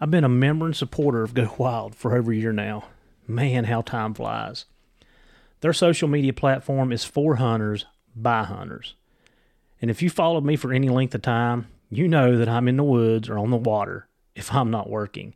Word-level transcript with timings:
I've 0.00 0.10
been 0.10 0.24
a 0.24 0.28
member 0.28 0.66
and 0.66 0.76
supporter 0.76 1.22
of 1.22 1.34
Go 1.34 1.54
Wild 1.58 1.94
for 1.94 2.16
over 2.16 2.32
a 2.32 2.36
year 2.36 2.52
now. 2.52 2.84
Man, 3.26 3.64
how 3.64 3.82
time 3.82 4.14
flies. 4.14 4.64
Their 5.60 5.72
social 5.72 6.08
media 6.08 6.32
platform 6.32 6.92
is 6.92 7.04
for 7.04 7.36
hunters 7.36 7.84
by 8.14 8.44
hunters. 8.44 8.94
And 9.82 9.90
if 9.90 10.02
you 10.02 10.10
followed 10.10 10.44
me 10.44 10.56
for 10.56 10.72
any 10.72 10.88
length 10.88 11.14
of 11.14 11.22
time, 11.22 11.66
you 11.90 12.06
know 12.06 12.36
that 12.36 12.48
I'm 12.48 12.68
in 12.68 12.76
the 12.76 12.84
woods 12.84 13.28
or 13.28 13.38
on 13.38 13.50
the 13.50 13.56
water 13.56 14.08
if 14.34 14.54
I'm 14.54 14.70
not 14.70 14.88
working. 14.90 15.34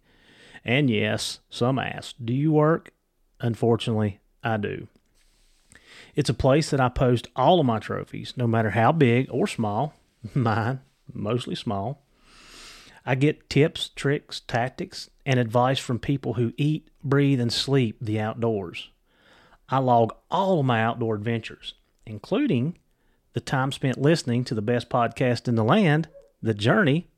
And 0.64 0.88
yes, 0.88 1.40
some 1.50 1.78
ask, 1.78 2.14
Do 2.24 2.33
you 2.33 2.52
work? 2.52 2.92
Unfortunately, 3.40 4.20
I 4.44 4.56
do. 4.58 4.86
It's 6.14 6.30
a 6.30 6.34
place 6.34 6.70
that 6.70 6.80
I 6.80 6.88
post 6.88 7.27
all 7.34 7.58
of 7.58 7.66
my 7.66 7.80
trophies, 7.80 8.34
no 8.36 8.46
matter 8.46 8.70
how 8.70 8.92
big 8.92 9.27
or 9.30 9.48
small. 9.48 9.94
Mine, 10.34 10.80
mostly 11.12 11.56
small. 11.56 12.02
I 13.05 13.14
get 13.14 13.50
tips, 13.50 13.91
tricks, 13.97 14.41
tactics, 14.41 15.11
and 15.27 15.41
advice 15.41 15.78
from 15.78 15.98
people 15.98 16.34
who 16.34 16.53
eat, 16.56 16.89
breathe, 17.03 17.41
and 17.41 17.53
sleep 17.53 17.97
the 18.00 18.20
outdoors. 18.20 18.91
I 19.69 19.78
log 19.78 20.14
all 20.31 20.61
of 20.61 20.67
my 20.67 20.83
outdoor 20.83 21.14
adventures, 21.14 21.75
including 22.06 22.78
the 23.33 23.41
time 23.41 23.73
spent 23.73 24.00
listening 24.00 24.45
to 24.45 24.55
the 24.55 24.62
best 24.62 24.89
podcast 24.89 25.48
in 25.48 25.55
the 25.55 25.64
land, 25.64 26.08
The 26.42 26.55
Journey, 26.55 27.08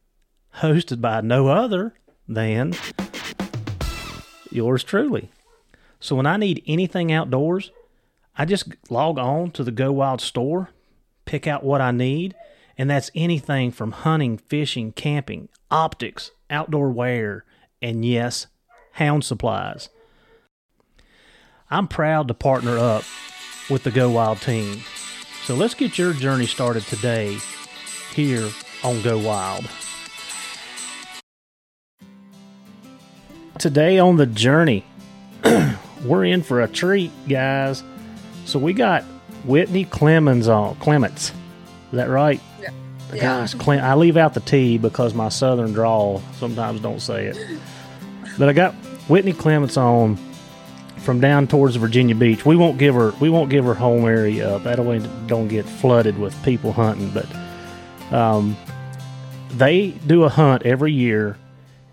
hosted 0.58 1.00
by 1.00 1.20
no 1.20 1.48
other 1.48 1.94
than 2.28 2.74
yours 4.50 4.84
truly. 4.84 5.30
So 6.00 6.16
when 6.16 6.26
I 6.26 6.36
need 6.36 6.62
anything 6.66 7.12
outdoors, 7.12 7.72
I 8.36 8.44
just 8.44 8.68
log 8.88 9.18
on 9.18 9.50
to 9.52 9.64
the 9.64 9.72
Go 9.72 9.92
Wild 9.92 10.20
store, 10.20 10.70
pick 11.24 11.46
out 11.46 11.64
what 11.64 11.80
I 11.80 11.90
need, 11.90 12.34
and 12.76 12.90
that's 12.90 13.10
anything 13.14 13.70
from 13.70 13.92
hunting, 13.92 14.38
fishing, 14.38 14.92
camping, 14.92 15.48
optics, 15.70 16.30
outdoor 16.50 16.90
wear, 16.90 17.44
and 17.80 18.04
yes, 18.04 18.46
hound 18.92 19.24
supplies. 19.24 19.88
I'm 21.70 21.88
proud 21.88 22.28
to 22.28 22.34
partner 22.34 22.78
up 22.78 23.04
with 23.70 23.84
the 23.84 23.90
Go 23.90 24.10
Wild 24.10 24.40
team. 24.40 24.82
So 25.44 25.54
let's 25.54 25.74
get 25.74 25.98
your 25.98 26.12
journey 26.12 26.46
started 26.46 26.84
today 26.84 27.38
here 28.14 28.48
on 28.82 29.02
Go 29.02 29.18
Wild. 29.18 29.68
Today 33.58 33.98
on 33.98 34.16
the 34.16 34.26
journey, 34.26 34.84
we're 36.04 36.24
in 36.24 36.42
for 36.42 36.60
a 36.60 36.68
treat, 36.68 37.10
guys. 37.28 37.82
So 38.46 38.58
we 38.58 38.72
got 38.72 39.04
Whitney 39.44 39.84
Clemens 39.84 40.48
on 40.48 40.76
Clements. 40.76 41.30
Is 41.30 41.96
that 41.96 42.08
right? 42.08 42.40
Yeah. 43.14 43.40
Gosh, 43.40 43.54
Clem, 43.54 43.82
I 43.82 43.94
leave 43.94 44.16
out 44.16 44.34
the 44.34 44.40
T 44.40 44.78
because 44.78 45.14
my 45.14 45.28
southern 45.28 45.72
drawl 45.72 46.22
sometimes 46.38 46.80
don't 46.80 47.00
say 47.00 47.26
it. 47.26 47.38
But 48.38 48.48
I 48.48 48.52
got 48.52 48.74
Whitney 49.08 49.32
Clements 49.32 49.76
on 49.76 50.18
from 50.98 51.20
down 51.20 51.46
towards 51.46 51.76
Virginia 51.76 52.14
Beach. 52.14 52.44
We 52.44 52.56
won't 52.56 52.78
give 52.78 52.94
her 52.94 53.12
we 53.20 53.30
won't 53.30 53.50
give 53.50 53.64
her 53.64 53.74
home 53.74 54.04
area 54.06 54.56
up. 54.56 54.64
That 54.64 54.78
way 54.80 55.00
don't 55.26 55.48
get 55.48 55.66
flooded 55.66 56.18
with 56.18 56.40
people 56.42 56.72
hunting. 56.72 57.10
But 57.10 58.12
um, 58.12 58.56
they 59.50 59.90
do 60.06 60.24
a 60.24 60.28
hunt 60.28 60.64
every 60.64 60.92
year 60.92 61.36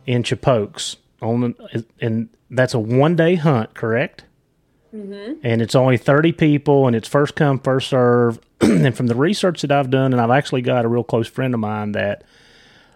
in 0.07 0.23
Chippokes 0.23 0.95
on 1.21 1.41
the, 1.41 1.85
and 1.99 2.29
that's 2.49 2.73
a 2.73 2.79
one 2.79 3.15
day 3.15 3.35
hunt, 3.35 3.73
correct? 3.73 4.23
Mm-hmm. 4.93 5.39
And 5.43 5.61
it's 5.61 5.75
only 5.75 5.97
thirty 5.97 6.31
people, 6.31 6.87
and 6.87 6.95
it's 6.95 7.07
first 7.07 7.35
come 7.35 7.59
first 7.59 7.89
serve. 7.89 8.39
and 8.61 8.95
from 8.95 9.07
the 9.07 9.15
research 9.15 9.61
that 9.61 9.71
I've 9.71 9.89
done, 9.89 10.13
and 10.13 10.21
I've 10.21 10.31
actually 10.31 10.61
got 10.61 10.85
a 10.85 10.87
real 10.87 11.03
close 11.03 11.27
friend 11.27 11.53
of 11.53 11.59
mine 11.59 11.93
that 11.93 12.23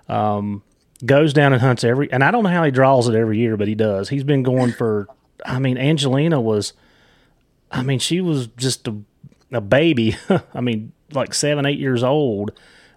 um, 0.08 0.62
goes 1.04 1.34
down 1.34 1.54
and 1.54 1.62
hunts 1.62 1.84
every. 1.84 2.12
And 2.12 2.24
I 2.24 2.32
don't 2.32 2.44
know 2.44 2.50
how 2.50 2.64
he 2.64 2.72
draws 2.72 3.08
it 3.08 3.16
every 3.16 3.40
year, 3.40 3.58
but 3.58 3.68
he 3.68 3.76
does. 3.76 4.10
He's 4.10 4.24
been 4.24 4.44
going 4.44 4.72
for. 4.74 5.08
I 5.46 5.60
mean, 5.60 5.78
Angelina 5.78 6.40
was. 6.40 6.74
I 7.72 7.82
mean, 7.82 8.00
she 8.00 8.22
was 8.22 8.48
just 8.48 8.88
a, 8.88 8.96
a 9.52 9.62
baby. 9.62 10.16
I 10.54 10.62
mean, 10.62 10.92
like 11.12 11.34
seven, 11.34 11.66
eight 11.66 11.80
years 11.80 12.04
old. 12.04 12.52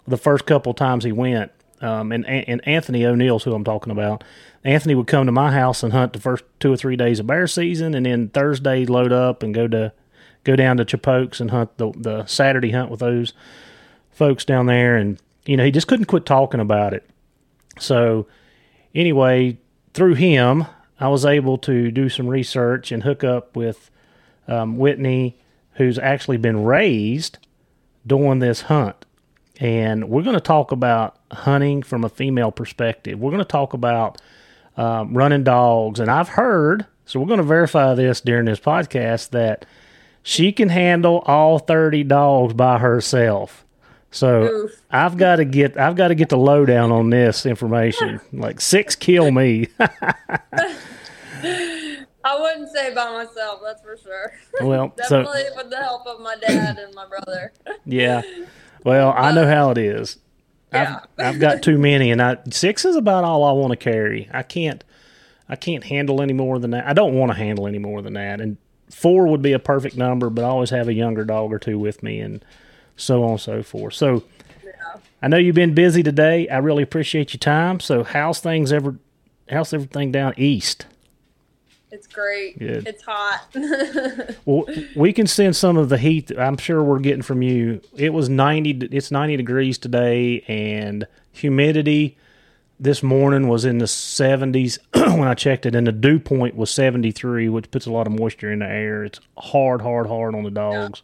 The 0.07 0.19
first 0.19 0.47
couple 0.47 0.73
times 0.75 1.05
he 1.05 1.13
went, 1.13 1.53
um, 1.81 2.13
and 2.13 2.27
and 2.27 2.67
Anthony 2.67 3.05
O'Neill's 3.05 3.45
who 3.45 3.55
I'm 3.55 3.65
talking 3.65 3.93
about. 3.93 4.25
Anthony 4.65 4.95
would 4.95 5.07
come 5.07 5.27
to 5.27 5.33
my 5.33 5.53
house 5.53 5.83
and 5.83 5.93
hunt 5.93 6.13
the 6.13 6.21
first 6.21 6.45
two 6.61 6.73
or 6.73 6.77
three 6.77 6.97
days 6.97 7.21
of 7.21 7.27
bear 7.27 7.47
season, 7.47 7.95
and 7.95 8.07
then 8.07 8.29
Thursday 8.29 8.85
load 8.85 9.13
up 9.13 9.43
and 9.43 9.55
go 9.55 9.69
to 9.69 9.93
go 10.45 10.57
down 10.57 10.77
to 10.79 10.85
Chippokes 10.85 11.41
and 11.41 11.51
hunt 11.51 11.77
the 11.79 11.93
the 11.93 12.27
Saturday 12.27 12.71
hunt 12.71 12.91
with 12.91 13.01
those 13.01 13.33
folks 14.11 14.45
down 14.45 14.67
there. 14.67 14.97
And 14.97 15.21
you 15.47 15.57
know, 15.57 15.65
he 15.65 15.71
just 15.71 15.87
couldn't 15.87 16.07
quit 16.07 16.27
talking 16.27 16.61
about 16.61 16.93
it. 16.93 17.09
So 17.79 18.27
anyway, 18.95 19.59
through 19.95 20.15
him, 20.15 20.67
I 21.01 21.09
was 21.09 21.25
able 21.25 21.59
to 21.59 21.91
do 21.91 22.09
some 22.09 22.27
research 22.27 22.91
and 22.91 23.03
hook 23.03 23.23
up 23.23 23.57
with 23.57 23.91
um, 24.49 24.79
Whitney, 24.79 25.39
who's 25.75 25.99
actually 25.99 26.39
been 26.39 26.65
raised 26.65 27.39
doing 28.07 28.41
this 28.41 28.63
hunt. 28.63 29.05
And 29.61 30.09
we're 30.09 30.23
going 30.23 30.35
to 30.35 30.41
talk 30.41 30.73
about 30.73 31.17
hunting 31.33 31.83
from 31.83 32.05
a 32.05 32.09
female 32.09 32.53
perspective. 32.53 33.19
We're 33.19 33.31
going 33.31 33.39
to 33.39 33.45
talk 33.45 33.73
about 33.75 34.21
um, 34.79 35.13
running 35.13 35.45
dogs. 35.45 36.01
And 36.01 36.11
I've 36.11 36.31
heard, 36.31 36.87
so 37.05 37.21
we're 37.21 37.27
going 37.27 37.39
to 37.39 37.45
verify 37.45 37.95
this 37.95 38.21
during 38.23 38.47
this 38.47 38.61
podcast, 38.61 39.31
that 39.31 39.67
she 40.23 40.53
can 40.53 40.71
handle 40.71 41.19
all 41.27 41.59
30 41.59 42.05
dogs 42.05 42.55
by 42.55 42.79
herself. 42.79 43.67
So 44.11 44.45
Oof. 44.45 44.83
I've 44.91 45.19
got 45.19 45.37
to 45.37 45.45
get 45.45 45.77
I've 45.77 45.95
got 45.95 46.09
to 46.09 46.15
get 46.15 46.31
the 46.31 46.39
lowdown 46.39 46.91
on 46.93 47.11
this 47.11 47.45
information. 47.45 48.23
Like 48.33 48.61
six 48.61 48.97
kill 48.97 49.31
me. 49.31 49.69
I 52.25 52.41
wouldn't 52.41 52.71
say 52.71 52.95
by 52.95 53.11
myself, 53.13 53.61
that's 53.65 53.83
for 53.83 53.97
sure. 53.97 54.33
Well, 54.63 54.95
so 55.09 55.23
Definitely 55.23 55.45
with 55.57 55.71
the 55.71 55.77
help 55.77 56.07
of 56.07 56.21
my 56.21 56.37
dad 56.37 56.79
and 56.79 56.95
my 56.95 57.07
brother. 57.07 57.53
yeah. 57.85 58.23
Well, 58.85 59.13
I 59.17 59.33
know 59.33 59.47
how 59.47 59.71
it 59.71 59.79
is. 59.79 60.19
Yeah. 60.73 61.01
I've, 61.19 61.27
I've 61.27 61.41
got 61.41 61.63
too 61.63 61.79
many, 61.79 62.11
and 62.11 62.21
I 62.21 62.39
six 62.51 62.85
is 62.85 62.97
about 62.97 63.25
all 63.25 63.45
I 63.45 63.53
want 63.53 63.71
to 63.71 63.77
carry. 63.77 64.29
I 64.33 64.43
can't, 64.43 64.85
I 65.49 65.57
can't 65.57 65.85
handle 65.85 66.21
any 66.21 66.33
more 66.33 66.59
than 66.59 66.73
that. 66.73 66.87
I 66.87 66.93
don't 66.93 67.15
want 67.15 67.33
to 67.33 67.39
handle 67.39 67.67
any 67.67 67.79
more 67.79 68.03
than 68.03 68.15
that. 68.15 68.41
And 68.41 68.57
four 68.91 69.27
would 69.29 69.43
be 69.43 69.53
a 69.53 69.59
perfect 69.59 69.97
number, 69.97 70.31
but 70.31 70.45
I 70.45 70.49
always 70.49 70.71
have 70.71 70.89
a 70.89 70.95
younger 70.95 71.25
dog 71.25 71.53
or 71.53 71.59
two 71.59 71.79
with 71.79 72.03
me, 72.03 72.21
and 72.21 72.45
so 72.97 73.25
on 73.25 73.33
and 73.33 73.41
so 73.41 73.63
forth. 73.63 73.95
So, 73.95 74.25
I 75.23 75.29
know 75.29 75.37
you've 75.37 75.55
been 75.55 75.75
busy 75.75 76.03
today. 76.03 76.49
I 76.49 76.59
really 76.59 76.83
appreciate 76.83 77.33
your 77.33 77.39
time. 77.39 77.81
So, 77.81 78.05
how's 78.05 78.41
things 78.41 78.73
ever? 78.73 78.97
How's 79.49 79.73
everything 79.73 80.13
down 80.13 80.35
east? 80.37 80.87
It's 81.91 82.07
great. 82.07 82.59
Good. 82.59 82.87
It's 82.87 83.03
hot. 83.03 83.47
Well, 84.45 84.65
we 84.97 85.13
can 85.13 85.27
send 85.27 85.57
some 85.57 85.77
of 85.77 85.89
the 85.91 85.99
heat. 85.99 86.31
I'm 86.39 86.57
sure 86.57 86.83
we're 86.83 87.01
getting 87.01 87.23
from 87.23 87.43
you. 87.43 87.81
It 87.97 88.13
was 88.15 88.29
90. 88.29 88.89
It's 88.93 89.11
90 89.11 89.37
degrees 89.37 89.77
today, 89.79 90.41
and 90.49 91.07
humidity 91.33 92.17
this 92.81 93.03
morning 93.03 93.49
was 93.49 93.65
in 93.65 93.79
the 93.79 93.85
70s 93.87 94.79
when 94.95 95.29
I 95.29 95.35
checked 95.35 95.67
it, 95.67 95.75
and 95.75 95.87
the 95.87 95.93
dew 95.93 96.19
point 96.19 96.57
was 96.57 96.71
73, 96.71 97.49
which 97.49 97.71
puts 97.71 97.87
a 97.87 97.91
lot 97.93 98.07
of 98.07 98.13
moisture 98.19 98.51
in 98.53 98.61
the 98.61 98.67
air. 98.67 99.05
It's 99.05 99.21
hard, 99.37 99.83
hard, 99.83 100.07
hard 100.07 100.35
on 100.35 100.45
the 100.45 100.51
dogs. 100.51 101.03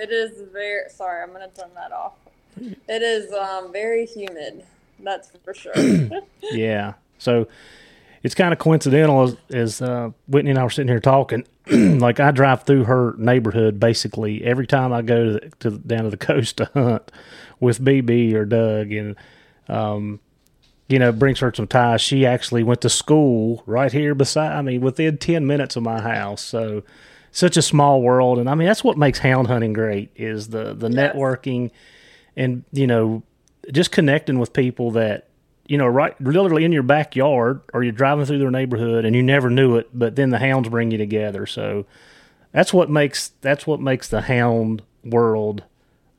it 0.00 0.10
is 0.10 0.42
very 0.52 0.88
sorry, 0.90 1.22
I'm 1.22 1.32
gonna 1.32 1.48
turn 1.48 1.70
that 1.74 1.92
off. 1.92 2.14
It 2.60 3.02
is 3.02 3.32
um, 3.32 3.72
very 3.72 4.06
humid. 4.06 4.64
That's 5.00 5.30
for 5.44 5.54
sure. 5.54 5.74
Yeah. 6.52 6.94
So 7.18 7.46
it's 8.24 8.34
kind 8.34 8.52
of 8.54 8.58
coincidental 8.58 9.22
as, 9.22 9.36
as 9.50 9.82
uh, 9.82 10.10
Whitney 10.26 10.50
and 10.50 10.58
I 10.58 10.64
were 10.64 10.70
sitting 10.70 10.88
here 10.88 10.98
talking. 10.98 11.46
like 11.70 12.18
I 12.20 12.30
drive 12.30 12.64
through 12.64 12.84
her 12.84 13.14
neighborhood 13.18 13.78
basically 13.78 14.42
every 14.42 14.66
time 14.66 14.92
I 14.92 15.02
go 15.02 15.24
to, 15.24 15.32
the, 15.32 15.50
to 15.60 15.70
down 15.78 16.04
to 16.04 16.10
the 16.10 16.16
coast 16.32 16.56
to 16.56 16.64
hunt 16.74 17.12
with 17.60 17.80
BB 17.84 18.32
or 18.34 18.46
Doug, 18.46 18.92
and 18.92 19.14
um, 19.68 20.20
you 20.88 20.98
know 20.98 21.12
brings 21.12 21.38
her 21.40 21.52
some 21.54 21.66
ties. 21.68 22.00
She 22.00 22.26
actually 22.26 22.62
went 22.62 22.80
to 22.80 22.88
school 22.90 23.62
right 23.66 23.92
here 23.92 24.14
beside. 24.14 24.56
I 24.56 24.62
mean, 24.62 24.80
within 24.80 25.18
ten 25.18 25.46
minutes 25.46 25.76
of 25.76 25.82
my 25.82 26.00
house. 26.00 26.42
So 26.42 26.82
such 27.30 27.56
a 27.56 27.62
small 27.62 28.00
world, 28.00 28.38
and 28.38 28.48
I 28.48 28.54
mean 28.54 28.66
that's 28.66 28.84
what 28.84 28.96
makes 28.96 29.18
hound 29.18 29.48
hunting 29.48 29.74
great 29.74 30.10
is 30.16 30.48
the 30.48 30.72
the 30.74 30.88
Yes. 30.88 31.14
networking 31.14 31.70
and 32.36 32.64
you 32.72 32.86
know 32.86 33.22
just 33.72 33.90
connecting 33.92 34.38
with 34.38 34.52
people 34.52 34.90
that 34.92 35.28
you 35.66 35.78
know 35.78 35.86
right 35.86 36.18
literally 36.20 36.64
in 36.64 36.72
your 36.72 36.82
backyard 36.82 37.60
or 37.72 37.82
you're 37.82 37.92
driving 37.92 38.24
through 38.24 38.38
their 38.38 38.50
neighborhood 38.50 39.04
and 39.04 39.16
you 39.16 39.22
never 39.22 39.48
knew 39.50 39.76
it 39.76 39.88
but 39.94 40.14
then 40.16 40.30
the 40.30 40.38
hounds 40.38 40.68
bring 40.68 40.90
you 40.90 40.98
together 40.98 41.46
so 41.46 41.86
that's 42.52 42.72
what 42.72 42.90
makes 42.90 43.30
that's 43.40 43.66
what 43.66 43.80
makes 43.80 44.08
the 44.08 44.22
hound 44.22 44.82
world 45.04 45.62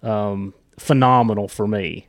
um, 0.03 0.53
phenomenal 0.77 1.47
for 1.47 1.67
me 1.67 2.07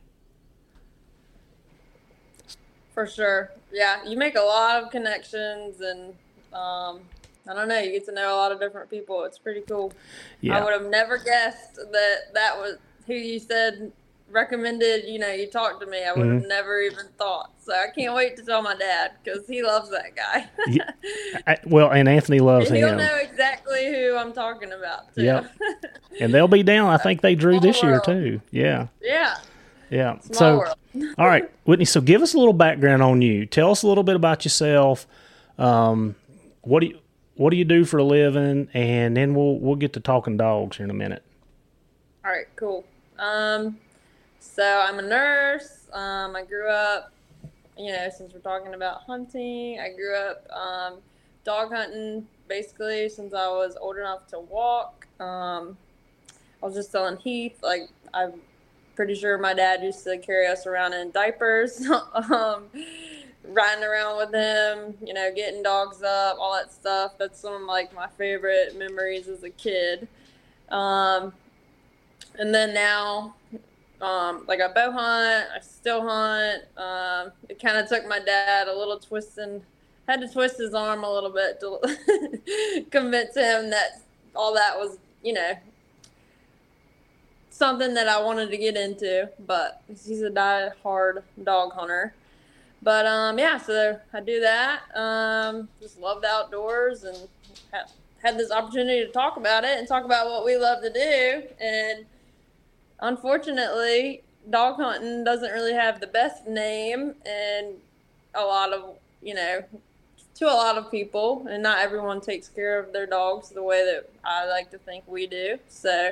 For 2.93 3.05
sure. 3.05 3.51
Yeah, 3.71 4.03
you 4.05 4.17
make 4.17 4.35
a 4.35 4.41
lot 4.41 4.81
of 4.83 4.89
connections 4.89 5.81
and 5.81 6.15
um, 6.51 7.01
I 7.47 7.53
don't 7.53 7.67
know, 7.67 7.77
you 7.79 7.91
get 7.91 8.05
to 8.05 8.11
know 8.11 8.33
a 8.33 8.37
lot 8.37 8.51
of 8.51 8.59
different 8.59 8.89
people. 8.89 9.23
It's 9.23 9.37
pretty 9.37 9.61
cool. 9.61 9.93
yeah 10.41 10.57
I 10.57 10.63
would 10.63 10.73
have 10.73 10.89
never 10.89 11.17
guessed 11.19 11.75
that 11.75 12.33
that 12.33 12.57
was 12.57 12.77
who 13.05 13.13
you 13.13 13.37
said 13.39 13.91
recommended, 14.29 15.05
you 15.07 15.19
know, 15.19 15.31
you 15.31 15.47
talked 15.47 15.79
to 15.81 15.87
me. 15.87 16.03
I 16.03 16.11
would 16.11 16.21
Mm-hmm. 16.25 16.33
have 16.39 16.47
never 16.47 16.79
even 16.81 17.05
thought. 17.17 17.51
So 17.59 17.73
I 17.73 17.87
can't 17.95 18.13
wait 18.15 18.35
to 18.37 18.43
tell 18.43 18.61
my 18.61 18.75
dad 18.75 19.11
because 19.23 19.47
he 19.47 19.63
loves 19.63 19.89
that 19.91 20.15
guy. 20.15 20.47
Yeah, 20.67 20.89
I, 21.47 21.57
well 21.65 21.91
and 21.91 22.07
anthony 22.09 22.39
loves 22.39 22.67
and 22.69 22.77
he'll 22.77 22.89
him 22.89 22.97
know 22.97 23.17
exactly 23.21 23.87
who 23.93 24.15
I'm 24.17 24.33
talking 24.33 24.71
about 24.71 25.13
too. 25.15 25.23
Yep. 25.23 25.51
and 26.21 26.33
they'll 26.33 26.47
be 26.47 26.63
down 26.63 26.89
i 26.89 26.97
think 26.97 27.21
they 27.21 27.35
drew 27.35 27.53
Small 27.59 27.61
this 27.61 27.83
year 27.83 27.91
world. 27.93 28.03
too 28.05 28.41
yeah 28.51 28.87
yeah. 29.01 29.37
yeah 29.89 30.17
Small 30.19 30.37
so 30.37 30.57
world. 30.59 30.75
All 31.17 31.27
right, 31.27 31.49
Whitney. 31.65 31.85
So 31.85 32.01
give 32.01 32.21
us 32.23 32.33
a 32.33 32.37
little 32.39 32.53
background 32.53 33.03
on 33.03 33.21
you. 33.21 33.45
Tell 33.45 33.69
us 33.71 33.83
a 33.83 33.87
little 33.87 34.03
bit 34.03 34.15
about 34.15 34.45
yourself. 34.45 35.05
Um, 35.59 36.15
what 36.61 36.79
do 36.79 36.87
you 36.87 36.99
What 37.35 37.51
do 37.51 37.57
you 37.57 37.65
do 37.65 37.85
for 37.85 37.97
a 37.99 38.03
living? 38.03 38.67
And 38.73 39.15
then 39.15 39.35
we'll 39.35 39.59
we'll 39.59 39.75
get 39.75 39.93
to 39.93 39.99
talking 39.99 40.37
dogs 40.37 40.77
here 40.77 40.85
in 40.85 40.89
a 40.89 40.95
minute. 40.95 41.21
All 42.25 42.31
right, 42.31 42.47
cool. 42.55 42.83
Um, 43.19 43.77
so 44.47 44.63
I'm 44.63 44.99
a 44.99 45.03
nurse. 45.03 45.87
Um, 45.93 46.35
I 46.35 46.43
grew 46.43 46.69
up, 46.69 47.11
you 47.77 47.91
know, 47.91 48.09
since 48.15 48.33
we're 48.33 48.39
talking 48.39 48.73
about 48.73 49.01
hunting, 49.03 49.79
I 49.79 49.93
grew 49.93 50.15
up 50.15 50.47
um, 50.51 50.99
dog 51.43 51.71
hunting 51.71 52.27
basically 52.47 53.09
since 53.09 53.33
I 53.33 53.47
was 53.47 53.77
old 53.79 53.97
enough 53.97 54.27
to 54.27 54.39
walk. 54.39 55.07
Um, 55.19 55.77
I 56.61 56.65
was 56.65 56.75
just 56.75 56.91
telling 56.91 57.17
Heath, 57.17 57.59
like, 57.61 57.89
I'm 58.13 58.33
pretty 58.95 59.15
sure 59.15 59.37
my 59.37 59.53
dad 59.53 59.83
used 59.83 60.03
to 60.05 60.17
carry 60.17 60.47
us 60.47 60.65
around 60.65 60.93
in 60.93 61.11
diapers, 61.11 61.85
um, 62.31 62.65
riding 63.43 63.83
around 63.83 64.17
with 64.17 64.33
him, 64.33 64.95
you 65.05 65.13
know, 65.13 65.31
getting 65.33 65.61
dogs 65.61 66.01
up, 66.01 66.37
all 66.39 66.53
that 66.53 66.73
stuff. 66.73 67.13
That's 67.17 67.39
some 67.39 67.53
of 67.53 67.61
like 67.61 67.93
my 67.93 68.07
favorite 68.17 68.77
memories 68.77 69.27
as 69.27 69.43
a 69.43 69.49
kid. 69.49 70.07
Um, 70.69 71.33
and 72.39 72.53
then 72.53 72.73
now, 72.73 73.35
um, 74.01 74.45
like 74.47 74.61
I 74.61 74.71
bow 74.71 74.91
hunt, 74.91 75.47
I 75.55 75.59
still 75.61 76.07
hunt. 76.07 76.63
Um, 76.77 77.31
it 77.49 77.61
kind 77.61 77.77
of 77.77 77.87
took 77.89 78.07
my 78.07 78.19
dad 78.19 78.67
a 78.67 78.77
little 78.77 78.99
twisting, 78.99 79.61
had 80.07 80.21
to 80.21 80.27
twist 80.27 80.57
his 80.57 80.73
arm 80.73 81.03
a 81.03 81.11
little 81.11 81.31
bit 81.31 81.59
to 81.61 82.85
convince 82.91 83.35
him 83.35 83.69
that 83.71 84.01
all 84.35 84.53
that 84.53 84.77
was, 84.77 84.97
you 85.23 85.33
know, 85.33 85.53
something 87.49 87.95
that 87.95 88.07
I 88.07 88.21
wanted 88.21 88.51
to 88.51 88.57
get 88.57 88.77
into. 88.77 89.29
But 89.45 89.81
he's 89.87 90.21
a 90.21 90.29
die-hard 90.29 91.23
dog 91.43 91.73
hunter. 91.73 92.13
But 92.83 93.07
um, 93.07 93.39
yeah, 93.39 93.57
so 93.57 93.99
I 94.13 94.19
do 94.19 94.39
that. 94.41 94.81
Um, 94.95 95.67
just 95.81 95.99
love 95.99 96.21
the 96.21 96.27
outdoors 96.27 97.03
and 97.03 97.17
ha- 97.73 97.89
had 98.21 98.37
this 98.37 98.51
opportunity 98.51 99.03
to 99.05 99.11
talk 99.11 99.37
about 99.37 99.63
it 99.63 99.79
and 99.79 99.87
talk 99.87 100.05
about 100.05 100.27
what 100.27 100.45
we 100.45 100.55
love 100.55 100.83
to 100.83 100.93
do. 100.93 101.43
And 101.59 102.05
unfortunately, 102.99 104.23
dog 104.49 104.75
hunting 104.77 105.23
doesn't 105.23 105.51
really 105.51 105.73
have 105.73 105.99
the 105.99 106.07
best 106.07 106.47
name 106.47 107.15
and 107.25 107.75
a 108.35 108.43
lot 108.43 108.73
of, 108.73 108.95
you 109.21 109.33
know, 109.33 109.63
to 110.35 110.45
a 110.45 110.53
lot 110.53 110.77
of 110.77 110.89
people. 110.91 111.45
And 111.49 111.63
not 111.63 111.79
everyone 111.79 112.21
takes 112.21 112.47
care 112.47 112.79
of 112.79 112.93
their 112.93 113.05
dogs 113.05 113.49
the 113.49 113.63
way 113.63 113.83
that 113.85 114.09
I 114.23 114.45
like 114.47 114.71
to 114.71 114.77
think 114.77 115.03
we 115.07 115.27
do. 115.27 115.57
So 115.67 116.11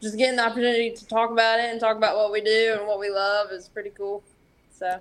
just 0.00 0.18
getting 0.18 0.36
the 0.36 0.44
opportunity 0.44 0.90
to 0.90 1.06
talk 1.06 1.30
about 1.30 1.58
it 1.58 1.70
and 1.70 1.80
talk 1.80 1.96
about 1.96 2.16
what 2.16 2.30
we 2.32 2.40
do 2.40 2.76
and 2.78 2.86
what 2.86 2.98
we 2.98 3.10
love 3.10 3.50
is 3.52 3.68
pretty 3.68 3.90
cool. 3.90 4.22
So. 4.70 5.00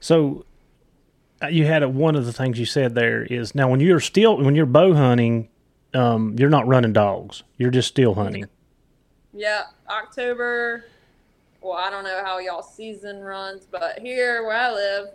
So 0.00 0.44
uh, 1.42 1.48
you 1.48 1.66
had 1.66 1.82
a, 1.82 1.88
one 1.88 2.14
of 2.14 2.26
the 2.26 2.32
things 2.32 2.58
you 2.58 2.66
said 2.66 2.94
there 2.94 3.24
is 3.24 3.54
now 3.54 3.68
when 3.68 3.80
you're 3.80 4.00
still 4.00 4.36
when 4.36 4.54
you're 4.54 4.66
bow 4.66 4.94
hunting, 4.94 5.48
um, 5.92 6.36
you're 6.38 6.50
not 6.50 6.66
running 6.66 6.92
dogs. 6.92 7.42
You're 7.56 7.70
just 7.70 7.88
still 7.88 8.14
hunting. 8.14 8.46
Yeah, 9.34 9.64
October. 9.90 10.84
Well, 11.60 11.76
I 11.76 11.90
don't 11.90 12.04
know 12.04 12.22
how 12.24 12.38
y'all 12.38 12.62
season 12.62 13.20
runs, 13.20 13.66
but 13.68 13.98
here 13.98 14.44
where 14.44 14.56
I 14.56 14.72
live, 14.72 15.08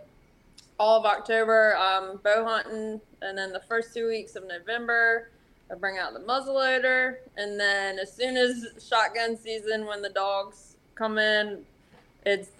all 0.78 0.98
of 0.98 1.06
October 1.06 1.74
I'm 1.78 2.18
bow 2.18 2.44
hunting, 2.44 3.00
and 3.22 3.38
then 3.38 3.52
the 3.52 3.60
first 3.60 3.94
two 3.94 4.08
weeks 4.08 4.36
of 4.36 4.46
November, 4.46 5.30
I 5.70 5.74
bring 5.74 5.98
out 5.98 6.12
the 6.12 6.20
muzzleloader, 6.20 7.16
and 7.36 7.58
then 7.58 7.98
as 7.98 8.12
soon 8.12 8.36
as 8.36 8.66
shotgun 8.86 9.38
season, 9.38 9.86
when 9.86 10.02
the 10.02 10.10
dogs 10.10 10.76
come 10.94 11.16
in, 11.16 11.64
it's 12.26 12.50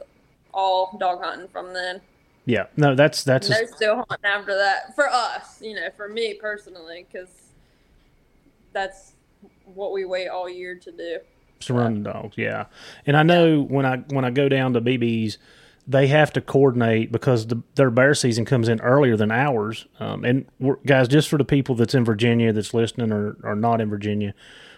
all 0.55 0.97
dog 0.99 1.23
hunting 1.23 1.49
from 1.49 1.75
then. 1.75 2.01
Yeah. 2.47 2.67
No, 2.77 2.95
that's 2.95 3.23
that's 3.23 3.51
No 3.51 3.61
a, 3.61 3.67
still 3.67 3.97
hunting 4.09 4.25
after 4.25 4.57
that 4.57 4.95
for 4.95 5.09
us, 5.09 5.61
you 5.61 5.75
know, 5.75 5.89
for 5.95 6.09
me 6.09 6.35
personally, 6.35 7.07
because 7.11 7.53
that's 8.73 9.12
what 9.75 9.93
we 9.93 10.07
wait 10.07 10.29
all 10.29 10.49
year 10.49 10.75
to 10.77 10.91
do. 10.91 11.19
Run 11.69 12.03
dogs. 12.03 12.39
Yeah. 12.39 12.67
And 13.05 13.17
I 13.17 13.23
know 13.23 13.61
when 13.61 13.85
I 13.85 13.99
when 14.09 14.25
I 14.25 14.31
go 14.31 14.49
down 14.49 14.73
to 14.73 14.81
BB's, 14.81 15.37
they 15.91 16.07
have 16.07 16.33
to 16.33 16.40
coordinate 16.40 17.11
because 17.11 17.49
the, 17.49 17.61
their 17.75 17.90
bear 17.90 18.14
season 18.14 18.45
comes 18.45 18.69
in 18.69 18.81
earlier 18.81 19.17
than 19.17 19.33
ours. 19.33 19.87
Um, 19.99 20.25
and 20.25 20.47
we're, 20.61 20.76
guys, 20.87 21.09
just 21.09 21.29
for 21.29 21.37
the 21.37 21.45
people 21.45 21.75
that's 21.75 21.95
in 21.95 22.05
Virginia 22.05 22.52
that's 22.52 22.73
listening 22.73 23.12
or, 23.12 23.37
or 23.43 23.57
not 23.57 23.81
in 23.81 23.90
Virginia, 23.90 24.35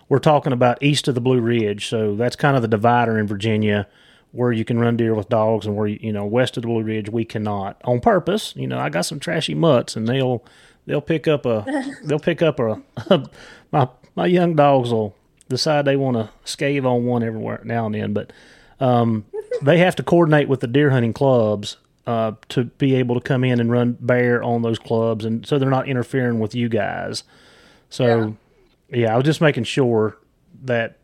we're 0.09 0.19
talking 0.19 0.53
about 0.53 0.83
east 0.83 1.09
of 1.09 1.15
the 1.15 1.21
Blue 1.21 1.41
Ridge. 1.41 1.89
So 1.89 2.17
that's 2.17 2.35
kind 2.35 2.57
of 2.57 2.63
the 2.63 2.69
divider 2.69 3.19
in 3.19 3.27
Virginia 3.27 3.87
where 4.31 4.53
you 4.53 4.65
can 4.65 4.79
run 4.79 4.97
deer 4.97 5.15
with 5.15 5.29
dogs 5.29 5.67
and 5.67 5.77
where, 5.77 5.87
you, 5.87 5.99
you 6.01 6.13
know, 6.13 6.25
west 6.25 6.57
of 6.57 6.63
the 6.63 6.69
Blue 6.69 6.83
Ridge, 6.83 7.11
we 7.11 7.27
cannot 7.27 7.79
on 7.85 8.01
purpose. 8.01 8.55
You 8.57 8.67
know, 8.67 8.79
I 8.79 8.89
got 8.89 9.03
some 9.03 9.21
trashy 9.21 9.55
mutts 9.55 9.97
and 9.97 10.09
they'll, 10.09 10.43
they'll 10.87 11.03
pick 11.03 11.29
up 11.29 11.45
a, 11.45 11.67
they'll 12.05 12.19
pick 12.19 12.41
up 12.41 12.59
a, 12.59 12.83
my, 13.71 13.89
my 14.17 14.27
young 14.27 14.57
dogs 14.57 14.91
will 14.91 15.15
decide 15.53 15.85
they 15.85 15.97
want 15.97 16.17
to 16.17 16.31
scave 16.45 16.85
on 16.85 17.05
one 17.05 17.23
everywhere 17.23 17.61
now 17.65 17.87
and 17.87 17.95
then, 17.95 18.13
but 18.13 18.33
um, 18.81 19.25
they 19.63 19.79
have 19.79 19.95
to 19.97 20.03
coordinate 20.03 20.49
with 20.49 20.61
the 20.61 20.67
deer 20.67 20.91
hunting 20.91 21.13
clubs 21.13 21.77
uh, 22.07 22.33
to 22.49 22.65
be 22.65 22.97
able 22.97 23.15
to 23.15 23.21
come 23.21 23.45
in 23.45 23.61
and 23.61 23.71
run 23.71 23.97
bear 24.01 24.43
on 24.43 24.63
those 24.63 24.79
clubs, 24.79 25.25
and 25.25 25.47
so 25.47 25.59
they're 25.59 25.71
not 25.71 25.87
interfering 25.87 26.41
with 26.41 26.55
you 26.55 26.69
guys. 26.69 27.23
So, 27.91 28.37
yeah, 28.89 29.13
I 29.15 29.17
was 29.17 29.25
just 29.25 29.41
making 29.41 29.65
sure 29.65 30.17
that 30.65 30.97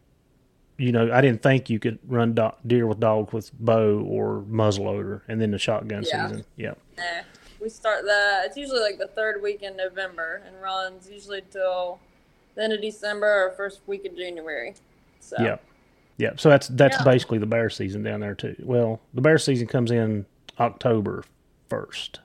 you 0.77 0.91
know 0.93 1.13
I 1.13 1.21
didn't 1.21 1.43
think 1.43 1.71
you 1.71 1.79
could 1.79 1.99
run 2.07 2.35
do- 2.35 2.51
deer 2.67 2.87
with 2.87 2.99
dogs 3.01 3.33
with 3.33 3.53
bow 3.61 4.01
or 4.01 4.43
muzzleloader, 4.51 5.21
and 5.29 5.41
then 5.41 5.51
the 5.53 5.59
shotgun 5.59 6.05
Yeah. 6.07 6.29
season. 6.29 6.45
Yeah. 6.57 6.75
Nah, 6.97 7.05
we 7.61 7.69
start 7.69 8.03
the 8.05 8.43
It's 8.45 8.57
usually 8.57 8.81
like 8.81 8.99
the 8.99 9.09
third 9.09 9.41
week 9.43 9.63
in 9.63 9.77
November 9.77 10.43
and 10.47 10.61
runs 10.61 11.09
usually 11.11 11.43
till 11.51 12.01
the 12.59 12.65
end 12.65 12.73
of 12.73 12.81
December 12.83 13.27
or 13.47 13.53
first 13.57 13.81
week 13.87 14.05
of 14.05 14.17
January. 14.17 14.75
So 15.21 15.37
Yep. 15.41 15.65
Yep. 16.19 16.41
So 16.41 16.49
that's 16.49 16.69
that's 16.69 16.99
Yeah. 16.99 17.05
basically 17.05 17.39
the 17.39 17.47
bear 17.47 17.71
season 17.71 18.03
down 18.03 18.21
there 18.21 18.35
too. 18.35 18.57
Well, 18.61 19.01
the 19.15 19.21
bear 19.21 19.39
season 19.39 19.67
comes 19.69 19.91
in 19.91 20.27
October 20.59 21.23
first. 21.69 22.21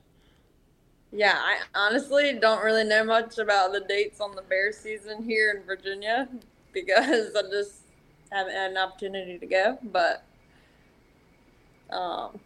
yeah, 1.15 1.35
I 1.37 1.59
honestly 1.75 2.33
don't 2.41 2.63
really 2.63 2.83
know 2.83 3.03
much 3.03 3.37
about 3.37 3.71
the 3.71 3.81
dates 3.81 4.19
on 4.19 4.35
the 4.35 4.41
bear 4.41 4.71
season 4.71 5.23
here 5.23 5.51
in 5.51 5.63
Virginia 5.63 6.27
because 6.73 7.35
I 7.35 7.43
just 7.51 7.81
haven't 8.31 8.53
had 8.55 8.71
an 8.71 8.77
opportunity 8.77 9.37
to 9.37 9.45
go. 9.45 9.77
But 9.83 10.23
um, 11.91 12.39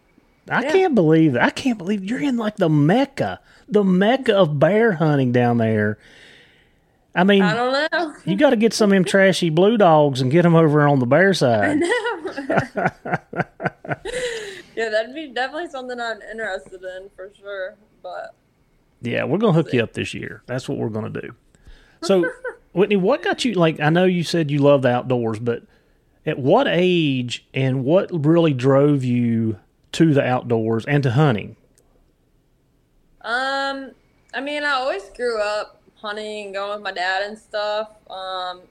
I 0.49 0.63
Yeah. 0.63 0.71
can't 0.73 0.95
believe. 0.95 1.37
I 1.37 1.49
can't 1.49 1.77
believe 1.77 2.03
you're 2.03 2.19
in 2.21 2.35
like 2.35 2.57
the 2.57 2.67
mecca, 2.69 3.39
the 3.69 3.85
mecca 3.85 4.35
of 4.35 4.59
bear 4.59 4.93
hunting 4.93 5.31
down 5.31 5.57
there. 5.59 5.97
I 7.17 7.23
mean, 7.23 7.41
I 7.41 7.55
don't 7.55 7.91
know. 7.91 8.15
you 8.25 8.37
got 8.37 8.51
to 8.51 8.55
get 8.55 8.73
some 8.73 8.91
of 8.91 8.95
them 8.95 9.03
trashy 9.03 9.49
blue 9.49 9.75
dogs 9.77 10.21
and 10.21 10.31
get 10.31 10.43
them 10.43 10.55
over 10.55 10.87
on 10.87 10.99
the 10.99 11.05
bear 11.07 11.29
I 11.29 11.33
side. 11.33 11.79
know. 11.79 11.87
yeah, 14.75 14.89
that'd 14.89 15.15
be 15.15 15.29
definitely 15.33 15.69
something 15.69 15.99
I'm 15.99 16.21
interested 16.21 16.81
in 16.83 17.09
for 17.15 17.31
sure. 17.37 17.75
But 18.03 18.35
Yeah, 19.01 19.23
we're 19.23 19.39
gonna 19.39 19.53
hook 19.53 19.73
you 19.73 19.81
up 19.81 19.93
this 19.93 20.13
year. 20.13 20.43
That's 20.45 20.69
what 20.69 20.77
we're 20.77 20.89
gonna 20.89 21.09
do. 21.09 21.33
So, 22.03 22.29
Whitney, 22.73 22.95
what 22.95 23.23
got 23.23 23.43
you 23.43 23.55
like? 23.55 23.79
I 23.79 23.89
know 23.89 24.05
you 24.05 24.23
said 24.23 24.51
you 24.51 24.59
love 24.59 24.83
the 24.83 24.89
outdoors, 24.89 25.39
but 25.39 25.63
at 26.27 26.37
what 26.37 26.67
age 26.69 27.43
and 27.55 27.83
what 27.83 28.11
really 28.13 28.53
drove 28.53 29.03
you 29.03 29.57
to 29.93 30.13
the 30.13 30.23
outdoors 30.23 30.85
and 30.85 31.01
to 31.01 31.09
hunting? 31.09 31.55
Um, 33.21 33.93
I 34.31 34.41
mean, 34.41 34.63
I 34.63 34.73
always 34.73 35.09
grew 35.15 35.41
up 35.41 35.76
hunting 36.01 36.45
and 36.45 36.53
going 36.53 36.73
with 36.75 36.83
my 36.83 36.91
dad 36.91 37.23
and 37.23 37.37
stuff. 37.37 37.89
Um, 38.09 38.61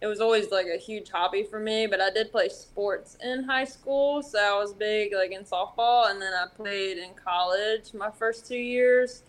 it 0.00 0.06
was 0.06 0.20
always 0.20 0.50
like 0.50 0.66
a 0.66 0.76
huge 0.76 1.10
hobby 1.10 1.44
for 1.44 1.58
me, 1.58 1.86
but 1.86 2.00
I 2.00 2.10
did 2.10 2.30
play 2.30 2.48
sports 2.50 3.16
in 3.24 3.44
high 3.44 3.64
school, 3.64 4.22
so 4.22 4.38
I 4.38 4.58
was 4.58 4.74
big 4.74 5.14
like 5.14 5.32
in 5.32 5.44
softball, 5.44 6.10
and 6.10 6.20
then 6.20 6.32
I 6.34 6.46
played 6.54 6.98
in 6.98 7.10
college 7.14 7.94
my 7.94 8.10
first 8.10 8.46
two 8.46 8.58
years. 8.58 9.22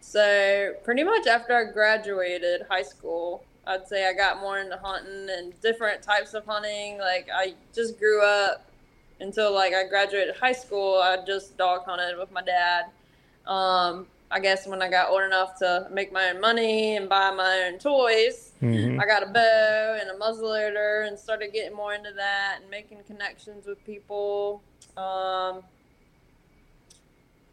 So 0.00 0.72
pretty 0.84 1.02
much 1.02 1.26
after 1.26 1.54
I 1.54 1.70
graduated 1.70 2.62
high 2.68 2.82
school, 2.82 3.44
I'd 3.66 3.86
say 3.88 4.08
I 4.08 4.12
got 4.12 4.40
more 4.40 4.58
into 4.58 4.76
hunting 4.76 5.28
and 5.28 5.60
different 5.60 6.00
types 6.02 6.32
of 6.34 6.46
hunting. 6.46 6.98
Like 6.98 7.28
I 7.34 7.54
just 7.74 7.98
grew 7.98 8.24
up 8.24 8.64
until 9.20 9.52
like 9.52 9.74
I 9.74 9.86
graduated 9.88 10.36
high 10.36 10.52
school. 10.52 11.00
I 11.02 11.18
just 11.26 11.58
dog 11.58 11.82
hunted 11.84 12.16
with 12.18 12.30
my 12.30 12.42
dad. 12.42 12.86
Um, 13.46 14.06
I 14.30 14.40
guess 14.40 14.66
when 14.66 14.82
I 14.82 14.88
got 14.90 15.10
old 15.10 15.22
enough 15.22 15.56
to 15.58 15.86
make 15.90 16.12
my 16.12 16.30
own 16.30 16.40
money 16.40 16.96
and 16.96 17.08
buy 17.08 17.30
my 17.30 17.68
own 17.70 17.78
toys, 17.78 18.52
Mhm. 18.60 19.00
I 19.00 19.06
got 19.06 19.22
a 19.22 19.26
bow 19.26 19.98
and 20.00 20.10
a 20.10 20.14
muzzleloader 20.14 21.06
and 21.06 21.18
started 21.18 21.52
getting 21.52 21.76
more 21.76 21.94
into 21.94 22.12
that 22.12 22.58
and 22.60 22.70
making 22.70 23.04
connections 23.04 23.66
with 23.66 23.84
people. 23.84 24.62
Um, 24.96 25.62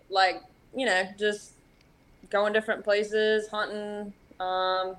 like, 0.10 0.42
you 0.76 0.86
know, 0.86 1.04
just 1.18 1.54
going 2.30 2.54
different 2.54 2.84
places, 2.84 3.48
hunting. 3.50 4.14
Um, 4.40 4.98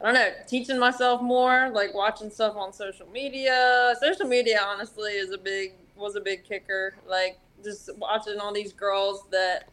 I 0.00 0.04
don't 0.04 0.14
know, 0.14 0.30
teaching 0.46 0.78
myself 0.78 1.22
more, 1.22 1.70
like 1.70 1.94
watching 1.94 2.30
stuff 2.30 2.54
on 2.56 2.72
social 2.72 3.08
media. 3.08 3.94
Social 4.00 4.26
media, 4.26 4.60
honestly, 4.64 5.12
is 5.12 5.32
a 5.32 5.38
big 5.38 5.72
was 5.96 6.14
a 6.14 6.20
big 6.20 6.44
kicker. 6.44 6.94
Like 7.08 7.38
just 7.64 7.90
watching 7.96 8.38
all 8.38 8.52
these 8.52 8.72
girls 8.72 9.24
that 9.30 9.68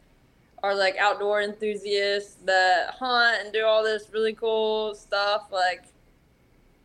are 0.64 0.74
like 0.74 0.96
outdoor 0.96 1.42
enthusiasts 1.42 2.36
that 2.46 2.94
hunt 2.98 3.36
and 3.44 3.52
do 3.52 3.66
all 3.66 3.84
this 3.84 4.08
really 4.14 4.32
cool 4.32 4.94
stuff. 4.94 5.48
Like 5.52 5.84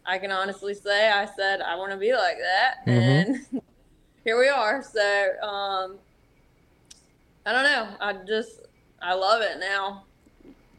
I 0.06 0.18
can 0.18 0.32
honestly 0.32 0.74
say, 0.74 1.10
I 1.10 1.26
said 1.26 1.62
I 1.62 1.76
want 1.76 1.92
to 1.92 1.98
be 1.98 2.12
like 2.14 2.38
that, 2.40 2.86
Mhm. 2.86 2.92
and 2.92 3.62
here 4.26 4.38
we 4.38 4.50
are. 4.50 4.84
So 4.84 5.02
um, 5.42 5.98
I 7.46 7.54
don't 7.54 7.64
know. 7.64 7.88
I 8.02 8.14
just 8.28 8.62
I 9.02 9.14
love 9.14 9.42
it 9.42 9.60
now 9.60 10.04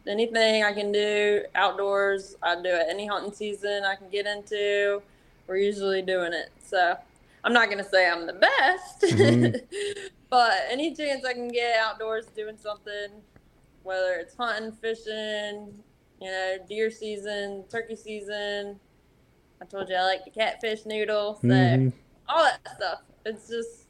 anything 0.06 0.64
I 0.64 0.72
can 0.72 0.90
do 0.92 1.44
outdoors, 1.54 2.34
I 2.42 2.56
do 2.56 2.62
it. 2.68 2.86
Any 2.88 3.06
hunting 3.06 3.32
season 3.32 3.84
I 3.84 3.94
can 3.94 4.08
get 4.10 4.26
into, 4.26 5.00
we're 5.46 5.58
usually 5.58 6.02
doing 6.02 6.32
it. 6.32 6.50
So 6.62 6.96
I'm 7.44 7.52
not 7.52 7.70
gonna 7.70 7.84
say 7.84 8.10
I'm 8.10 8.26
the 8.26 8.32
best, 8.34 9.02
Mhm. 9.02 9.62
but 10.30 10.52
any 10.70 10.94
chance 10.94 11.24
I 11.24 11.32
can 11.34 11.48
get 11.48 11.76
outdoors 11.78 12.26
doing 12.36 12.56
something, 12.56 13.08
whether 13.82 14.14
it's 14.14 14.36
hunting, 14.36 14.72
fishing, 14.72 15.74
you 16.20 16.30
know, 16.30 16.56
deer 16.68 16.90
season, 16.90 17.64
turkey 17.70 17.96
season. 17.96 18.78
I 19.60 19.64
told 19.66 19.88
you 19.88 19.96
I 19.96 20.02
like 20.02 20.24
the 20.24 20.30
catfish 20.30 20.86
noodle, 20.86 21.38
so 21.42 21.48
Mhm. 21.48 21.92
all 22.28 22.44
that 22.44 22.60
stuff. 22.76 23.00
It's 23.26 23.48
just, 23.48 23.86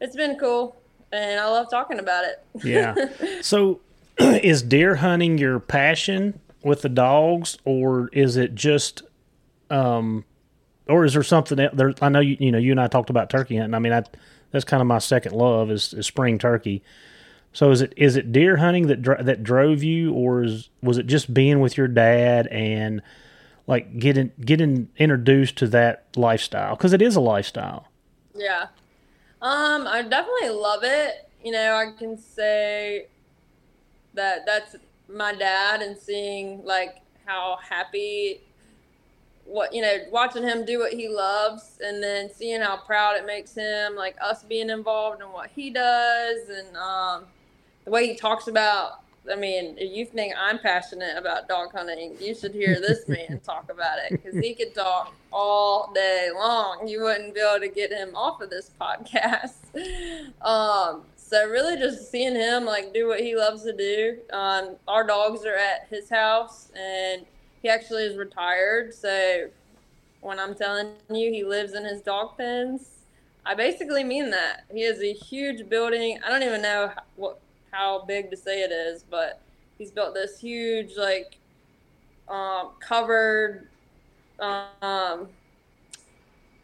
it's 0.00 0.16
been 0.16 0.36
cool, 0.38 0.76
and 1.12 1.38
I 1.38 1.46
love 1.48 1.70
talking 1.70 1.98
about 2.00 2.24
it. 2.24 2.42
Yeah. 2.64 2.94
So, 3.42 3.80
is 4.18 4.62
deer 4.62 4.96
hunting 4.96 5.38
your 5.38 5.60
passion 5.60 6.40
with 6.64 6.82
the 6.82 6.88
dogs, 6.88 7.56
or 7.64 8.08
is 8.12 8.36
it 8.36 8.54
just, 8.54 9.02
um, 9.70 10.24
or 10.88 11.04
is 11.04 11.14
there 11.14 11.22
something 11.22 11.56
there? 11.72 11.94
I 12.02 12.08
know 12.08 12.20
you, 12.20 12.36
you 12.40 12.50
know, 12.52 12.58
you 12.58 12.72
and 12.72 12.80
I 12.80 12.86
talked 12.88 13.10
about 13.10 13.30
turkey 13.30 13.56
hunting. 13.56 13.74
I 13.74 13.78
mean, 13.78 13.92
I, 13.92 14.02
that's 14.50 14.64
kind 14.64 14.80
of 14.80 14.86
my 14.86 14.98
second 14.98 15.32
love 15.32 15.70
is, 15.70 15.92
is 15.94 16.06
spring 16.06 16.38
turkey. 16.38 16.82
So 17.52 17.70
is 17.70 17.80
it 17.80 17.92
is 17.96 18.16
it 18.16 18.32
deer 18.32 18.58
hunting 18.58 18.86
that 18.86 19.02
that 19.02 19.42
drove 19.42 19.82
you, 19.82 20.12
or 20.12 20.44
is 20.44 20.70
was 20.82 20.98
it 20.98 21.06
just 21.06 21.34
being 21.34 21.60
with 21.60 21.76
your 21.76 21.88
dad 21.88 22.46
and 22.48 23.02
like 23.66 23.98
getting 23.98 24.32
getting 24.40 24.88
introduced 24.96 25.56
to 25.58 25.66
that 25.68 26.04
lifestyle 26.16 26.76
because 26.76 26.92
it 26.92 27.02
is 27.02 27.16
a 27.16 27.20
lifestyle. 27.20 27.88
Yeah. 28.34 28.66
Um, 29.42 29.86
I 29.86 30.02
definitely 30.02 30.50
love 30.50 30.80
it. 30.84 31.28
You 31.42 31.52
know, 31.52 31.74
I 31.74 31.96
can 31.98 32.18
say 32.18 33.06
that 34.14 34.44
that's 34.46 34.76
my 35.08 35.34
dad 35.34 35.82
and 35.82 35.96
seeing 35.96 36.64
like 36.64 36.96
how 37.24 37.58
happy 37.68 38.42
what 39.50 39.74
you 39.74 39.82
know, 39.82 39.96
watching 40.10 40.42
him 40.42 40.64
do 40.64 40.78
what 40.78 40.92
he 40.92 41.08
loves 41.08 41.78
and 41.84 42.02
then 42.02 42.32
seeing 42.32 42.60
how 42.60 42.76
proud 42.76 43.16
it 43.16 43.26
makes 43.26 43.54
him, 43.54 43.96
like 43.96 44.16
us 44.20 44.42
being 44.44 44.70
involved 44.70 45.20
in 45.20 45.28
what 45.28 45.50
he 45.50 45.70
does 45.70 46.48
and 46.48 46.76
um 46.76 47.24
the 47.84 47.90
way 47.90 48.06
he 48.06 48.14
talks 48.14 48.48
about 48.48 49.02
I 49.30 49.36
mean, 49.36 49.76
if 49.78 49.94
you 49.94 50.06
think 50.06 50.34
I'm 50.38 50.58
passionate 50.58 51.16
about 51.16 51.46
dog 51.46 51.72
hunting, 51.72 52.16
you 52.20 52.34
should 52.34 52.54
hear 52.54 52.80
this 52.80 53.06
man 53.08 53.40
talk 53.44 53.70
about 53.70 53.98
it 53.98 54.12
because 54.12 54.34
he 54.42 54.54
could 54.54 54.74
talk 54.74 55.14
all 55.32 55.92
day 55.94 56.30
long. 56.34 56.88
You 56.88 57.02
wouldn't 57.02 57.34
be 57.34 57.40
able 57.40 57.60
to 57.60 57.68
get 57.68 57.92
him 57.92 58.14
off 58.16 58.40
of 58.40 58.50
this 58.50 58.70
podcast. 58.80 59.54
Um, 60.42 61.02
so 61.16 61.46
really, 61.48 61.76
just 61.76 62.10
seeing 62.10 62.34
him 62.34 62.64
like 62.64 62.92
do 62.92 63.06
what 63.06 63.20
he 63.20 63.36
loves 63.36 63.62
to 63.62 63.76
do. 63.76 64.18
Um, 64.32 64.76
our 64.88 65.06
dogs 65.06 65.44
are 65.44 65.54
at 65.54 65.86
his 65.88 66.08
house, 66.08 66.72
and 66.74 67.24
he 67.62 67.68
actually 67.68 68.04
is 68.04 68.16
retired. 68.16 68.94
So 68.94 69.48
when 70.20 70.38
I'm 70.38 70.54
telling 70.54 70.92
you 71.08 71.30
he 71.32 71.44
lives 71.44 71.74
in 71.74 71.84
his 71.84 72.00
dog 72.00 72.36
pens, 72.36 73.00
I 73.44 73.54
basically 73.54 74.04
mean 74.04 74.30
that. 74.30 74.64
He 74.72 74.82
has 74.82 75.00
a 75.00 75.12
huge 75.12 75.68
building. 75.68 76.18
I 76.24 76.28
don't 76.28 76.42
even 76.42 76.62
know 76.62 76.92
how, 76.94 77.02
what 77.16 77.40
how 77.72 78.04
big 78.04 78.30
to 78.30 78.36
say 78.36 78.62
it 78.62 78.72
is, 78.72 79.04
but 79.08 79.40
he's 79.78 79.90
built 79.90 80.14
this 80.14 80.40
huge 80.40 80.96
like 80.96 81.36
um, 82.28 82.70
covered 82.80 83.68
um, 84.40 85.28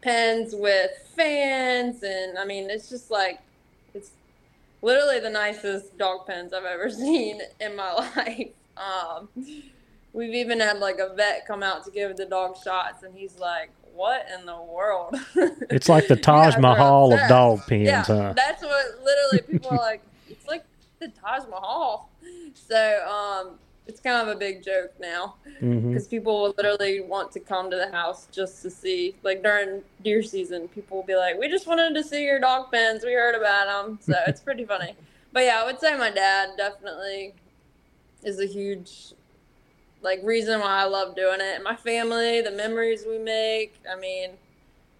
pens 0.01 0.53
with 0.55 0.91
fans, 1.15 2.03
and 2.03 2.37
I 2.37 2.45
mean 2.45 2.69
it's 2.69 2.89
just 2.89 3.09
like 3.09 3.39
it's 3.93 4.11
literally 4.81 5.19
the 5.19 5.29
nicest 5.29 5.97
dog 5.97 6.27
pens 6.27 6.53
I've 6.53 6.65
ever 6.65 6.89
seen 6.91 7.41
in 7.59 7.75
my 7.75 7.93
life. 8.15 8.49
Um, 8.77 9.29
we've 10.17 10.33
even 10.33 10.59
had 10.59 10.79
like 10.79 10.97
a 10.97 11.13
vet 11.13 11.45
come 11.45 11.61
out 11.61 11.85
to 11.85 11.91
give 11.91 12.17
the 12.17 12.25
dog 12.25 12.57
shots, 12.61 13.03
and 13.03 13.15
he's 13.15 13.37
like, 13.37 13.69
"What 13.95 14.25
in 14.37 14.45
the 14.45 14.59
world?" 14.59 15.15
It's 15.69 15.87
like 15.87 16.07
the 16.07 16.15
Taj 16.15 16.57
Mahal 16.57 17.13
of 17.13 17.19
dog 17.29 17.65
pens, 17.67 17.85
Yeah, 17.85 18.03
huh? 18.03 18.33
that's 18.35 18.63
what 18.63 18.85
literally 19.03 19.41
people 19.49 19.69
are 19.71 19.77
like. 19.91 20.01
It's 20.27 20.47
like 20.47 20.65
the 20.99 21.09
Taj 21.09 21.43
Mahal. 21.47 22.09
So 22.55 22.81
um, 23.07 23.59
it's 23.85 24.01
kind 24.01 24.27
of 24.27 24.35
a 24.35 24.37
big 24.37 24.63
joke 24.63 24.91
now 24.99 25.35
because 25.61 26.07
people 26.07 26.41
will 26.41 26.53
literally 26.57 26.99
want 27.01 27.31
to 27.33 27.39
come 27.39 27.69
to 27.69 27.77
the 27.77 27.91
house 27.91 28.27
just 28.31 28.61
to 28.63 28.69
see. 28.71 29.15
Like 29.23 29.43
during 29.43 29.83
deer 30.03 30.23
season, 30.23 30.67
people 30.69 30.97
will 30.97 31.05
be 31.05 31.15
like, 31.15 31.37
"We 31.37 31.47
just 31.47 31.67
wanted 31.67 31.93
to 31.93 32.03
see 32.03 32.23
your 32.25 32.39
dog 32.39 32.71
pens. 32.71 33.03
We 33.05 33.13
heard 33.13 33.35
about 33.35 33.67
them." 33.67 33.99
So 34.01 34.15
it's 34.27 34.41
pretty 34.41 34.65
funny. 34.65 34.95
But 35.33 35.43
yeah, 35.43 35.61
I 35.61 35.65
would 35.65 35.79
say 35.79 35.95
my 35.95 36.09
dad 36.09 36.51
definitely 36.57 37.33
is 38.23 38.39
a 38.39 38.45
huge 38.47 39.13
like 40.07 40.21
reason 40.23 40.61
why 40.61 40.81
I 40.81 40.85
love 40.85 41.17
doing 41.17 41.41
it. 41.41 41.61
My 41.61 41.75
family, 41.75 42.39
the 42.39 42.51
memories 42.51 43.03
we 43.05 43.19
make. 43.19 43.75
I 43.91 43.99
mean, 43.99 44.29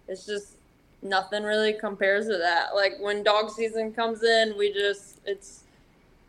it's 0.06 0.26
just 0.26 0.56
nothing 1.00 1.44
really 1.44 1.72
compares 1.72 2.26
to 2.26 2.36
that. 2.36 2.74
Like 2.74 2.98
when 3.00 3.22
dog 3.22 3.50
season 3.50 3.94
comes 3.94 4.22
in, 4.22 4.54
we 4.58 4.70
just 4.70 5.20
it's 5.24 5.64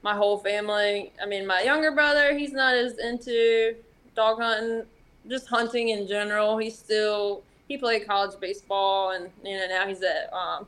my 0.01 0.15
whole 0.15 0.37
family. 0.37 1.11
I 1.21 1.25
mean, 1.25 1.45
my 1.45 1.61
younger 1.61 1.91
brother, 1.91 2.37
he's 2.37 2.53
not 2.53 2.73
as 2.73 2.97
into 2.99 3.75
dog 4.15 4.39
hunting, 4.39 4.83
just 5.27 5.47
hunting 5.47 5.89
in 5.89 6.07
general. 6.07 6.57
He's 6.57 6.77
still 6.77 7.43
he 7.67 7.77
played 7.77 8.07
college 8.07 8.39
baseball, 8.39 9.11
and 9.11 9.29
you 9.43 9.57
know 9.57 9.67
now 9.67 9.87
he's 9.87 10.01
at 10.03 10.31
um 10.31 10.67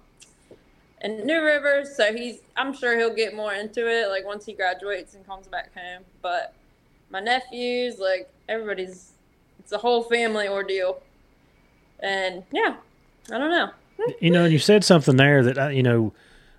in 1.02 1.26
New 1.26 1.42
River, 1.42 1.86
so 1.86 2.14
he's 2.14 2.40
I'm 2.58 2.74
sure 2.74 3.00
he'll 3.00 3.16
get 3.16 3.34
more 3.34 3.54
into 3.54 3.90
it 3.90 4.10
like 4.10 4.26
once 4.26 4.46
he 4.46 4.52
graduates 4.52 5.16
and 5.16 5.26
comes 5.26 5.48
back 5.48 5.74
home. 5.74 6.04
But 6.22 6.54
my 7.12 7.20
nephews, 7.20 8.00
like 8.00 8.30
everybody's, 8.50 9.12
it's 9.60 9.72
a 9.72 9.78
whole 9.78 10.04
family 10.04 10.48
ordeal, 10.48 11.02
and 12.00 12.44
yeah, 12.52 12.76
I 13.32 13.38
don't 13.38 13.52
know. 13.52 13.70
You 14.20 14.32
know, 14.32 14.46
and 14.46 14.54
you 14.54 14.60
said 14.60 14.84
something 14.84 15.18
there 15.18 15.44
that 15.44 15.58
uh, 15.58 15.68
you 15.68 15.84
know 15.84 16.14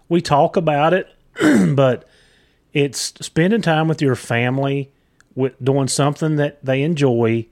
we 0.09 0.21
talk 0.21 0.57
about 0.57 0.95
it, 0.95 1.09
but 1.75 2.05
it's 2.73 3.15
spending 3.21 3.63
time 3.63 3.89
with 3.89 4.01
your 4.01 4.15
family 4.15 4.91
with 5.35 5.63
doing 5.63 5.89
something 5.89 6.37
that 6.37 6.65
they 6.65 6.83
enjoy 6.83 7.47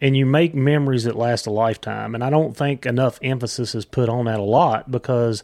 and 0.00 0.16
you 0.16 0.26
make 0.26 0.54
memories 0.54 1.04
that 1.04 1.16
last 1.16 1.46
a 1.46 1.50
lifetime. 1.50 2.14
And 2.14 2.22
I 2.22 2.30
don't 2.30 2.56
think 2.56 2.84
enough 2.86 3.18
emphasis 3.22 3.74
is 3.74 3.84
put 3.84 4.08
on 4.08 4.26
that 4.26 4.38
a 4.38 4.42
lot 4.42 4.90
because, 4.90 5.42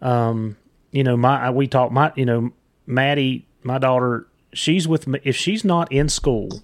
um, 0.00 0.56
you 0.90 1.04
know, 1.04 1.16
my 1.16 1.50
we 1.50 1.66
talk 1.66 1.90
my 1.90 2.12
you 2.14 2.26
know, 2.26 2.52
Maddie, 2.86 3.46
my 3.62 3.78
daughter, 3.78 4.26
she's 4.52 4.86
with 4.86 5.06
me. 5.06 5.20
If 5.24 5.36
she's 5.36 5.64
not 5.64 5.90
in 5.92 6.08
school, 6.08 6.62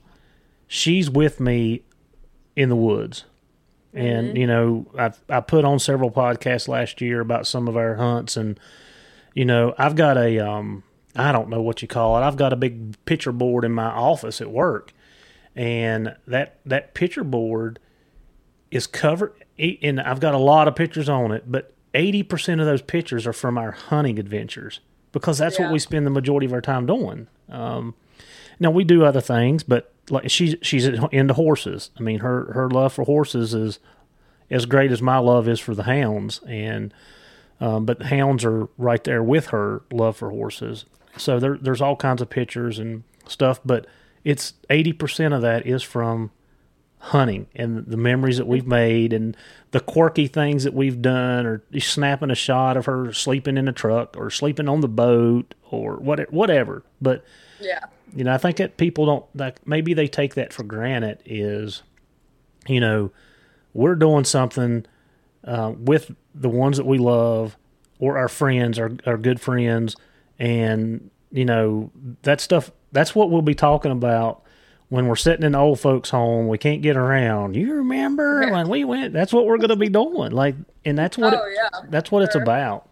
she's 0.66 1.10
with 1.10 1.40
me 1.40 1.82
in 2.56 2.68
the 2.68 2.76
woods. 2.76 3.24
And 3.94 4.36
you 4.36 4.46
know, 4.46 4.86
I 4.98 5.12
I 5.28 5.40
put 5.40 5.64
on 5.64 5.78
several 5.78 6.10
podcasts 6.10 6.68
last 6.68 7.00
year 7.00 7.20
about 7.20 7.46
some 7.46 7.68
of 7.68 7.76
our 7.76 7.96
hunts, 7.96 8.36
and 8.36 8.60
you 9.34 9.44
know, 9.44 9.74
I've 9.78 9.96
got 9.96 10.16
a 10.16 10.38
um, 10.38 10.82
I 11.16 11.32
don't 11.32 11.48
know 11.48 11.62
what 11.62 11.82
you 11.82 11.88
call 11.88 12.16
it. 12.18 12.20
I've 12.20 12.36
got 12.36 12.52
a 12.52 12.56
big 12.56 13.02
picture 13.06 13.32
board 13.32 13.64
in 13.64 13.72
my 13.72 13.86
office 13.86 14.40
at 14.40 14.50
work, 14.50 14.92
and 15.56 16.14
that 16.26 16.60
that 16.66 16.94
picture 16.94 17.24
board 17.24 17.78
is 18.70 18.86
covered 18.86 19.32
and 19.58 20.00
I've 20.00 20.20
got 20.20 20.34
a 20.34 20.38
lot 20.38 20.68
of 20.68 20.76
pictures 20.76 21.08
on 21.08 21.32
it, 21.32 21.50
but 21.50 21.74
80% 21.94 22.60
of 22.60 22.66
those 22.66 22.82
pictures 22.82 23.26
are 23.26 23.32
from 23.32 23.58
our 23.58 23.72
hunting 23.72 24.18
adventures 24.18 24.80
because 25.12 25.38
that's 25.38 25.58
Yeah. 25.58 25.66
what 25.66 25.72
we 25.72 25.78
spend 25.78 26.06
the 26.06 26.10
majority 26.10 26.46
of 26.46 26.52
our 26.52 26.60
time 26.60 26.86
doing. 26.86 27.26
Um, 27.50 27.94
now 28.60 28.70
we 28.70 28.84
do 28.84 29.04
other 29.04 29.20
things, 29.20 29.62
but 29.62 29.92
like 30.10 30.30
she's 30.30 30.56
she's 30.62 30.86
into 30.86 31.34
horses. 31.34 31.90
I 31.98 32.02
mean, 32.02 32.20
her 32.20 32.52
her 32.52 32.68
love 32.70 32.92
for 32.92 33.04
horses 33.04 33.54
is 33.54 33.78
as 34.50 34.64
great 34.66 34.90
as 34.90 35.02
my 35.02 35.18
love 35.18 35.48
is 35.48 35.60
for 35.60 35.74
the 35.74 35.82
hounds, 35.84 36.40
and 36.46 36.92
um, 37.60 37.84
but 37.84 37.98
the 37.98 38.06
hounds 38.06 38.44
are 38.44 38.68
right 38.78 39.02
there 39.04 39.22
with 39.22 39.48
her 39.48 39.82
love 39.92 40.16
for 40.16 40.30
horses. 40.30 40.84
So 41.16 41.38
there, 41.40 41.58
there's 41.60 41.80
all 41.80 41.96
kinds 41.96 42.22
of 42.22 42.30
pictures 42.30 42.78
and 42.78 43.02
stuff, 43.26 43.60
but 43.64 43.86
it's 44.24 44.54
eighty 44.70 44.92
percent 44.92 45.34
of 45.34 45.42
that 45.42 45.66
is 45.66 45.82
from 45.82 46.30
hunting 47.00 47.46
and 47.54 47.86
the 47.86 47.96
memories 47.96 48.36
that 48.38 48.46
we've 48.46 48.66
made 48.66 49.12
and 49.12 49.36
the 49.70 49.80
quirky 49.80 50.26
things 50.26 50.64
that 50.64 50.74
we've 50.74 51.00
done, 51.00 51.46
or 51.46 51.62
snapping 51.78 52.30
a 52.30 52.34
shot 52.34 52.76
of 52.76 52.86
her 52.86 53.12
sleeping 53.12 53.56
in 53.56 53.68
a 53.68 53.72
truck 53.72 54.16
or 54.16 54.30
sleeping 54.30 54.68
on 54.68 54.80
the 54.80 54.88
boat 54.88 55.54
or 55.70 55.96
what, 55.96 56.32
whatever. 56.32 56.82
But 57.00 57.24
Yeah. 57.60 57.80
you 58.14 58.24
know, 58.24 58.32
I 58.34 58.38
think 58.38 58.56
that 58.56 58.76
people 58.76 59.06
don't 59.06 59.24
like 59.34 59.66
maybe 59.66 59.94
they 59.94 60.08
take 60.08 60.34
that 60.34 60.52
for 60.52 60.62
granted 60.64 61.18
is, 61.24 61.82
you 62.66 62.80
know, 62.80 63.10
we're 63.74 63.94
doing 63.94 64.24
something 64.24 64.86
uh, 65.44 65.72
with 65.78 66.14
the 66.34 66.48
ones 66.48 66.78
that 66.78 66.86
we 66.86 66.98
love 66.98 67.56
or 68.00 68.16
our 68.18 68.28
friends, 68.28 68.78
our 68.78 68.90
our 69.06 69.16
good 69.16 69.40
friends, 69.40 69.94
and 70.38 71.10
you 71.30 71.44
know 71.44 71.90
that 72.22 72.40
stuff. 72.40 72.70
That's 72.92 73.14
what 73.14 73.30
we'll 73.30 73.42
be 73.42 73.54
talking 73.54 73.92
about 73.92 74.42
when 74.90 75.06
we're 75.06 75.16
sitting 75.16 75.44
in 75.44 75.52
the 75.52 75.58
old 75.58 75.80
folks' 75.80 76.10
home. 76.10 76.48
We 76.48 76.56
can't 76.58 76.80
get 76.82 76.96
around. 76.96 77.56
You 77.56 77.74
remember 77.74 78.42
Yeah. 78.44 78.52
when 78.52 78.68
we 78.68 78.84
went? 78.84 79.12
That's 79.12 79.32
what 79.32 79.46
we're 79.46 79.58
going 79.58 79.68
to 79.70 79.76
be 79.76 79.88
doing. 79.88 80.32
Like, 80.32 80.54
and 80.84 80.96
that's 80.96 81.18
what 81.18 81.34
Oh, 81.34 81.44
it, 81.44 81.52
yeah. 81.54 81.80
that's 81.90 82.10
what 82.10 82.22
it's 82.22 82.34
about. 82.34 82.88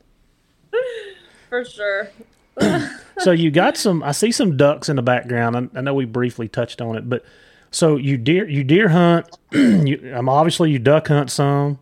For 1.48 1.64
sure. 1.64 2.08
so 3.18 3.32
you 3.32 3.50
got 3.50 3.76
some 3.76 4.02
i 4.02 4.12
see 4.12 4.32
some 4.32 4.56
ducks 4.56 4.88
in 4.88 4.96
the 4.96 5.02
background 5.02 5.54
i, 5.56 5.78
I 5.78 5.82
know 5.82 5.92
we 5.92 6.06
briefly 6.06 6.48
touched 6.48 6.80
on 6.80 6.96
it 6.96 7.06
but 7.06 7.22
so 7.70 7.96
you 7.96 8.16
deer 8.16 8.48
you 8.48 8.64
deer 8.64 8.88
hunt 8.88 9.26
you 9.52 10.14
um, 10.16 10.26
obviously 10.30 10.70
you 10.70 10.78
duck 10.78 11.08
hunt 11.08 11.30
some 11.30 11.78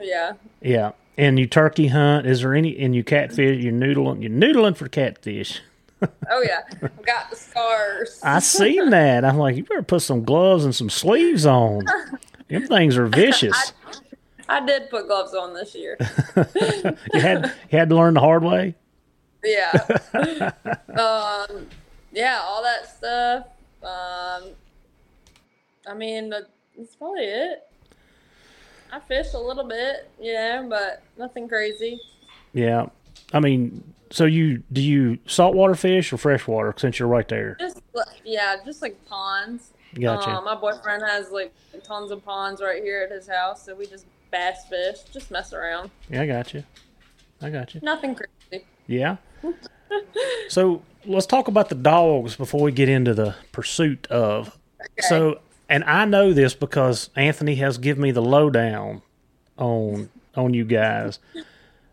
Yeah. 0.00 0.32
yeah 0.62 0.92
and 1.18 1.38
you 1.38 1.46
turkey 1.46 1.88
hunt 1.88 2.26
is 2.26 2.40
there 2.40 2.54
any 2.54 2.78
and 2.78 2.94
you 2.94 3.04
catfish 3.04 3.62
you're 3.62 3.74
noodling 3.74 4.22
you're 4.22 4.30
noodling 4.30 4.74
for 4.74 4.88
catfish 4.88 5.60
Oh 6.30 6.42
yeah. 6.42 6.60
I've 6.82 7.04
got 7.04 7.30
the 7.30 7.36
scars. 7.36 8.20
i 8.22 8.38
seen 8.38 8.90
that 8.90 9.24
i'm 9.24 9.36
like 9.36 9.56
you 9.56 9.64
better 9.64 9.82
put 9.82 10.00
some 10.02 10.24
gloves 10.24 10.64
and 10.64 10.74
some 10.74 10.88
sleeves 10.90 11.44
on 11.46 11.84
them 12.48 12.66
things 12.66 12.96
are 12.96 13.06
vicious 13.22 13.72
I 14.48 14.64
did 14.66 14.90
put 14.90 15.06
gloves 15.06 15.32
on 15.32 15.54
this 15.54 15.76
year. 15.76 15.96
you 17.14 17.20
had 17.20 17.52
you 17.70 17.78
had 17.78 17.88
to 17.90 17.94
learn 17.94 18.14
the 18.14 18.20
hard 18.20 18.42
way 18.42 18.74
Yeah. 19.44 19.70
um, 20.88 21.66
yeah, 22.12 22.40
all 22.42 22.60
that 22.62 22.88
stuff. 22.88 23.46
Um, 23.84 24.50
I 25.86 25.94
mean, 25.94 26.30
that's 26.30 26.96
probably 26.96 27.22
it. 27.26 27.60
I 28.92 28.98
fish 28.98 29.34
a 29.34 29.38
little 29.38 29.68
bit, 29.68 30.10
you 30.20 30.32
know, 30.34 30.66
but 30.68 31.02
nothing 31.16 31.48
crazy. 31.48 32.00
yeah 32.52 32.86
i 33.32 33.38
mean 33.38 33.89
so 34.10 34.24
you 34.24 34.62
do 34.72 34.80
you 34.82 35.18
saltwater 35.26 35.74
fish 35.74 36.12
or 36.12 36.16
freshwater 36.18 36.74
since 36.76 36.98
you're 36.98 37.08
right 37.08 37.28
there 37.28 37.56
Just 37.60 37.80
yeah, 38.24 38.56
just 38.64 38.82
like 38.82 38.96
ponds. 39.06 39.70
Gotcha. 39.98 40.30
Um, 40.30 40.44
my 40.44 40.54
boyfriend 40.54 41.02
has 41.02 41.30
like 41.30 41.52
tons 41.82 42.10
of 42.10 42.24
ponds 42.24 42.60
right 42.60 42.82
here 42.82 43.02
at 43.02 43.10
his 43.10 43.28
house, 43.28 43.64
so 43.64 43.74
we 43.74 43.86
just 43.86 44.06
bass 44.30 44.66
fish, 44.68 44.98
just 45.12 45.30
mess 45.30 45.52
around. 45.52 45.90
yeah 46.08 46.22
i 46.22 46.26
got 46.26 46.54
you 46.54 46.62
i 47.42 47.50
got 47.50 47.74
you 47.74 47.80
Nothing 47.82 48.14
crazy. 48.14 48.64
Yeah. 48.86 49.16
so 50.48 50.82
let's 51.04 51.26
talk 51.26 51.48
about 51.48 51.68
the 51.68 51.74
dogs 51.74 52.36
before 52.36 52.62
we 52.62 52.72
get 52.72 52.88
into 52.88 53.14
the 53.14 53.34
pursuit 53.52 54.06
of. 54.08 54.58
So, 55.00 55.40
and 55.68 55.84
I 55.84 56.04
know 56.04 56.32
this 56.32 56.54
because 56.54 57.10
Anthony 57.16 57.54
has 57.56 57.78
given 57.78 58.02
me 58.02 58.10
the 58.10 58.22
lowdown 58.22 59.02
on 59.56 60.10
on 60.34 60.54
you 60.54 60.64
guys. 60.64 61.18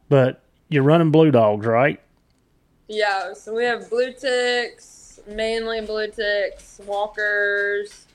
But 0.10 0.42
you're 0.70 0.84
running 0.84 1.12
blue 1.12 1.32
dogs, 1.32 1.66
right? 1.66 2.00
Yeah, 2.88 3.34
so 3.34 3.54
we 3.54 3.66
have 3.66 3.90
blue 3.90 4.14
ticks, 4.14 5.20
mainly 5.28 5.82
blue 5.82 6.08
ticks, 6.08 6.80
walkers. 6.86 8.08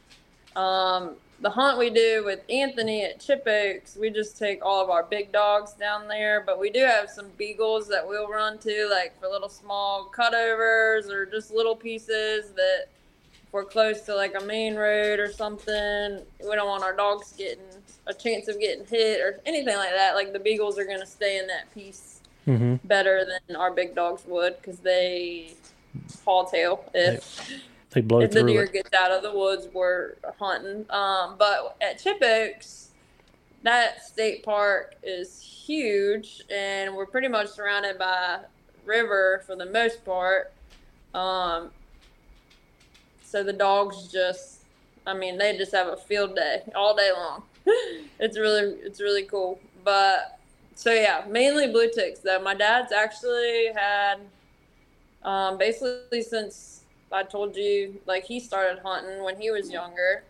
Um, 0.56 1.16
the 1.40 1.50
hunt 1.50 1.76
we 1.76 1.90
do 1.90 2.22
with 2.24 2.40
Anthony 2.48 3.04
at 3.04 3.20
Chippokes, 3.20 3.98
we 3.98 4.08
just 4.08 4.38
take 4.38 4.64
all 4.64 4.82
of 4.82 4.88
our 4.88 5.02
big 5.02 5.30
dogs 5.30 5.72
down 5.72 6.08
there, 6.08 6.42
but 6.46 6.58
we 6.58 6.70
do 6.70 6.80
have 6.80 7.10
some 7.10 7.26
beagles 7.36 7.86
that 7.88 8.06
we'll 8.06 8.28
run 8.28 8.58
to, 8.60 8.88
like 8.90 9.18
for 9.20 9.28
little 9.28 9.50
small 9.50 10.10
cutovers 10.16 11.10
or 11.10 11.26
just 11.26 11.52
little 11.52 11.76
pieces 11.76 12.52
that 12.52 12.86
we're 13.50 13.64
close 13.64 14.00
to 14.02 14.14
like 14.14 14.34
a 14.40 14.44
main 14.44 14.74
road 14.74 15.20
or 15.20 15.30
something, 15.30 16.22
we 16.40 16.54
don't 16.54 16.68
want 16.68 16.82
our 16.82 16.96
dogs 16.96 17.34
getting 17.36 17.64
a 18.06 18.14
chance 18.14 18.48
of 18.48 18.58
getting 18.58 18.86
hit 18.86 19.20
or 19.20 19.38
anything 19.44 19.76
like 19.76 19.90
that. 19.90 20.14
Like 20.14 20.32
the 20.32 20.38
beagles 20.38 20.78
are 20.78 20.86
going 20.86 21.00
to 21.00 21.06
stay 21.06 21.38
in 21.38 21.46
that 21.48 21.72
piece 21.74 22.11
Mm-hmm. 22.46 22.86
better 22.86 23.24
than 23.24 23.56
our 23.56 23.70
big 23.70 23.94
dogs 23.94 24.24
would 24.26 24.56
because 24.56 24.80
they 24.80 25.54
haul 26.24 26.44
tail 26.46 26.84
if 26.94 27.50
They 27.90 28.00
blow 28.00 28.20
if 28.20 28.32
the 28.32 28.42
deer 28.42 28.64
it. 28.64 28.72
gets 28.72 28.92
out 28.94 29.10
of 29.12 29.22
the 29.22 29.32
woods 29.32 29.68
we're 29.72 30.14
hunting. 30.38 30.86
Um, 30.90 31.36
but 31.38 31.76
at 31.80 32.02
Chippokes, 32.02 32.86
that 33.62 34.04
state 34.04 34.42
park 34.42 34.96
is 35.02 35.40
huge, 35.40 36.42
and 36.50 36.96
we're 36.96 37.06
pretty 37.06 37.28
much 37.28 37.48
surrounded 37.48 37.98
by 37.98 38.40
river 38.84 39.42
for 39.46 39.54
the 39.54 39.66
most 39.66 40.04
part. 40.04 40.52
Um, 41.14 41.70
so 43.22 43.42
the 43.44 43.52
dogs 43.52 44.08
just, 44.08 44.62
I 45.06 45.14
mean, 45.14 45.38
they 45.38 45.56
just 45.56 45.72
have 45.72 45.88
a 45.88 45.96
field 45.96 46.34
day 46.34 46.62
all 46.74 46.96
day 46.96 47.10
long. 47.14 47.42
it's 48.18 48.36
really, 48.36 48.74
it's 48.82 49.00
really 49.00 49.22
cool. 49.24 49.60
But 49.84 50.38
so 50.74 50.92
yeah, 50.92 51.24
mainly 51.28 51.68
blue 51.68 51.90
ticks 51.90 52.20
though. 52.20 52.40
My 52.40 52.54
dad's 52.54 52.92
actually 52.92 53.70
had, 53.74 54.16
um, 55.22 55.58
basically 55.58 56.22
since 56.22 56.84
I 57.10 57.22
told 57.22 57.56
you, 57.56 58.00
like 58.06 58.24
he 58.24 58.40
started 58.40 58.80
hunting 58.82 59.22
when 59.22 59.40
he 59.40 59.50
was 59.50 59.70
younger. 59.70 60.24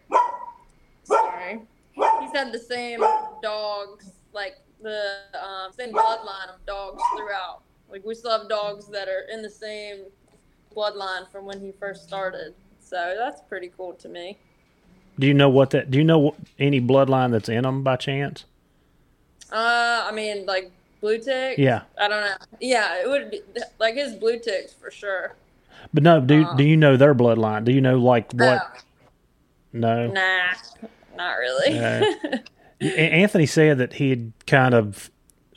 Sorry, 1.05 1.61
he's 1.95 2.33
had 2.33 2.53
the 2.53 2.59
same 2.59 3.01
dogs, 3.43 4.13
like 4.33 4.57
the 4.83 5.21
um, 5.35 5.73
same 5.73 5.93
bloodline 5.93 6.53
of 6.55 6.65
dogs 6.67 7.03
throughout. 7.17 7.63
Like 7.91 8.05
we 8.05 8.15
still 8.15 8.37
have 8.37 8.49
dogs 8.49 8.87
that 8.89 9.09
are 9.09 9.27
in 9.33 9.43
the 9.43 9.51
same 9.51 10.05
bloodline 10.75 11.31
from 11.31 11.45
when 11.45 11.61
he 11.61 11.73
first 11.73 12.05
started. 12.05 12.55
So 12.81 13.15
that's 13.17 13.41
pretty 13.49 13.71
cool 13.77 13.95
to 13.95 14.09
me. 14.09 14.39
Do 15.19 15.27
you 15.27 15.35
know 15.35 15.49
what 15.49 15.71
that? 15.71 15.91
Do 15.91 15.99
you 15.99 16.05
know 16.05 16.35
any 16.59 16.81
bloodline 16.81 17.31
that's 17.31 17.49
in 17.49 17.63
them 17.63 17.83
by 17.83 17.97
chance? 17.97 18.45
Uh, 19.53 20.07
I 20.09 20.13
mean, 20.13 20.47
like 20.47 20.71
blue 21.01 21.19
tick. 21.19 21.59
Yeah, 21.59 21.83
I 22.01 22.09
don't 22.09 22.23
know. 22.23 22.35
Yeah, 22.61 23.01
it 23.03 23.09
would 23.09 23.31
be 23.31 23.43
like 23.79 23.95
his 23.95 24.15
blue 24.15 24.39
ticks 24.39 24.73
for 24.73 24.91
sure. 24.91 25.35
but 25.93 26.03
no. 26.03 26.21
Do 26.21 26.45
Uh. 26.45 26.55
do 26.57 26.65
you 26.65 26.77
know 26.77 26.97
their 26.97 27.15
bloodline? 27.15 27.65
Do 27.65 27.73
you 27.73 27.81
know 27.81 27.99
like 27.99 28.33
what? 28.33 28.63
Oh, 28.75 28.79
No. 29.73 30.07
nah, 30.07 30.53
not 31.17 31.35
really. 31.35 31.79
Anthony 32.81 33.47
said 33.47 33.79
that 33.79 33.95
he 33.95 34.11
had 34.11 34.33
kind 34.47 34.75
of 34.75 35.11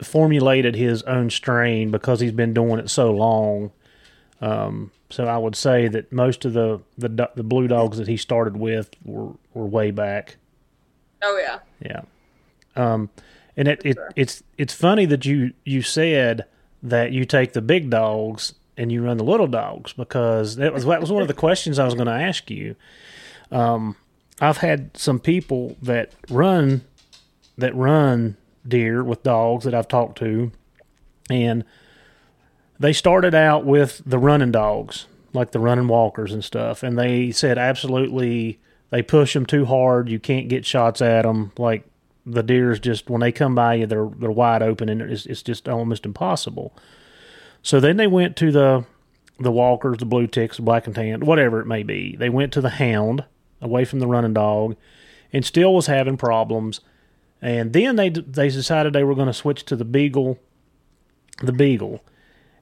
formulated 0.04 0.76
his 0.76 1.02
own 1.04 1.30
strain 1.30 1.90
because 1.90 2.20
he's 2.20 2.32
been 2.32 2.54
doing 2.54 2.80
it 2.80 2.90
so 2.90 3.12
long. 3.12 3.72
Um, 4.42 4.92
so 5.10 5.26
I 5.26 5.38
would 5.38 5.56
say 5.56 5.88
that 5.88 6.12
most 6.12 6.44
of 6.46 6.54
the, 6.54 6.82
the 6.98 7.30
the 7.36 7.44
blue 7.44 7.68
dogs 7.68 7.98
that 7.98 8.08
he 8.08 8.18
started 8.18 8.58
with 8.58 8.90
were, 9.04 9.32
were 9.54 9.66
way 9.66 9.92
back. 9.92 10.36
oh 11.24 11.38
yeah. 11.42 11.60
Yeah. 11.82 12.02
Um, 12.76 13.10
and 13.58 13.68
it, 13.68 13.82
it 13.86 13.96
Sure. 13.96 14.10
it's 14.16 14.44
it's 14.58 14.74
funny 14.74 15.06
that 15.06 15.26
you 15.26 15.54
you 15.64 15.82
said 15.82 16.46
that 16.84 17.12
you 17.12 17.26
take 17.26 17.54
the 17.54 17.62
big 17.62 17.90
dogs 17.90 18.54
and 18.78 18.92
you 18.92 19.04
run 19.04 19.18
the 19.18 19.24
little 19.24 19.48
dogs 19.48 19.94
because 19.94 20.58
that 20.58 20.74
was 20.74 20.86
that 20.86 21.02
was 21.02 21.12
one 21.12 21.22
of 21.22 21.28
the 21.28 21.34
questions 21.46 21.80
I 21.80 21.86
was 21.86 21.94
going 21.96 22.08
to 22.08 22.12
ask 22.14 22.50
you. 22.52 22.76
Um, 23.52 23.96
I've 24.42 24.58
had 24.58 24.96
some 24.98 25.20
people 25.20 25.78
that 25.82 26.12
run 26.30 26.82
that 27.58 27.74
run 27.76 28.36
deer 28.68 29.04
with 29.04 29.24
dogs 29.24 29.64
that 29.66 29.74
I've 29.74 29.88
talked 29.88 30.18
to, 30.20 30.52
and 31.30 31.64
they 32.80 32.92
started 32.92 33.34
out 33.34 33.66
with 33.66 34.02
the 34.06 34.18
running 34.20 34.52
dogs, 34.52 35.06
like 35.32 35.52
the 35.52 35.60
running 35.60 35.88
walkers 35.88 36.34
and 36.34 36.44
stuff, 36.44 36.84
and 36.84 36.98
they 36.98 37.32
said 37.32 37.58
absolutely 37.58 38.60
they 38.90 39.02
push 39.02 39.34
them 39.34 39.46
too 39.46 39.66
hard. 39.66 40.10
You 40.10 40.20
can't 40.20 40.50
get 40.50 40.66
shots 40.66 41.02
at 41.02 41.24
them. 41.24 41.52
Like 41.58 41.86
the 42.26 42.44
deer's 42.44 42.80
just 42.80 43.10
when 43.10 43.22
they 43.22 43.32
come 43.32 43.56
by 43.56 43.76
you, 43.76 43.86
they're 43.86 44.10
they're 44.18 44.32
wide 44.32 44.62
open, 44.62 44.90
and 44.90 45.02
it's 45.02 45.26
it's 45.26 45.44
just 45.44 45.70
almost 45.70 46.06
impossible. 46.06 46.76
So 47.62 47.80
then 47.80 47.98
they 47.98 48.08
went 48.08 48.36
to 48.38 48.52
the 48.52 48.86
the 49.40 49.52
walkers, 49.52 49.98
the 49.98 50.06
blue 50.06 50.28
ticks, 50.28 50.58
the 50.58 50.64
black 50.64 50.88
and 50.88 50.96
tan, 50.96 51.26
whatever 51.26 51.60
it 51.60 51.68
may 51.68 51.84
be. 51.84 52.16
They 52.16 52.30
went 52.30 52.54
to 52.54 52.62
the 52.62 52.70
hound 52.70 53.26
away 53.62 53.86
from 53.86 54.00
the 54.00 54.08
running 54.08 54.34
dog, 54.34 54.76
and 55.34 55.46
still 55.46 55.74
was 55.74 55.88
having 55.88 56.18
problems. 56.18 56.82
And 57.42 57.74
then 57.74 57.96
they 57.96 58.10
they 58.10 58.50
decided 58.50 58.94
they 58.94 59.04
were 59.04 59.16
going 59.16 59.28
to 59.28 59.34
switch 59.34 59.66
to 59.66 59.76
the 59.76 59.86
beagle, 59.86 60.40
the 61.42 61.52
beagle, 61.52 62.04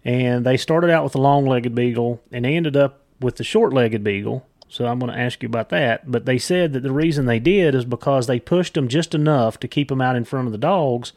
and 0.04 0.45
they 0.45 0.58
started 0.58 0.89
out 0.89 1.04
with 1.04 1.13
the 1.13 1.19
long-legged 1.19 1.73
beagle, 1.73 2.21
and 2.32 2.45
ended 2.45 2.76
up 2.76 3.02
with 3.19 3.38
the 3.38 3.43
short-legged 3.43 4.04
beagle. 4.04 4.45
So 4.74 4.88
I'm 4.88 4.98
going 4.98 5.12
to 5.12 5.20
ask 5.20 5.44
you 5.44 5.48
about 5.48 5.70
that. 5.70 6.10
But 6.10 6.26
they 6.26 6.40
said 6.40 6.74
that 6.74 6.82
the 6.82 6.92
reason 6.92 7.28
they 7.28 7.38
did 7.38 7.76
is 7.76 7.86
because 7.86 8.26
they 8.26 8.40
pushed 8.40 8.74
them 8.74 8.88
just 8.88 9.14
enough 9.14 9.60
to 9.60 9.68
keep 9.68 9.90
them 9.90 10.02
out 10.02 10.16
in 10.16 10.26
front 10.26 10.48
of 10.48 10.52
the 10.52 10.58
dogs. 10.58 11.14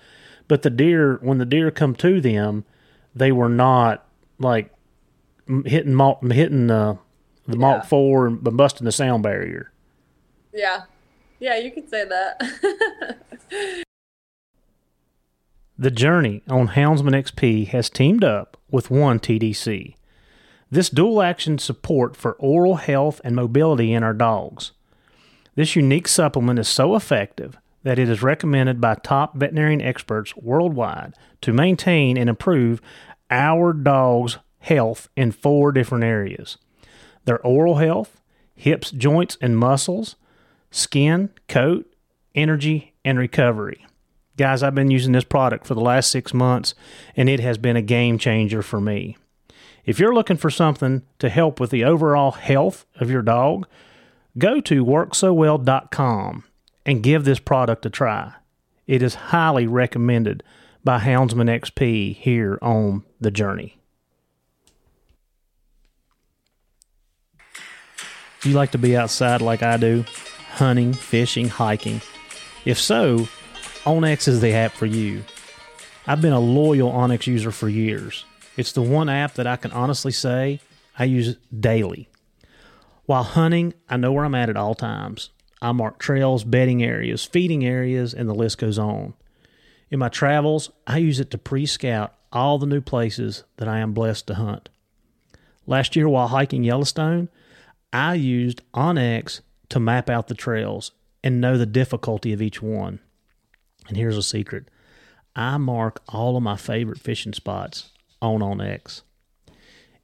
But 0.46 0.60
the 0.60 0.68
deer, 0.68 1.18
when 1.22 1.38
the 1.38 1.46
deer 1.46 1.70
come 1.70 1.94
to 1.94 2.20
them, 2.20 2.66
they 3.14 3.32
were 3.32 3.48
not 3.48 4.04
like 4.38 4.74
hitting 5.64 5.98
hitting 6.30 6.70
uh, 6.70 6.96
the 7.48 7.56
Mach 7.56 7.84
yeah. 7.84 7.88
Four 7.88 8.26
and 8.26 8.44
busting 8.44 8.84
the 8.84 8.92
sound 8.92 9.22
barrier. 9.22 9.72
Yeah, 10.52 10.82
yeah, 11.40 11.56
you 11.56 11.70
could 11.70 11.88
say 11.88 12.04
that. 12.04 13.24
the 15.78 15.90
Journey 15.90 16.42
on 16.46 16.68
Houndsman 16.68 17.14
XP 17.14 17.68
has 17.68 17.88
teamed 17.88 18.22
up 18.22 18.58
with 18.70 18.90
One 18.90 19.18
TDC. 19.18 19.94
This 20.70 20.90
dual 20.90 21.22
action 21.22 21.58
support 21.58 22.16
for 22.16 22.32
oral 22.32 22.76
health 22.76 23.20
and 23.22 23.36
mobility 23.36 23.92
in 23.92 24.02
our 24.02 24.14
dogs. 24.14 24.72
This 25.54 25.76
unique 25.76 26.08
supplement 26.08 26.58
is 26.58 26.68
so 26.68 26.96
effective 26.96 27.56
that 27.84 27.98
it 28.00 28.08
is 28.08 28.22
recommended 28.22 28.80
by 28.80 28.96
top 28.96 29.36
veterinarian 29.36 29.80
experts 29.80 30.36
worldwide 30.36 31.14
to 31.40 31.52
maintain 31.52 32.16
and 32.16 32.28
improve 32.28 32.80
our 33.30 33.72
dog's 33.72 34.38
health 34.58 35.08
in 35.16 35.30
four 35.30 35.70
different 35.72 36.04
areas 36.04 36.58
their 37.26 37.40
oral 37.44 37.76
health, 37.76 38.20
hips, 38.54 38.90
joints, 38.90 39.36
and 39.40 39.58
muscles, 39.58 40.16
skin, 40.70 41.30
coat, 41.48 41.92
energy, 42.34 42.94
and 43.04 43.18
recovery. 43.18 43.84
Guys, 44.36 44.62
I've 44.62 44.74
been 44.74 44.90
using 44.90 45.12
this 45.12 45.24
product 45.24 45.66
for 45.66 45.74
the 45.74 45.80
last 45.80 46.10
six 46.10 46.32
months, 46.34 46.74
and 47.16 47.28
it 47.28 47.40
has 47.40 47.58
been 47.58 47.76
a 47.76 47.82
game 47.82 48.18
changer 48.18 48.62
for 48.62 48.80
me. 48.80 49.16
If 49.86 50.00
you're 50.00 50.14
looking 50.14 50.36
for 50.36 50.50
something 50.50 51.02
to 51.20 51.28
help 51.28 51.60
with 51.60 51.70
the 51.70 51.84
overall 51.84 52.32
health 52.32 52.84
of 52.96 53.08
your 53.08 53.22
dog, 53.22 53.68
go 54.36 54.60
to 54.62 54.84
worksowell.com 54.84 56.44
and 56.84 57.02
give 57.02 57.24
this 57.24 57.38
product 57.38 57.86
a 57.86 57.90
try. 57.90 58.34
It 58.88 59.00
is 59.00 59.14
highly 59.14 59.68
recommended 59.68 60.42
by 60.82 60.98
Houndsman 60.98 61.48
XP 61.48 62.16
here 62.16 62.58
on 62.60 63.04
The 63.20 63.30
Journey. 63.30 63.78
Do 68.40 68.50
you 68.50 68.56
like 68.56 68.72
to 68.72 68.78
be 68.78 68.96
outside 68.96 69.40
like 69.40 69.62
I 69.62 69.76
do? 69.76 70.04
Hunting, 70.54 70.92
fishing, 70.94 71.48
hiking? 71.48 72.00
If 72.64 72.78
so, 72.78 73.28
onX 73.84 74.26
is 74.26 74.40
the 74.40 74.52
app 74.52 74.72
for 74.72 74.86
you. 74.86 75.24
I've 76.06 76.22
been 76.22 76.32
a 76.32 76.40
loyal 76.40 76.92
onX 76.92 77.26
user 77.26 77.50
for 77.50 77.68
years. 77.68 78.24
It's 78.56 78.72
the 78.72 78.82
one 78.82 79.08
app 79.08 79.34
that 79.34 79.46
I 79.46 79.56
can 79.56 79.70
honestly 79.72 80.12
say 80.12 80.60
I 80.98 81.04
use 81.04 81.36
daily. 81.58 82.08
While 83.04 83.22
hunting, 83.22 83.74
I 83.88 83.98
know 83.98 84.12
where 84.12 84.24
I'm 84.24 84.34
at 84.34 84.48
at 84.48 84.56
all 84.56 84.74
times. 84.74 85.30
I 85.60 85.72
mark 85.72 85.98
trails, 85.98 86.42
bedding 86.42 86.82
areas, 86.82 87.24
feeding 87.24 87.64
areas, 87.64 88.14
and 88.14 88.28
the 88.28 88.34
list 88.34 88.58
goes 88.58 88.78
on. 88.78 89.14
In 89.90 89.98
my 89.98 90.08
travels, 90.08 90.70
I 90.86 90.98
use 90.98 91.20
it 91.20 91.30
to 91.30 91.38
pre 91.38 91.66
scout 91.66 92.14
all 92.32 92.58
the 92.58 92.66
new 92.66 92.80
places 92.80 93.44
that 93.58 93.68
I 93.68 93.78
am 93.78 93.92
blessed 93.92 94.26
to 94.28 94.34
hunt. 94.34 94.68
Last 95.66 95.94
year, 95.94 96.08
while 96.08 96.28
hiking 96.28 96.64
Yellowstone, 96.64 97.28
I 97.92 98.14
used 98.14 98.62
onX 98.72 99.40
to 99.68 99.80
map 99.80 100.10
out 100.10 100.28
the 100.28 100.34
trails 100.34 100.92
and 101.22 101.40
know 101.40 101.58
the 101.58 101.66
difficulty 101.66 102.32
of 102.32 102.42
each 102.42 102.60
one. 102.62 103.00
And 103.88 103.96
here's 103.96 104.16
a 104.16 104.22
secret 104.22 104.68
I 105.34 105.58
mark 105.58 106.02
all 106.08 106.36
of 106.36 106.42
my 106.42 106.56
favorite 106.56 106.98
fishing 106.98 107.32
spots 107.32 107.90
on 108.20 108.40
onX. 108.40 109.02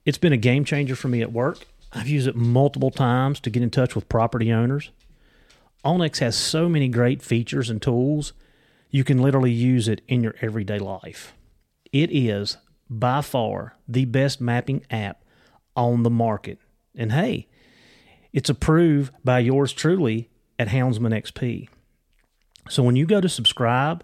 It's 0.05 0.17
been 0.17 0.33
a 0.33 0.37
game 0.37 0.65
changer 0.65 0.95
for 0.95 1.07
me 1.07 1.21
at 1.21 1.31
work. 1.31 1.65
I've 1.91 2.07
used 2.07 2.27
it 2.27 2.35
multiple 2.35 2.91
times 2.91 3.39
to 3.41 3.49
get 3.49 3.63
in 3.63 3.69
touch 3.69 3.95
with 3.95 4.09
property 4.09 4.51
owners. 4.51 4.91
onX 5.85 6.19
has 6.19 6.35
so 6.35 6.67
many 6.67 6.87
great 6.87 7.21
features 7.21 7.69
and 7.69 7.81
tools, 7.81 8.33
you 8.89 9.03
can 9.03 9.21
literally 9.21 9.51
use 9.51 9.87
it 9.87 10.01
in 10.07 10.23
your 10.23 10.35
everyday 10.41 10.79
life. 10.79 11.33
It 11.91 12.09
is 12.11 12.57
by 12.89 13.21
far 13.21 13.75
the 13.87 14.05
best 14.05 14.41
mapping 14.41 14.85
app 14.89 15.23
on 15.75 16.03
the 16.03 16.09
market. 16.09 16.59
And 16.95 17.11
hey, 17.11 17.47
it's 18.31 18.49
approved 18.49 19.13
by 19.23 19.39
yours 19.39 19.73
truly 19.73 20.29
at 20.59 20.69
Houndsman 20.69 21.13
XP. 21.13 21.69
So 22.69 22.83
when 22.83 22.95
you 22.95 23.05
go 23.05 23.19
to 23.19 23.29
subscribe 23.29 24.03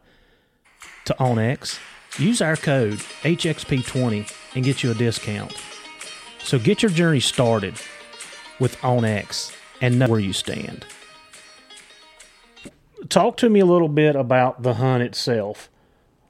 to 1.05 1.13
onX, 1.19 1.79
use 2.17 2.41
our 2.41 2.55
code 2.55 2.99
HXP20 3.23 4.31
and 4.55 4.65
get 4.65 4.83
you 4.83 4.91
a 4.91 4.93
discount. 4.93 5.55
So 6.39 6.57
get 6.57 6.81
your 6.81 6.91
journey 6.91 7.19
started 7.19 7.75
with 8.59 8.77
onX 8.77 9.55
and 9.81 9.99
know 9.99 10.07
where 10.07 10.19
you 10.19 10.33
stand. 10.33 10.85
Talk 13.07 13.37
to 13.37 13.49
me 13.49 13.59
a 13.59 13.65
little 13.65 13.87
bit 13.89 14.15
about 14.15 14.63
the 14.63 14.75
hunt 14.75 15.03
itself. 15.03 15.69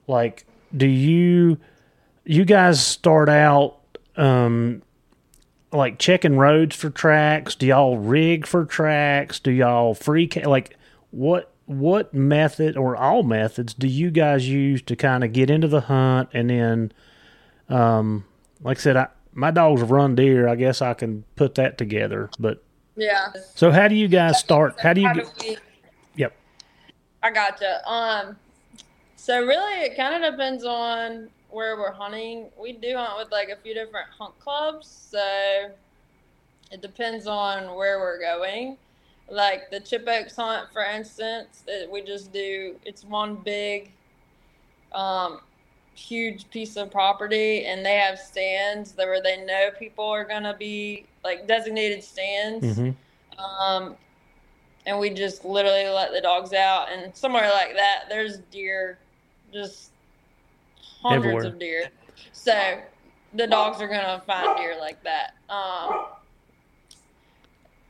Like, 0.08 0.46
do 0.76 0.86
you 0.86 1.58
you 2.26 2.46
guys 2.46 2.86
start 2.86 3.28
out 3.28 3.80
um, 4.16 4.82
like 5.72 5.98
checking 5.98 6.38
roads 6.38 6.76
for 6.76 6.90
tracks? 6.90 7.56
Do 7.56 7.66
y'all 7.66 7.98
rig 7.98 8.46
for 8.46 8.66
tracks? 8.66 9.40
Do 9.40 9.52
y'all 9.52 9.94
free 9.96 10.28
ca- 10.28 10.48
like 10.48 10.78
what 11.12 11.52
what 11.70 12.16
method 12.16 12.76
or 12.76 12.98
all 12.98 13.22
methods 13.22 13.76
do 13.76 13.88
you 13.88 14.10
guys 14.10 14.50
use 14.50 14.82
to 14.82 14.96
kind 14.96 15.24
of 15.24 15.32
get 15.32 15.52
into 15.52 15.68
the 15.68 15.82
hunt 15.82 16.28
and 16.34 16.50
then 16.50 16.92
um 17.70 18.26
like 18.64 18.80
I 18.80 18.82
said 18.82 18.98
I 18.98 19.08
my 19.34 19.52
dogs 19.52 19.82
have 19.82 19.92
run 19.92 20.16
deer, 20.16 20.48
I 20.48 20.56
guess 20.56 20.82
I 20.82 20.96
can 20.96 21.24
put 21.36 21.54
that 21.56 21.78
together, 21.78 22.32
but 22.40 22.64
yeah. 22.96 23.28
So 23.54 23.70
how 23.70 23.88
do 23.88 23.94
you 23.94 24.08
guys 24.08 24.40
start? 24.40 24.80
How 24.80 24.94
do 24.94 25.02
you 25.02 25.14
get 25.14 25.62
Yep. 26.16 26.36
I 27.22 27.32
gotcha. 27.32 27.88
Um 27.88 28.36
so 29.16 29.46
really 29.46 29.86
it 29.86 29.96
kind 29.96 30.24
of 30.24 30.32
depends 30.32 30.66
on 30.66 31.30
where 31.52 31.78
we're 31.78 31.92
hunting, 31.92 32.50
we 32.60 32.74
do 32.74 32.96
hunt 32.96 33.20
with 33.20 33.32
like 33.32 33.50
a 33.50 33.58
few 33.58 33.76
different 33.76 34.08
hunt 34.18 34.38
clubs. 34.40 34.88
So 35.12 35.70
it 36.72 36.82
depends 36.82 37.28
on 37.28 37.76
where 37.76 38.00
we're 38.00 38.20
going. 38.20 38.76
Like 39.32 39.70
the 39.70 39.80
Chippokes 39.80 40.36
hunt, 40.36 40.72
for 40.74 40.84
instance, 40.84 41.64
it, 41.68 41.90
we 41.90 42.02
just 42.02 42.34
do 42.34 42.76
it's 42.84 43.04
one 43.04 43.36
big, 43.36 43.92
um, 44.92 45.42
huge 45.94 46.50
piece 46.50 46.78
of 46.78 46.90
property, 46.90 47.66
and 47.66 47.86
they 47.86 47.96
have 47.96 48.18
stands 48.18 48.94
that 48.94 49.06
where 49.06 49.22
they 49.22 49.44
know 49.46 49.70
people 49.78 50.06
are 50.06 50.24
gonna 50.24 50.56
be 50.58 51.06
like 51.24 51.48
designated 51.48 52.04
stands. 52.04 52.66
Mm-hmm. 52.66 53.44
Um, 53.44 53.96
and 54.86 54.98
we 54.98 55.12
just 55.12 55.46
literally 55.46 55.88
let 55.88 56.12
the 56.12 56.22
dogs 56.22 56.54
out, 56.54 56.92
and 56.92 57.16
somewhere 57.16 57.50
like 57.52 57.76
that, 57.76 58.06
there's 58.10 58.40
deer 58.52 58.98
just 59.54 59.92
hundreds 61.02 61.26
Everywhere. 61.26 61.46
of 61.46 61.60
deer. 61.60 61.90
So 62.32 62.80
the 63.34 63.48
dogs 63.48 63.82
are 63.82 63.88
gonna 63.88 64.24
find 64.26 64.58
deer 64.58 64.76
like 64.80 65.04
that. 65.04 65.36
Um, 65.50 66.06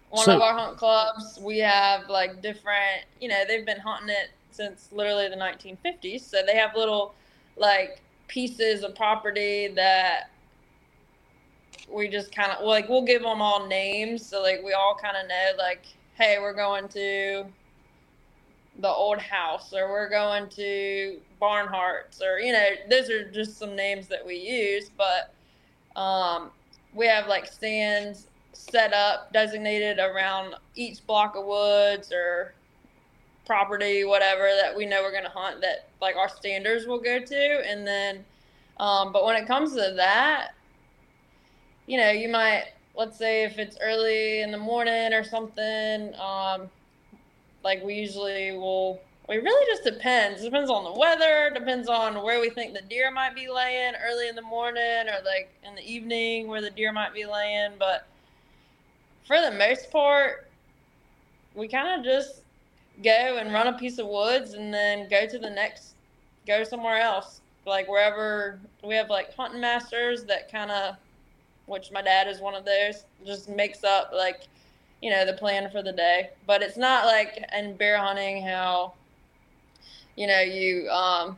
one 0.10 0.26
so, 0.26 0.36
of 0.36 0.42
our 0.42 0.54
hunt 0.54 0.78
clubs, 0.78 1.40
we 1.42 1.60
have 1.60 2.10
like 2.10 2.42
different. 2.42 3.06
You 3.20 3.30
know, 3.30 3.44
they've 3.48 3.66
been 3.66 3.80
hunting 3.80 4.10
it 4.10 4.30
since 4.52 4.90
literally 4.92 5.30
the 5.30 5.36
1950s. 5.36 6.22
So 6.22 6.42
they 6.46 6.56
have 6.56 6.76
little 6.76 7.14
like 7.58 8.02
pieces 8.28 8.84
of 8.84 8.96
property 8.96 9.68
that 9.76 10.30
we 11.92 12.08
just 12.08 12.34
kind 12.34 12.52
of 12.52 12.66
like 12.66 12.88
we'll 12.88 13.06
give 13.06 13.24
them 13.24 13.42
all 13.42 13.68
names 13.68 14.26
so 14.26 14.42
like 14.42 14.62
we 14.64 14.74
all 14.74 14.98
kind 15.02 15.18
of 15.18 15.28
know 15.28 15.52
like 15.58 15.86
hey 16.16 16.38
we're 16.40 16.54
going 16.54 16.88
to 16.88 17.44
the 18.80 18.88
old 18.88 19.18
house 19.18 19.74
or 19.74 19.90
we're 19.90 20.10
going 20.10 20.48
to 20.50 21.20
Barnhart's 21.42 22.22
or 22.22 22.40
you 22.40 22.54
know 22.54 22.70
those 22.90 23.10
are 23.10 23.30
just 23.32 23.58
some 23.58 23.76
names 23.76 24.08
that 24.08 24.26
we 24.26 24.36
use 24.36 24.92
but 24.96 25.34
um, 26.00 26.52
we 26.94 27.08
have 27.08 27.28
like 27.28 27.48
stands 27.48 28.28
set 28.60 28.94
up 28.94 29.32
designated 29.32 30.00
around 30.00 30.56
each 30.76 31.06
block 31.08 31.36
of 31.36 31.46
woods 31.46 32.12
or 32.12 32.54
property, 33.46 34.04
whatever 34.04 34.50
that 34.62 34.76
we 34.76 34.86
know 34.86 35.02
we're 35.02 35.12
going 35.12 35.24
to 35.24 35.30
hunt 35.30 35.62
that 35.62 35.88
like 36.02 36.16
our 36.16 36.30
standers 36.30 36.86
will 36.86 37.00
go 37.00 37.20
to. 37.20 37.68
And 37.68 37.88
then, 37.88 38.24
um, 38.80 39.12
but 39.12 39.26
when 39.26 39.36
it 39.36 39.48
comes 39.48 39.74
to 39.74 39.94
that, 39.96 40.50
you 41.88 41.98
know, 41.98 42.12
you 42.12 42.30
might, 42.30 42.66
let's 42.96 43.18
say 43.18 43.44
if 43.44 43.58
it's 43.58 43.78
early 43.82 44.42
in 44.42 44.52
the 44.52 44.58
morning 44.58 45.14
or 45.14 45.24
something, 45.24 46.14
um, 46.20 46.70
like 47.64 47.82
we 47.84 47.96
usually 47.96 48.52
will, 48.52 49.00
it 49.30 49.42
really 49.42 49.66
just 49.68 49.84
depends. 49.84 50.42
It 50.42 50.46
depends 50.46 50.70
on 50.70 50.84
the 50.84 51.00
weather, 51.00 51.50
depends 51.54 51.88
on 51.88 52.22
where 52.22 52.40
we 52.42 52.50
think 52.50 52.74
the 52.74 52.82
deer 52.82 53.10
might 53.10 53.36
be 53.36 53.50
laying 53.50 53.94
early 54.06 54.28
in 54.28 54.36
the 54.36 54.42
morning 54.42 55.08
or 55.08 55.24
like 55.26 55.50
in 55.64 55.76
the 55.76 55.92
evening 55.92 56.50
where 56.50 56.62
the 56.62 56.70
deer 56.70 56.92
might 56.92 57.14
be 57.14 57.26
laying. 57.26 57.72
But 57.80 58.09
for 59.30 59.40
the 59.40 59.52
most 59.52 59.92
part, 59.92 60.50
we 61.54 61.68
kind 61.68 62.00
of 62.00 62.04
just 62.04 62.42
go 63.04 63.38
and 63.38 63.54
run 63.54 63.68
a 63.68 63.78
piece 63.78 64.00
of 64.00 64.08
woods 64.08 64.54
and 64.54 64.74
then 64.74 65.08
go 65.08 65.28
to 65.28 65.38
the 65.38 65.52
next, 65.52 65.94
go 66.48 66.64
somewhere 66.64 67.00
else. 67.00 67.42
Like 67.64 67.88
wherever 67.88 68.60
we 68.84 68.96
have 68.96 69.12
like 69.12 69.36
hunting 69.36 69.62
masters 69.62 70.24
that 70.24 70.52
kind 70.52 70.72
of, 70.72 70.96
which 71.68 71.92
my 71.92 72.02
dad 72.02 72.28
is 72.28 72.42
one 72.42 72.56
of 72.56 72.66
those, 72.66 73.06
just 73.24 73.48
makes 73.48 73.84
up 73.84 74.10
like, 74.12 74.48
you 75.04 75.12
know, 75.12 75.28
the 75.28 75.34
plan 75.34 75.70
for 75.70 75.84
the 75.84 75.92
day. 75.92 76.32
But 76.48 76.64
it's 76.64 76.76
not 76.76 77.06
like 77.06 77.46
in 77.56 77.76
bear 77.76 78.00
hunting 78.00 78.42
how, 78.42 78.94
you 80.16 80.26
know, 80.26 80.42
you 80.42 80.90
um, 80.90 81.38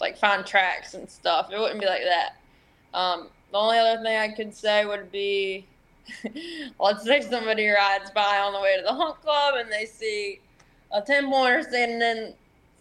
like 0.00 0.16
find 0.16 0.46
tracks 0.46 0.94
and 0.94 1.10
stuff. 1.10 1.50
It 1.52 1.58
wouldn't 1.58 1.80
be 1.80 1.86
like 1.86 2.04
that. 2.04 2.98
Um, 2.98 3.28
the 3.52 3.58
only 3.58 3.76
other 3.76 4.02
thing 4.02 4.16
I 4.16 4.34
could 4.34 4.54
say 4.54 4.86
would 4.86 5.12
be 5.12 5.66
let's 6.80 7.04
say 7.04 7.20
somebody 7.20 7.68
rides 7.68 8.10
by 8.10 8.38
on 8.38 8.52
the 8.52 8.60
way 8.60 8.76
to 8.76 8.82
the 8.82 8.92
hunt 8.92 9.20
club 9.22 9.54
and 9.56 9.70
they 9.70 9.84
see 9.84 10.40
a 10.92 11.00
10 11.00 11.30
pointer 11.30 11.62
standing 11.62 12.00
in 12.00 12.34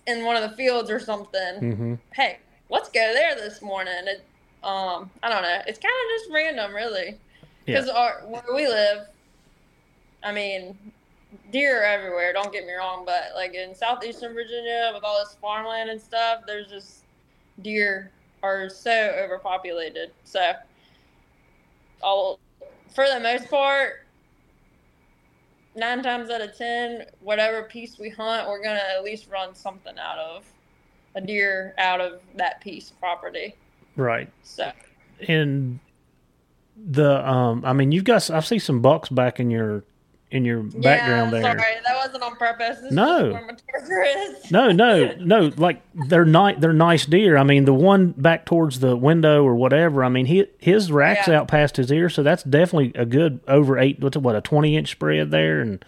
in 0.07 0.23
one 0.23 0.35
of 0.35 0.49
the 0.49 0.55
fields 0.55 0.89
or 0.89 0.99
something. 0.99 1.55
Mm-hmm. 1.59 1.93
Hey, 2.13 2.37
let's 2.69 2.89
go 2.89 3.13
there 3.13 3.35
this 3.35 3.61
morning. 3.61 3.93
It, 4.05 4.23
um, 4.63 5.09
I 5.23 5.29
don't 5.29 5.41
know. 5.41 5.61
It's 5.67 5.79
kind 5.79 5.93
of 5.93 6.19
just 6.19 6.31
random, 6.31 6.73
really, 6.73 7.17
because 7.65 7.89
our 7.89 8.21
where 8.27 8.43
we 8.53 8.67
live, 8.67 9.07
I 10.23 10.31
mean, 10.31 10.77
deer 11.51 11.81
are 11.81 11.85
everywhere. 11.85 12.33
Don't 12.33 12.51
get 12.51 12.65
me 12.65 12.73
wrong, 12.73 13.03
but 13.05 13.31
like 13.35 13.53
in 13.53 13.75
southeastern 13.75 14.33
Virginia 14.33 14.91
with 14.93 15.03
all 15.03 15.23
this 15.23 15.35
farmland 15.41 15.89
and 15.89 16.01
stuff, 16.01 16.41
there's 16.45 16.67
just 16.67 17.03
deer 17.61 18.11
are 18.43 18.69
so 18.69 18.91
overpopulated. 18.91 20.11
So, 20.23 20.53
I'll, 22.03 22.39
for 22.93 23.05
the 23.07 23.19
most 23.19 23.49
part, 23.49 24.05
nine 25.75 26.01
times 26.03 26.29
out 26.29 26.41
of 26.41 26.57
ten, 26.57 27.05
whatever 27.21 27.63
piece 27.63 27.97
we 27.99 28.09
hunt, 28.09 28.47
we're 28.47 28.63
gonna 28.63 28.81
at 28.95 29.03
least 29.03 29.27
run 29.29 29.53
something 29.55 29.97
out 29.99 30.17
of 30.17 30.45
a 31.15 31.21
deer 31.21 31.73
out 31.77 32.01
of 32.01 32.19
that 32.35 32.61
piece 32.61 32.91
of 32.91 32.99
property. 32.99 33.55
Right. 33.95 34.29
So 34.43 34.71
And 35.27 35.79
the 36.75 37.27
um, 37.27 37.63
I 37.65 37.73
mean, 37.73 37.91
you've 37.91 38.03
got 38.03 38.29
I 38.29 38.41
see 38.41 38.59
some 38.59 38.81
bucks 38.81 39.09
back 39.09 39.39
in 39.39 39.49
your 39.49 39.83
in 40.35 40.45
your 40.45 40.61
background 40.61 41.33
there. 41.33 41.41
Sorry, 41.41 41.57
that 41.85 41.95
wasn't 41.95 42.23
on 42.23 42.35
purpose. 42.35 42.79
This 42.81 42.91
No. 42.91 43.27
is 43.27 43.33
where 43.33 43.45
my 43.45 43.53
charger 43.71 44.03
is. 44.03 44.51
No, 44.51 44.71
no, 44.71 45.15
no. 45.19 45.51
Like 45.57 45.81
they're 46.07 46.25
nice. 46.25 46.57
They're 46.59 46.73
nice 46.73 47.05
deer. 47.05 47.37
I 47.37 47.43
mean, 47.43 47.65
the 47.65 47.73
one 47.73 48.11
back 48.11 48.45
towards 48.45 48.79
the 48.81 48.95
window 48.95 49.43
or 49.43 49.55
whatever. 49.55 50.03
I 50.03 50.09
mean, 50.09 50.25
he 50.27 50.45
his 50.59 50.91
rack's 50.91 51.27
Yeah. 51.27 51.39
out 51.39 51.47
past 51.47 51.77
his 51.77 51.91
ear, 51.91 52.09
so 52.09 52.21
that's 52.23 52.43
definitely 52.43 52.91
a 52.99 53.05
good 53.05 53.39
over 53.47 53.79
eight. 53.79 53.99
What's 53.99 54.15
it, 54.17 54.21
what 54.21 54.35
a 54.35 54.41
twenty 54.41 54.75
inch 54.77 54.91
spread 54.91 55.31
there, 55.31 55.61
and 55.61 55.83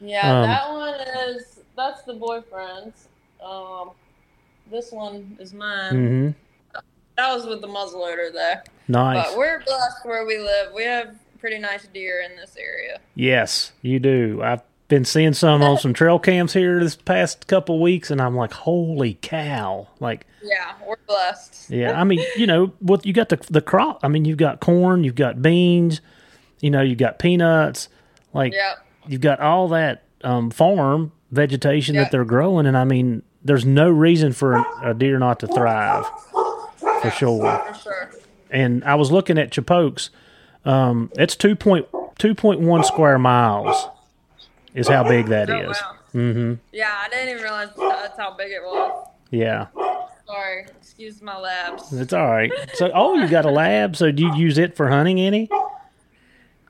Yeah, 0.00 0.40
Um, 0.42 0.48
that 0.48 0.68
one 0.70 0.94
is 1.28 1.60
that's 1.76 2.02
the 2.02 2.14
boyfriend's. 2.14 3.08
Um, 3.44 3.90
this 4.70 4.92
one 4.92 5.36
is 5.40 5.54
mine. 5.54 5.90
hmm 5.94 6.80
That 7.16 7.34
was 7.34 7.46
with 7.46 7.60
the 7.62 7.66
muzzleloader 7.68 8.32
there. 8.32 8.62
nice. 8.86 9.28
But 9.30 9.38
we're 9.38 9.60
blessed 9.64 10.04
where 10.04 10.24
we 10.26 10.38
live. 10.38 10.72
We 10.74 10.84
have 10.84 11.14
pretty 11.38 11.58
nice 11.58 11.86
deer 11.86 12.20
in 12.28 12.36
this 12.36 12.56
area. 12.58 13.00
Yes, 13.14 13.72
you 13.82 13.98
do. 13.98 14.40
I've 14.42 14.62
been 14.88 15.04
seeing 15.04 15.32
some 15.34 15.62
on 15.62 15.78
some 15.78 15.92
trail 15.94 16.18
cams 16.18 16.52
here 16.52 16.80
this 16.80 16.96
past 16.96 17.46
couple 17.46 17.80
weeks, 17.80 18.10
and 18.10 18.20
I'm 18.20 18.34
like, 18.36 18.52
holy 18.52 19.18
cow! 19.22 19.88
Like, 20.00 20.26
Yeah, 20.42 20.72
we're 20.86 20.96
blessed. 21.06 21.70
yeah. 21.70 21.98
I 22.00 22.04
mean, 22.04 22.20
you 22.36 22.46
know, 22.46 22.72
what 22.80 23.04
you 23.06 23.12
got 23.12 23.28
the 23.28 23.36
the 23.50 23.60
crop. 23.62 24.00
I 24.02 24.08
mean, 24.08 24.24
you've 24.24 24.38
got 24.38 24.60
corn, 24.60 25.04
you've 25.04 25.14
got 25.14 25.40
beans, 25.42 26.00
you 26.60 26.70
know, 26.70 26.80
you've 26.82 26.98
got 26.98 27.18
peanuts. 27.18 27.88
Like, 28.34 28.52
Yep. 28.52 28.86
you've 29.08 29.20
got 29.20 29.40
all 29.40 29.68
that 29.68 30.04
um, 30.22 30.50
farm 30.50 31.12
vegetation 31.30 31.94
Yeah. 31.94 32.02
that 32.04 32.10
they're 32.12 32.24
growing, 32.24 32.66
and 32.66 32.76
I 32.76 32.84
mean, 32.84 33.22
there's 33.44 33.64
no 33.64 33.88
reason 33.88 34.32
for 34.32 34.64
a, 34.82 34.92
deer 34.94 35.18
not 35.18 35.38
to 35.40 35.46
thrive 35.46 36.04
for 36.30 37.10
sure. 37.10 37.62
For 37.68 37.74
sure. 37.74 38.10
And 38.50 38.82
I 38.84 38.94
was 38.96 39.12
looking 39.12 39.38
at 39.38 39.50
Chippokes. 39.50 40.10
Um, 40.64 41.10
it's 41.16 41.34
2.2.1 41.36 42.84
square 42.84 43.18
miles 43.18 43.88
is 44.74 44.88
how 44.88 45.02
big 45.04 45.26
that 45.26 45.48
Oh, 45.50 45.70
is. 45.70 45.80
wow. 45.80 45.94
Mm-hmm. 46.14 46.54
Yeah, 46.72 46.94
I 47.04 47.08
didn't 47.08 47.28
even 47.30 47.42
realize 47.42 47.68
that's 47.76 48.18
how 48.18 48.34
big 48.36 48.50
it 48.52 48.62
was. 48.62 49.06
Yeah, 49.30 49.66
Sorry, 50.26 50.66
excuse 50.78 51.22
my 51.22 51.38
labs. 51.38 51.92
it's 51.92 52.12
all 52.12 52.26
right. 52.30 52.50
So, 52.74 52.90
oh, 52.94 53.14
you 53.14 53.28
got 53.28 53.44
a 53.46 53.50
lab. 53.62 53.96
So, 53.96 54.10
do 54.10 54.22
you 54.22 54.34
use 54.34 54.58
it 54.58 54.76
for 54.76 54.88
hunting 54.88 55.20
any? 55.20 55.48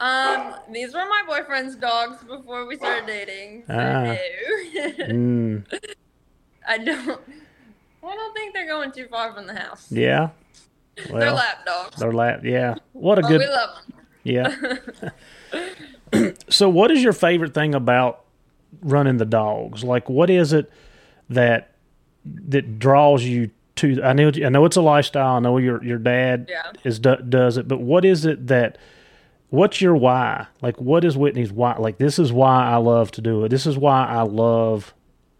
Um, 0.01 0.55
these 0.70 0.94
were 0.94 1.07
my 1.07 1.22
boyfriend's 1.27 1.74
dogs 1.74 2.22
before 2.22 2.66
we 2.66 2.77
started 2.77 3.07
dating. 3.07 3.64
So 3.66 3.74
Ah. 3.74 4.16
Mm, 5.09 5.64
I 6.68 6.79
don't. 6.79 7.20
I 8.05 8.14
don't 8.14 8.35
think 8.35 8.55
they're 8.55 8.66
going 8.68 8.92
too 8.92 9.07
far 9.09 9.33
from 9.35 9.46
the 9.48 9.55
house. 9.55 9.90
yeah. 9.90 10.29
They're 11.11 11.33
lap 11.33 11.65
dogs. 11.67 11.97
they're 11.99 12.13
lab. 12.13 12.45
Yeah. 12.45 12.75
What 12.93 13.19
a 13.19 13.23
But 13.23 13.29
good. 13.29 13.41
we 13.41 13.47
love 13.49 13.71
them. 13.87 13.95
Yeah. 16.13 16.33
so, 16.49 16.69
what 16.69 16.91
is 16.91 17.03
your 17.03 17.13
favorite 17.13 17.55
thing 17.55 17.75
about 17.75 18.25
running 18.83 19.17
the 19.19 19.25
dogs? 19.27 19.85
Like, 19.85 20.09
what 20.09 20.31
is 20.31 20.53
it 20.53 20.71
that 21.31 21.73
that 22.25 22.79
draws 22.79 23.25
you 23.25 23.51
to? 23.77 24.03
I 24.03 24.13
know, 24.13 24.29
I 24.45 24.49
know 24.49 24.65
it's 24.65 24.77
a 24.77 24.83
lifestyle. 24.83 25.37
I 25.37 25.39
know 25.41 25.59
your 25.59 25.83
your 25.85 25.99
dad 25.99 26.47
Yeah. 26.51 26.73
is 26.85 26.99
does 26.99 27.57
it, 27.57 27.69
but 27.69 27.81
what 27.81 28.05
is 28.05 28.25
it 28.27 28.47
that? 28.49 28.79
What's 29.51 29.81
your 29.81 29.97
why? 29.97 30.47
Like, 30.61 30.79
what 30.79 31.05
is 31.07 31.17
Whitney's 31.17 31.51
why? 31.51 31.75
Like, 31.79 31.97
this 31.97 32.19
is 32.19 32.31
why 32.33 32.67
I 32.67 32.77
love 32.77 33.11
to 33.13 33.23
do 33.23 33.45
it. 33.45 33.49
This 33.49 33.67
is 33.67 33.79
why 33.79 34.05
I 34.07 34.21
love 34.23 34.93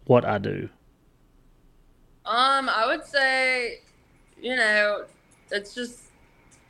what 0.05 0.25
I 0.25 0.39
do. 0.39 0.69
Um, 2.25 2.69
I 2.69 2.85
would 2.87 3.05
say, 3.05 3.81
you 4.41 4.55
know, 4.55 5.05
it's 5.51 5.73
just, 5.73 5.99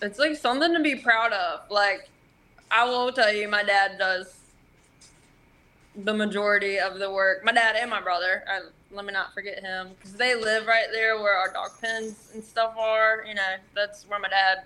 it's 0.02 0.20
like 0.20 0.36
something 0.36 0.74
to 0.74 0.80
be 0.80 0.96
proud 0.96 1.34
of. 1.34 1.70
Like, 1.70 2.10
I 2.72 2.86
will 2.86 3.12
tell 3.12 3.34
you, 3.34 3.48
my 3.48 3.64
dad 3.64 3.98
does 3.98 4.40
the 5.96 6.14
majority 6.14 6.80
of 6.80 7.00
the 7.00 7.12
work. 7.12 7.44
My 7.44 7.52
dad 7.52 7.76
and 7.76 7.90
my 7.90 8.02
brother. 8.02 8.44
I, 8.48 8.62
let 8.92 9.06
me 9.06 9.14
not 9.14 9.34
forget 9.34 9.60
him 9.60 9.90
because 9.98 10.14
they 10.14 10.36
live 10.36 10.66
right 10.66 10.88
there 10.92 11.20
where 11.20 11.38
our 11.38 11.52
dog 11.52 11.72
pens 11.82 12.30
and 12.34 12.44
stuff 12.44 12.76
are. 12.78 13.24
You 13.28 13.36
know, 13.36 13.56
that's 13.76 14.08
where 14.08 14.20
my 14.20 14.30
dad. 14.30 14.64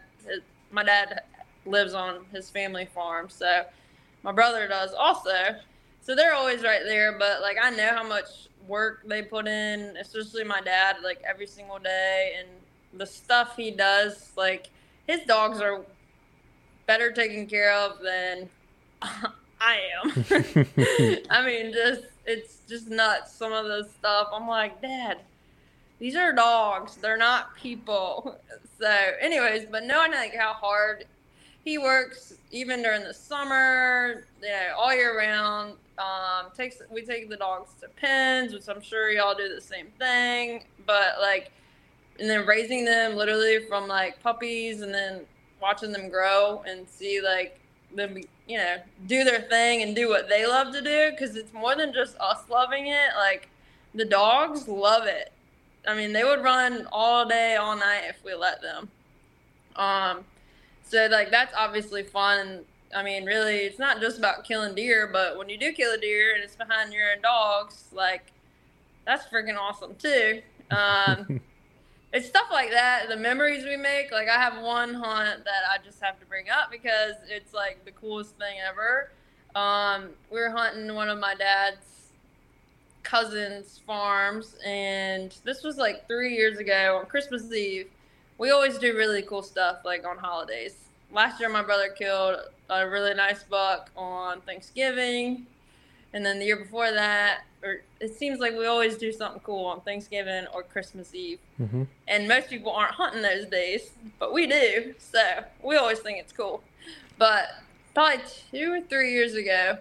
My 0.72 0.84
dad 0.84 1.22
lives 1.66 1.94
on 1.94 2.26
his 2.32 2.50
family 2.50 2.86
farm, 2.86 3.30
so 3.30 3.64
my 4.24 4.32
brother 4.32 4.68
does 4.68 4.94
also. 4.94 5.56
So 6.02 6.16
they're 6.16 6.34
always 6.34 6.64
right 6.64 6.82
there, 6.84 7.18
but 7.18 7.42
like 7.42 7.58
I 7.62 7.70
know 7.70 7.90
how 7.90 8.08
much 8.08 8.50
work 8.68 9.04
they 9.06 9.22
put 9.22 9.48
in, 9.48 9.96
especially 9.98 10.44
my 10.44 10.62
dad, 10.62 10.98
like 11.04 11.22
every 11.28 11.48
single 11.48 11.80
day, 11.80 12.34
and 12.40 12.48
the 12.98 13.06
stuff 13.06 13.56
he 13.56 13.72
does. 13.72 14.32
Like 14.38 14.70
his 15.08 15.22
dogs 15.22 15.62
are 15.62 15.82
better 16.86 17.12
taken 17.12 17.48
care 17.48 17.74
of 17.74 18.00
than 18.02 18.50
I 19.02 19.80
am. 20.04 20.12
I 21.30 21.46
mean, 21.46 21.74
just 21.74 22.04
it's 22.26 22.58
just 22.68 22.90
nuts. 22.90 23.34
Some 23.34 23.54
of 23.54 23.66
the 23.66 23.88
stuff. 23.98 24.30
I'm 24.34 24.48
like, 24.48 24.82
Dad, 24.82 25.20
these 26.00 26.16
are 26.16 26.34
dogs. 26.34 26.96
They're 26.96 27.18
not 27.18 27.56
people. 27.56 28.38
So, 28.82 28.92
anyways, 29.22 29.68
but 29.72 29.86
knowing 29.86 30.12
like 30.12 30.36
how 30.36 30.52
hard 30.52 31.06
he 31.64 31.78
works, 31.78 32.34
even 32.52 32.82
during 32.82 33.04
the 33.04 33.14
summer, 33.14 34.26
you 34.42 34.50
know, 34.50 34.76
all 34.78 34.94
year 34.94 35.18
round. 35.18 35.76
Um, 35.98 36.52
takes 36.58 36.82
we 36.92 37.04
take 37.04 37.30
the 37.30 37.38
dogs 37.38 37.70
to 37.80 37.88
pens, 37.88 38.52
which 38.52 38.68
I'm 38.68 38.82
sure 38.82 39.10
y'all 39.10 39.36
do 39.36 39.48
the 39.48 39.62
same 39.62 39.88
thing. 40.00 40.66
But 40.86 41.22
like, 41.22 41.54
and 42.20 42.30
then 42.30 42.46
raising 42.46 42.86
them 42.86 43.16
literally 43.16 43.66
from 43.68 43.88
like 43.88 44.22
puppies, 44.22 44.82
and 44.82 44.94
then 44.94 45.22
watching 45.62 45.92
them 45.92 46.10
grow 46.10 46.64
and 46.68 46.88
see 46.88 47.22
like 47.22 47.60
them, 47.96 48.18
you 48.48 48.58
know, 48.58 48.78
do 49.08 49.24
their 49.24 49.42
thing 49.42 49.84
and 49.84 49.96
do 49.96 50.10
what 50.10 50.28
they 50.30 50.46
love 50.46 50.74
to 50.74 50.82
do. 50.82 51.12
Because 51.12 51.36
it's 51.36 51.54
more 51.54 51.76
than 51.76 51.94
just 51.94 52.18
us 52.20 52.50
loving 52.50 52.88
it. 52.88 53.10
Like, 53.18 53.50
the 53.96 54.06
dogs 54.06 54.68
love 54.68 55.06
it. 55.06 55.32
I 55.88 55.96
mean, 55.96 56.14
they 56.14 56.24
would 56.24 56.44
run 56.44 56.88
all 56.92 57.28
day, 57.28 57.56
all 57.56 57.76
night 57.76 58.04
if 58.08 58.24
we 58.24 58.34
let 58.34 58.62
them. 58.62 58.90
Um, 59.76 60.26
So 60.84 61.08
like 61.12 61.32
that's 61.32 61.54
obviously 61.58 62.04
fun. 62.04 62.66
I 62.96 63.02
mean, 63.04 63.26
really, 63.26 63.58
it's 63.58 63.80
not 63.80 64.00
just 64.00 64.18
about 64.20 64.44
killing 64.44 64.76
deer, 64.76 65.10
but 65.12 65.38
when 65.38 65.50
you 65.50 65.58
do 65.58 65.72
kill 65.74 65.94
a 65.94 65.98
deer 65.98 66.36
and 66.36 66.44
it's 66.44 66.56
behind 66.56 66.94
your 66.94 67.12
own 67.12 67.22
dogs, 67.22 67.86
like 67.92 68.32
that's 69.06 69.26
freaking 69.26 69.58
awesome 69.58 69.96
too. 69.96 70.42
Um, 70.72 71.42
it's 72.14 72.28
stuff 72.28 72.48
like 72.52 72.70
that. 72.70 73.10
The 73.10 73.18
memories 73.18 73.66
we 73.66 73.76
make. 73.76 74.12
Like 74.12 74.30
I 74.30 74.40
have 74.40 74.62
one 74.62 74.94
hunt 74.94 75.44
that 75.46 75.64
I 75.70 75.84
just 75.84 76.02
have 76.02 76.20
to 76.20 76.26
bring 76.28 76.50
up 76.50 76.72
because 76.72 77.16
it's 77.28 77.54
like 77.54 77.84
the 77.86 77.92
coolest 77.92 78.38
thing 78.38 78.58
ever. 78.66 79.10
Um, 79.56 80.10
we 80.32 80.40
were 80.40 80.52
hunting 80.52 80.94
one 80.94 81.10
of 81.10 81.20
my 81.20 81.34
dad's 81.34 82.12
cousins' 83.02 83.82
farms, 83.86 84.56
and 84.66 85.36
this 85.44 85.64
was 85.64 85.78
like 85.78 86.08
three 86.08 86.36
years 86.36 86.60
ago 86.60 87.00
on 87.00 87.08
Christmas 87.08 87.52
Eve. 87.52 87.90
We 88.38 88.52
always 88.52 88.78
do 88.78 88.96
really 88.96 89.24
cool 89.24 89.44
stuff 89.44 89.80
like 89.84 90.06
on 90.06 90.18
holidays. 90.18 90.76
Last 91.12 91.40
year, 91.40 91.50
my 91.50 91.62
brother 91.62 91.90
killed 91.90 92.40
a 92.70 92.88
really 92.88 93.14
nice 93.14 93.44
buck 93.44 93.92
on 93.96 94.42
Thanksgiving, 94.42 95.46
and 96.14 96.26
then 96.26 96.40
the 96.40 96.46
year 96.46 96.58
before 96.58 96.92
that, 96.92 97.42
or 97.64 97.82
it 98.00 98.16
seems 98.16 98.40
like 98.40 98.54
we 98.54 98.66
always 98.66 98.98
do 98.98 99.12
something 99.12 99.42
cool 99.42 99.66
on 99.66 99.82
Thanksgiving 99.82 100.46
or 100.54 100.64
Christmas 100.64 101.16
Eve. 101.16 101.40
Mm-hmm. 101.60 101.84
And 102.08 102.28
most 102.28 102.50
people 102.50 102.72
aren't 102.72 102.94
hunting 102.94 103.22
those 103.22 103.46
days, 103.46 103.92
but 104.20 104.34
we 104.34 104.48
do. 104.48 104.94
So 105.00 105.44
we 105.64 105.76
always 105.76 106.00
think 106.00 106.20
it's 106.20 106.34
cool. 106.34 106.62
But 107.18 107.48
probably 107.94 108.24
two 108.52 108.74
or 108.74 108.82
three 108.82 109.14
years 109.14 109.36
ago, 109.36 109.78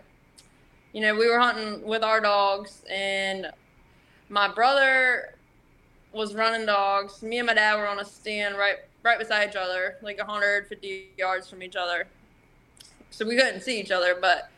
you 0.93 1.01
know, 1.01 1.15
we 1.15 1.29
were 1.29 1.39
hunting 1.39 1.83
with 1.83 2.03
our 2.05 2.21
dogs, 2.21 2.83
and 2.91 3.51
my 4.29 4.49
brother 4.49 5.35
was 6.13 6.35
running 6.35 6.67
dogs. 6.67 7.23
Me 7.23 7.39
and 7.39 7.47
my 7.47 7.55
dad 7.55 7.77
were 7.77 7.87
on 7.87 7.99
a 7.99 8.05
stand 8.05 8.57
right 8.57 8.77
right 9.03 9.19
beside 9.19 9.49
each 9.49 9.57
other, 9.57 9.97
like 10.03 10.19
150 10.19 11.09
yards 11.19 11.49
from 11.49 11.63
each 11.63 11.77
other. 11.77 12.07
So 13.11 13.27
we 13.27 13.37
couldn't 13.37 13.63
see 13.63 13.81
each 13.81 13.91
other, 13.91 14.17
but 14.21 14.49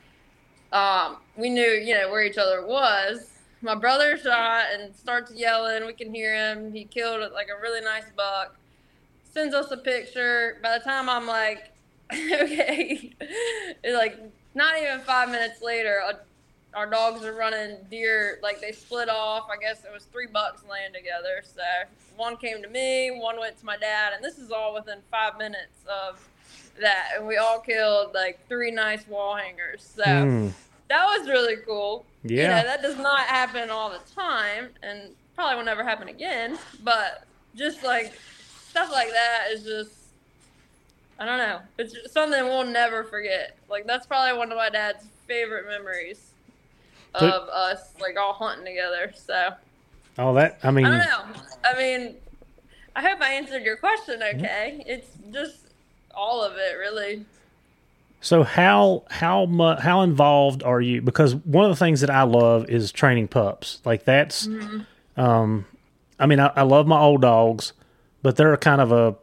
um, 0.74 1.18
we 1.36 1.50
knew, 1.50 1.62
you 1.62 1.94
know, 1.94 2.10
where 2.10 2.24
each 2.24 2.36
other 2.36 2.66
was. 2.66 3.30
My 3.62 3.76
brother 3.76 4.18
shot 4.18 4.64
and 4.74 4.94
starts 4.94 5.32
yelling. 5.32 5.86
We 5.86 5.92
can 5.92 6.12
hear 6.12 6.34
him. 6.34 6.72
He 6.72 6.84
killed 6.84 7.20
like 7.32 7.46
a 7.48 7.60
really 7.62 7.80
nice 7.80 8.04
buck. 8.16 8.56
Sends 9.32 9.54
us 9.54 9.70
a 9.70 9.76
picture. 9.76 10.58
By 10.62 10.78
the 10.78 10.84
time 10.84 11.08
I'm 11.08 11.26
like, 11.26 11.72
okay, 12.12 13.12
it's 13.20 13.96
like 13.96 14.18
not 14.54 14.76
even 14.82 15.00
five 15.00 15.30
minutes 15.30 15.62
later, 15.62 16.02
our 16.74 16.90
dogs 16.90 17.24
are 17.24 17.32
running 17.32 17.76
deer. 17.88 18.40
Like 18.42 18.60
they 18.60 18.72
split 18.72 19.08
off. 19.08 19.46
I 19.50 19.56
guess 19.56 19.84
it 19.84 19.92
was 19.92 20.04
three 20.04 20.26
bucks 20.26 20.62
laying 20.68 20.92
together. 20.92 21.42
So 21.44 21.62
one 22.16 22.36
came 22.36 22.62
to 22.62 22.68
me, 22.68 23.12
one 23.12 23.38
went 23.38 23.58
to 23.60 23.64
my 23.64 23.76
dad, 23.76 24.12
and 24.14 24.24
this 24.24 24.38
is 24.38 24.50
all 24.50 24.74
within 24.74 24.98
five 25.08 25.38
minutes 25.38 25.84
of 25.86 26.28
that. 26.80 27.10
And 27.16 27.28
we 27.28 27.36
all 27.36 27.60
killed 27.60 28.12
like 28.12 28.40
three 28.48 28.72
nice 28.72 29.06
wall 29.06 29.36
hangers. 29.36 29.88
So. 29.94 30.02
Mm 30.02 30.52
that 30.88 31.04
was 31.04 31.28
really 31.28 31.56
cool. 31.66 32.04
Yeah. 32.22 32.42
You 32.42 32.48
know, 32.48 32.62
that 32.70 32.82
does 32.82 32.96
not 32.96 33.20
happen 33.26 33.70
all 33.70 33.90
the 33.90 34.00
time 34.14 34.70
and 34.82 35.10
probably 35.34 35.56
will 35.56 35.64
never 35.64 35.84
happen 35.84 36.08
again. 36.08 36.58
But 36.82 37.24
just 37.54 37.82
like 37.82 38.14
stuff 38.68 38.90
like 38.92 39.10
that 39.10 39.46
is 39.52 39.64
just 39.64 39.92
I 41.18 41.26
don't 41.26 41.38
know. 41.38 41.60
It's 41.78 42.12
something 42.12 42.44
we'll 42.44 42.64
never 42.64 43.04
forget. 43.04 43.56
Like 43.68 43.86
that's 43.86 44.06
probably 44.06 44.36
one 44.36 44.50
of 44.50 44.58
my 44.58 44.70
dad's 44.70 45.04
favorite 45.26 45.66
memories 45.66 46.30
of 47.14 47.48
us 47.48 47.94
like 48.00 48.16
all 48.18 48.32
hunting 48.32 48.64
together. 48.64 49.12
So 49.14 49.50
Oh 50.18 50.34
that 50.34 50.58
I 50.62 50.70
mean 50.70 50.86
I 50.86 50.98
don't 50.98 51.06
know. 51.06 51.40
I 51.64 51.78
mean 51.78 52.16
I 52.96 53.02
hope 53.02 53.20
I 53.20 53.34
answered 53.34 53.62
your 53.62 53.76
question 53.76 54.22
okay. 54.22 54.82
It's 54.86 55.10
just 55.32 55.58
all 56.14 56.42
of 56.42 56.56
it 56.56 56.76
really. 56.78 57.24
So 58.24 58.42
how 58.42 59.04
how 59.10 59.44
much 59.44 59.80
how 59.80 60.00
involved 60.00 60.62
are 60.62 60.80
you? 60.80 61.02
Because 61.02 61.34
one 61.34 61.66
of 61.66 61.70
the 61.70 61.76
things 61.76 62.00
that 62.00 62.08
I 62.08 62.22
love 62.22 62.70
is 62.70 62.90
training 62.90 63.28
pups. 63.28 63.82
Like 63.84 64.04
that's, 64.04 64.46
mm-hmm. 64.46 65.20
um, 65.20 65.66
I 66.18 66.24
mean, 66.24 66.40
I, 66.40 66.50
I, 66.56 66.62
love 66.62 66.86
my 66.86 66.98
old 66.98 67.20
dogs, 67.20 67.74
but 68.22 68.36
they're 68.36 68.56
kind 68.56 68.80
of 68.80 68.92
a 68.92 69.16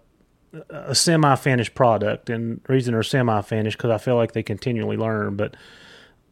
a 0.69 0.93
semi 0.93 1.33
finished 1.33 1.73
product, 1.73 2.29
and 2.29 2.61
reason 2.67 2.93
they're 2.93 3.01
semi 3.01 3.41
finished 3.41 3.75
because 3.75 3.89
I 3.89 3.97
feel 3.97 4.17
like 4.17 4.33
they 4.33 4.43
continually 4.43 4.97
learn. 4.97 5.35
But 5.35 5.55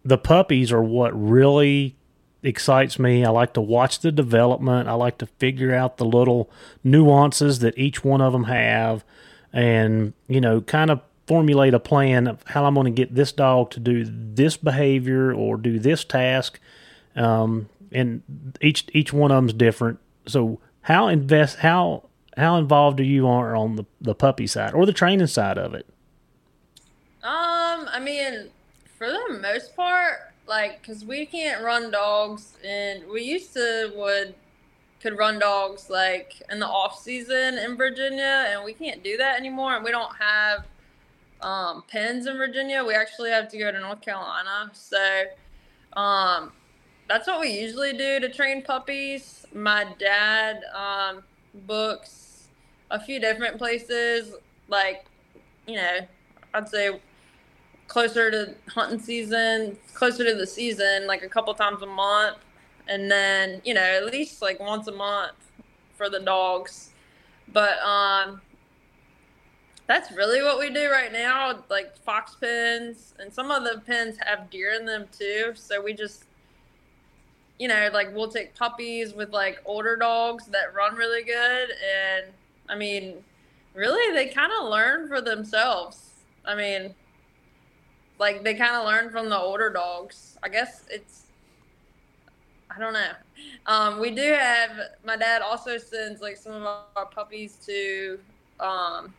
the 0.05 0.19
puppies 0.19 0.71
are 0.71 0.83
what 0.83 1.19
really 1.19 1.95
excites 2.43 2.99
me. 2.99 3.25
I 3.25 3.31
like 3.31 3.53
to 3.53 3.61
watch 3.61 4.01
the 4.01 4.11
development. 4.11 4.87
I 4.87 4.93
like 4.93 5.17
to 5.17 5.25
figure 5.25 5.73
out 5.73 5.97
the 5.97 6.05
little 6.05 6.51
nuances 6.83 7.59
that 7.59 7.79
each 7.79 8.03
one 8.03 8.21
of 8.21 8.31
them 8.31 8.43
have, 8.43 9.03
and 9.51 10.13
you 10.27 10.39
know, 10.39 10.61
kind 10.61 10.91
of 10.91 11.01
formulate 11.29 11.75
a 11.75 11.79
plan 11.79 12.25
of 12.25 12.43
how 12.47 12.65
I'm 12.65 12.73
going 12.73 12.85
to 12.85 12.91
get 12.91 13.13
this 13.13 13.31
dog 13.31 13.69
to 13.71 13.79
do 13.79 14.03
this 14.03 14.57
behavior 14.57 15.31
or 15.31 15.57
do 15.57 15.77
this 15.77 16.03
task. 16.03 16.59
Um, 17.15 17.69
and 17.91 18.23
each 18.61 18.87
each 18.93 19.13
one 19.13 19.31
of 19.31 19.37
them's 19.37 19.53
different. 19.53 19.99
So 20.25 20.59
how 20.81 21.07
invest 21.07 21.59
how 21.59 22.09
how 22.35 22.57
involved 22.57 22.99
are 22.99 23.03
you 23.03 23.27
are 23.27 23.55
on 23.55 23.75
the 23.75 23.85
the 24.01 24.15
puppy 24.15 24.47
side 24.47 24.73
or 24.73 24.85
the 24.87 24.93
training 24.93 25.27
side 25.27 25.59
of 25.59 25.75
it? 25.75 25.85
Um, 27.21 27.87
I 27.91 27.99
mean, 28.01 28.49
for 28.97 29.07
the 29.07 29.39
most 29.41 29.75
part, 29.75 30.31
like, 30.47 30.81
cause 30.83 31.05
we 31.05 31.25
can't 31.25 31.63
run 31.63 31.91
dogs, 31.91 32.57
and 32.65 33.07
we 33.07 33.21
used 33.23 33.53
to 33.53 33.91
would 33.95 34.33
could 34.99 35.17
run 35.17 35.37
dogs 35.39 35.89
like 35.89 36.41
in 36.51 36.59
the 36.59 36.67
off 36.67 36.99
season 36.99 37.59
in 37.59 37.77
Virginia, 37.77 38.45
and 38.49 38.63
we 38.63 38.73
can't 38.73 39.03
do 39.03 39.15
that 39.17 39.37
anymore, 39.39 39.75
and 39.75 39.85
we 39.85 39.91
don't 39.91 40.15
have 40.15 40.65
um, 41.41 41.83
pens 41.87 42.27
in 42.27 42.37
Virginia. 42.37 42.83
We 42.83 42.93
actually 42.93 43.31
have 43.31 43.47
to 43.49 43.57
go 43.57 43.71
to 43.71 43.79
North 43.79 44.01
Carolina. 44.01 44.71
So 44.73 45.23
um, 45.93 46.51
that's 47.07 47.27
what 47.27 47.39
we 47.39 47.49
usually 47.49 47.93
do 47.93 48.19
to 48.19 48.29
train 48.29 48.61
puppies. 48.61 49.45
My 49.53 49.87
dad 49.97 50.61
um, 50.75 51.23
books 51.65 52.47
a 52.91 52.99
few 52.99 53.19
different 53.19 53.57
places, 53.57 54.35
like, 54.67 55.05
you 55.67 55.75
know, 55.75 55.99
I'd 56.53 56.67
say 56.67 56.99
closer 57.87 58.31
to 58.31 58.55
hunting 58.67 58.99
season, 58.99 59.77
closer 59.93 60.23
to 60.23 60.35
the 60.35 60.47
season, 60.47 61.07
like 61.07 61.23
a 61.23 61.29
couple 61.29 61.53
times 61.53 61.81
a 61.81 61.87
month. 61.87 62.37
And 62.87 63.09
then, 63.09 63.61
you 63.63 63.73
know, 63.73 63.81
at 63.81 64.05
least 64.05 64.41
like 64.41 64.59
once 64.59 64.87
a 64.87 64.91
month 64.91 65.37
for 65.95 66.09
the 66.09 66.19
dogs. 66.19 66.89
But 67.51 67.79
um, 67.79 68.41
that's 69.89 70.11
really 70.11 70.43
what 70.43 70.59
we 70.59 70.69
do 70.69 70.87
right 70.91 71.11
now, 71.11 71.63
like 71.67 71.97
fox 71.97 72.35
pens, 72.35 73.15
and 73.17 73.33
some 73.33 73.49
of 73.49 73.63
the 73.63 73.81
pens 73.87 74.17
have 74.23 74.47
deer 74.51 74.73
in 74.73 74.85
them 74.85 75.07
too. 75.11 75.53
So 75.55 75.81
we 75.81 75.93
just, 75.93 76.25
you 77.57 77.67
know, 77.67 77.89
like 77.91 78.15
we'll 78.15 78.29
take 78.29 78.53
puppies 78.53 79.15
with 79.15 79.33
like 79.33 79.59
older 79.65 79.95
dogs 79.95 80.45
that 80.45 80.75
run 80.75 80.93
really 80.93 81.23
good, 81.23 81.69
and 81.71 82.27
I 82.69 82.75
mean, 82.75 83.15
really, 83.73 84.13
they 84.13 84.27
kind 84.31 84.51
of 84.61 84.69
learn 84.69 85.07
for 85.07 85.21
themselves. 85.21 86.11
I 86.45 86.53
mean, 86.53 86.93
like 88.19 88.43
they 88.43 88.53
kind 88.53 88.75
of 88.75 88.85
learn 88.85 89.09
from 89.09 89.27
the 89.27 89.39
older 89.39 89.71
dogs. 89.71 90.37
I 90.43 90.49
guess 90.49 90.85
it's 90.91 91.23
I 92.69 92.77
don't 92.77 92.93
know. 92.93 93.13
Um, 93.65 93.99
we 93.99 94.11
do 94.11 94.33
have 94.33 94.69
my 95.03 95.17
dad 95.17 95.41
also 95.41 95.79
sends 95.79 96.21
like 96.21 96.37
some 96.37 96.53
of 96.53 96.77
our 96.95 97.07
puppies 97.07 97.57
to 97.65 98.19
um, 98.59 99.15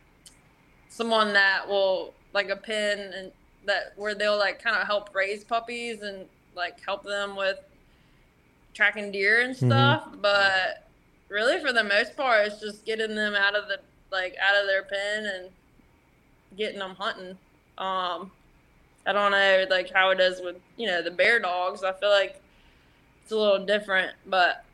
someone 0.90 1.33
that 1.33 1.66
will 1.66 2.12
like 2.35 2.50
a 2.50 2.57
pen 2.57 2.98
and 3.16 3.33
that 3.64 3.92
where 3.96 4.14
they'll 4.14 4.38
like 4.38 4.62
kind 4.62 4.76
of 4.76 4.87
help 4.87 5.14
raise 5.14 5.44
puppies 5.44 6.03
and 6.03 6.26
like 6.55 6.79
help 6.85 7.03
them 7.03 7.37
with 7.37 7.59
tracking 8.74 9.11
deer 9.11 9.40
and 9.40 9.55
mm-hmm. 9.55 9.66
stuff. 9.66 10.05
Mm-hmm. 10.07 10.20
But 10.20 10.88
really, 11.29 11.59
for 11.61 11.72
the 11.72 11.85
most 11.85 12.16
part, 12.16 12.46
it's 12.46 12.61
just 12.61 12.85
getting 12.85 13.14
them 13.14 13.35
out 13.35 13.55
of 13.55 13.68
the 13.68 13.79
like 14.12 14.37
out 14.42 14.61
of 14.61 14.66
their 14.66 14.83
pen 14.83 15.24
and 15.24 15.48
getting 16.59 16.79
them 16.79 16.96
hunting. 16.96 17.38
Um, 17.79 18.31
I 19.07 19.12
don't 19.12 19.31
know 19.31 19.64
like 19.70 19.90
how 19.90 20.11
it 20.11 20.20
is 20.20 20.40
with 20.42 20.57
you 20.76 20.87
know 20.87 21.03
the 21.03 21.11
bear 21.11 21.38
dogs. 21.38 21.83
I 21.83 21.92
feel 21.92 22.11
like 22.11 22.40
it's 23.23 23.33
a 23.33 23.37
little 23.37 23.64
different, 23.64 24.12
but 24.27 24.64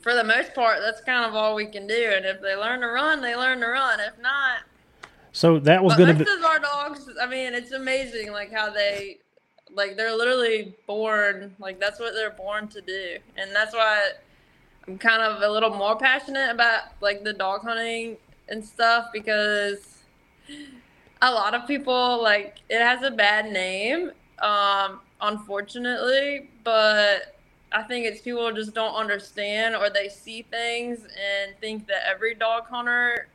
for 0.00 0.14
the 0.14 0.24
most 0.24 0.54
part, 0.54 0.78
that's 0.80 1.00
kind 1.00 1.24
of 1.24 1.34
all 1.34 1.54
we 1.54 1.66
can 1.66 1.86
do. 1.86 2.12
And 2.14 2.24
if 2.24 2.40
they 2.40 2.56
learn 2.56 2.80
to 2.80 2.88
run, 2.88 3.20
they 3.20 3.36
learn 3.36 3.60
to 3.60 3.68
run. 3.68 4.00
If 4.00 4.18
not, 4.20 4.58
so 5.32 5.58
that 5.60 5.82
was 5.82 5.96
going 5.96 6.16
to 6.16 6.24
be. 6.24 6.30
our 6.44 6.58
dogs. 6.58 7.08
I 7.20 7.26
mean, 7.26 7.54
it's 7.54 7.72
amazing, 7.72 8.32
like 8.32 8.52
how 8.52 8.70
they, 8.70 9.18
like 9.72 9.96
they're 9.96 10.14
literally 10.14 10.74
born. 10.86 11.56
Like 11.58 11.80
that's 11.80 11.98
what 11.98 12.12
they're 12.14 12.30
born 12.30 12.68
to 12.68 12.80
do, 12.80 13.18
and 13.36 13.50
that's 13.54 13.74
why 13.74 14.10
I'm 14.86 14.98
kind 14.98 15.22
of 15.22 15.42
a 15.42 15.48
little 15.48 15.74
more 15.74 15.96
passionate 15.96 16.50
about 16.50 16.82
like 17.00 17.24
the 17.24 17.32
dog 17.32 17.62
hunting 17.62 18.18
and 18.48 18.64
stuff 18.64 19.06
because 19.12 20.04
a 21.22 21.30
lot 21.32 21.54
of 21.54 21.66
people 21.66 22.22
like 22.22 22.58
it 22.68 22.80
has 22.80 23.02
a 23.02 23.10
bad 23.10 23.50
name, 23.50 24.10
um, 24.40 25.00
unfortunately, 25.20 26.50
but 26.62 27.36
I 27.72 27.82
think 27.82 28.04
it's 28.04 28.20
people 28.20 28.52
just 28.52 28.74
don't 28.74 28.94
understand 28.94 29.74
or 29.74 29.88
they 29.88 30.08
see 30.08 30.42
things 30.42 31.00
and 31.00 31.56
think 31.58 31.86
that 31.86 32.02
every 32.06 32.34
dog 32.34 32.66
hunter 32.66 33.28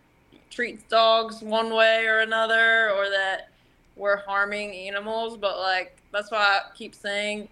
treats 0.50 0.84
dogs 0.84 1.41
one 1.41 1.74
way 1.74 2.06
or 2.06 2.20
another 2.20 2.91
or 2.91 3.10
that 3.10 3.50
we're 3.95 4.18
harming 4.18 4.74
animals, 4.74 5.38
but 5.38 5.58
like 5.60 5.95
that's 6.12 6.32
why 6.32 6.39
I 6.39 6.60
keep 6.76 6.93
saying 6.95 7.48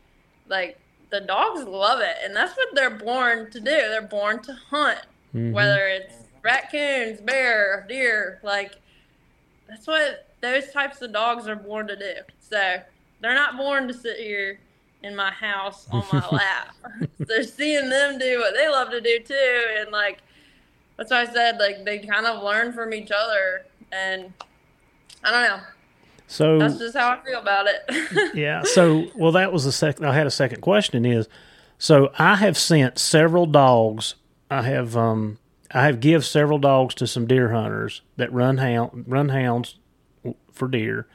like 0.48 0.78
the 1.12 1.22
dogs 1.22 1.64
love 1.64 2.00
it 2.02 2.16
and 2.24 2.36
that's 2.36 2.56
what 2.58 2.70
they're 2.74 2.90
born 2.90 3.50
to 3.52 3.60
do. 3.60 3.66
They're 3.72 4.02
born 4.02 4.42
to 4.44 4.54
hunt. 4.54 5.00
Mhm. 5.34 5.52
Whether 5.54 5.88
it's 5.88 6.14
raccoons, 6.44 7.20
bear, 7.22 7.86
deer, 7.90 8.40
like 8.44 8.74
that's 9.68 9.88
what 9.88 10.28
those 10.42 10.72
types 10.72 11.02
of 11.02 11.12
dogs 11.12 11.48
are 11.48 11.56
born 11.56 11.88
to 11.88 11.96
do. 11.96 12.14
So 12.40 12.78
they're 13.22 13.34
not 13.36 13.58
born 13.58 13.88
to 13.88 13.94
sit 13.94 14.18
here 14.18 14.60
in 15.02 15.16
my 15.16 15.32
house 15.32 15.88
on 15.92 16.04
my 16.12 16.28
lap. 16.32 16.76
They're 17.20 17.44
seeing 17.44 17.90
them 17.90 18.18
do 18.20 18.40
what 18.40 18.54
they 18.56 18.68
love 18.70 18.90
to 18.92 19.02
do 19.02 19.20
too, 19.20 19.64
and 19.80 19.92
like 19.92 20.20
that's 20.98 21.12
why 21.12 21.22
I 21.22 21.26
said 21.26 21.58
like 21.58 21.84
they 21.86 22.00
kind 22.00 22.26
of 22.26 22.44
learn 22.44 22.74
from 22.74 22.94
each 22.94 23.12
other, 23.12 23.66
and 23.92 24.34
I 25.24 25.32
don't 25.32 25.44
know. 25.44 25.64
So 26.28 26.58
That's 26.58 26.78
just 26.78 26.98
how 26.98 27.12
I 27.12 27.24
feel 27.24 27.40
about 27.40 27.68
it. 27.68 28.34
yeah. 28.36 28.64
So, 28.64 29.06
well, 29.16 29.32
that 29.34 29.54
was 29.54 29.64
the 29.64 29.72
second. 29.72 30.06
I 30.06 30.14
had 30.14 30.26
a 30.26 30.32
second 30.32 30.62
question. 30.62 31.06
Is 31.06 31.28
so 31.78 32.12
I 32.18 32.36
have 32.38 32.58
sent 32.58 32.98
several 32.98 33.46
dogs. 33.46 34.16
I 34.50 34.64
have 34.64 34.96
um 34.96 35.38
I 35.72 35.86
have 35.86 36.00
give 36.00 36.26
several 36.26 36.58
dogs 36.58 36.96
to 36.96 37.08
some 37.08 37.28
deer 37.28 37.52
hunters 37.52 38.02
that 38.18 38.32
run 38.32 38.58
hound 38.58 39.06
run 39.08 39.30
hounds 39.30 39.78
for 40.52 40.68
deer 40.68 41.08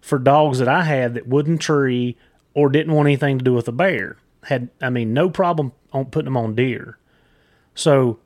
for 0.00 0.18
dogs 0.18 0.58
that 0.58 0.68
I 0.68 0.84
had 0.84 1.14
that 1.14 1.28
wouldn't 1.28 1.60
tree 1.60 2.16
or 2.54 2.70
didn't 2.70 2.94
want 2.94 3.06
anything 3.06 3.38
to 3.38 3.44
do 3.44 3.52
with 3.52 3.68
a 3.68 3.72
bear. 3.72 4.16
Had 4.44 4.70
I 4.80 4.90
mean 4.90 5.12
no 5.12 5.30
problem 5.30 5.72
on 5.92 6.06
putting 6.06 6.26
them 6.26 6.36
on 6.36 6.54
deer. 6.54 6.98
So 7.74 8.18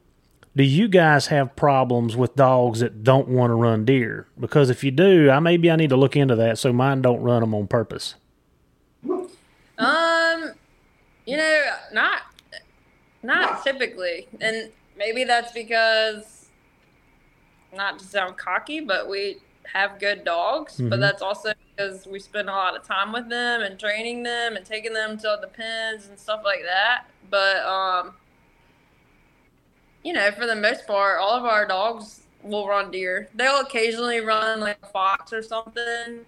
do 0.56 0.62
you 0.62 0.88
guys 0.88 1.26
have 1.28 1.56
problems 1.56 2.16
with 2.16 2.36
dogs 2.36 2.80
that 2.80 3.02
don't 3.02 3.28
want 3.28 3.50
to 3.50 3.54
run 3.54 3.84
deer? 3.84 4.28
Because 4.38 4.70
if 4.70 4.84
you 4.84 4.90
do, 4.90 5.30
I 5.30 5.40
maybe 5.40 5.70
I 5.70 5.76
need 5.76 5.90
to 5.90 5.96
look 5.96 6.16
into 6.16 6.36
that 6.36 6.58
so 6.58 6.72
mine 6.72 7.02
don't 7.02 7.20
run 7.20 7.40
them 7.40 7.54
on 7.54 7.66
purpose. 7.66 8.14
Um, 9.78 10.52
you 11.26 11.36
know, 11.36 11.62
not 11.92 12.22
not 13.22 13.64
typically, 13.64 14.28
and 14.40 14.70
maybe 14.96 15.24
that's 15.24 15.52
because 15.52 16.46
not 17.74 17.98
to 17.98 18.04
sound 18.04 18.36
cocky, 18.36 18.80
but 18.80 19.08
we 19.08 19.38
have 19.72 19.98
good 19.98 20.24
dogs. 20.24 20.80
But 20.80 20.98
Mhm. 20.98 21.00
that's 21.00 21.22
also 21.22 21.52
because 21.70 22.06
we 22.06 22.20
spend 22.20 22.48
a 22.48 22.52
lot 22.52 22.76
of 22.76 22.86
time 22.86 23.12
with 23.12 23.28
them 23.28 23.62
and 23.62 23.80
training 23.80 24.22
them 24.22 24.56
and 24.56 24.64
taking 24.64 24.92
them 24.92 25.16
to 25.18 25.38
the 25.40 25.48
pens 25.48 26.06
and 26.06 26.18
stuff 26.18 26.42
like 26.44 26.62
that. 26.62 27.06
But 27.30 27.64
um, 27.64 28.14
you 30.04 30.12
know, 30.12 30.30
for 30.30 30.46
the 30.46 30.54
most 30.54 30.86
part, 30.86 31.18
all 31.18 31.32
of 31.32 31.44
our 31.44 31.66
dogs 31.66 32.20
will 32.42 32.68
run 32.68 32.90
deer. 32.90 33.28
They'll 33.34 33.60
occasionally 33.60 34.20
run 34.20 34.60
like 34.60 34.76
a 34.82 34.86
fox 34.86 35.32
or 35.32 35.42
something. 35.42 36.20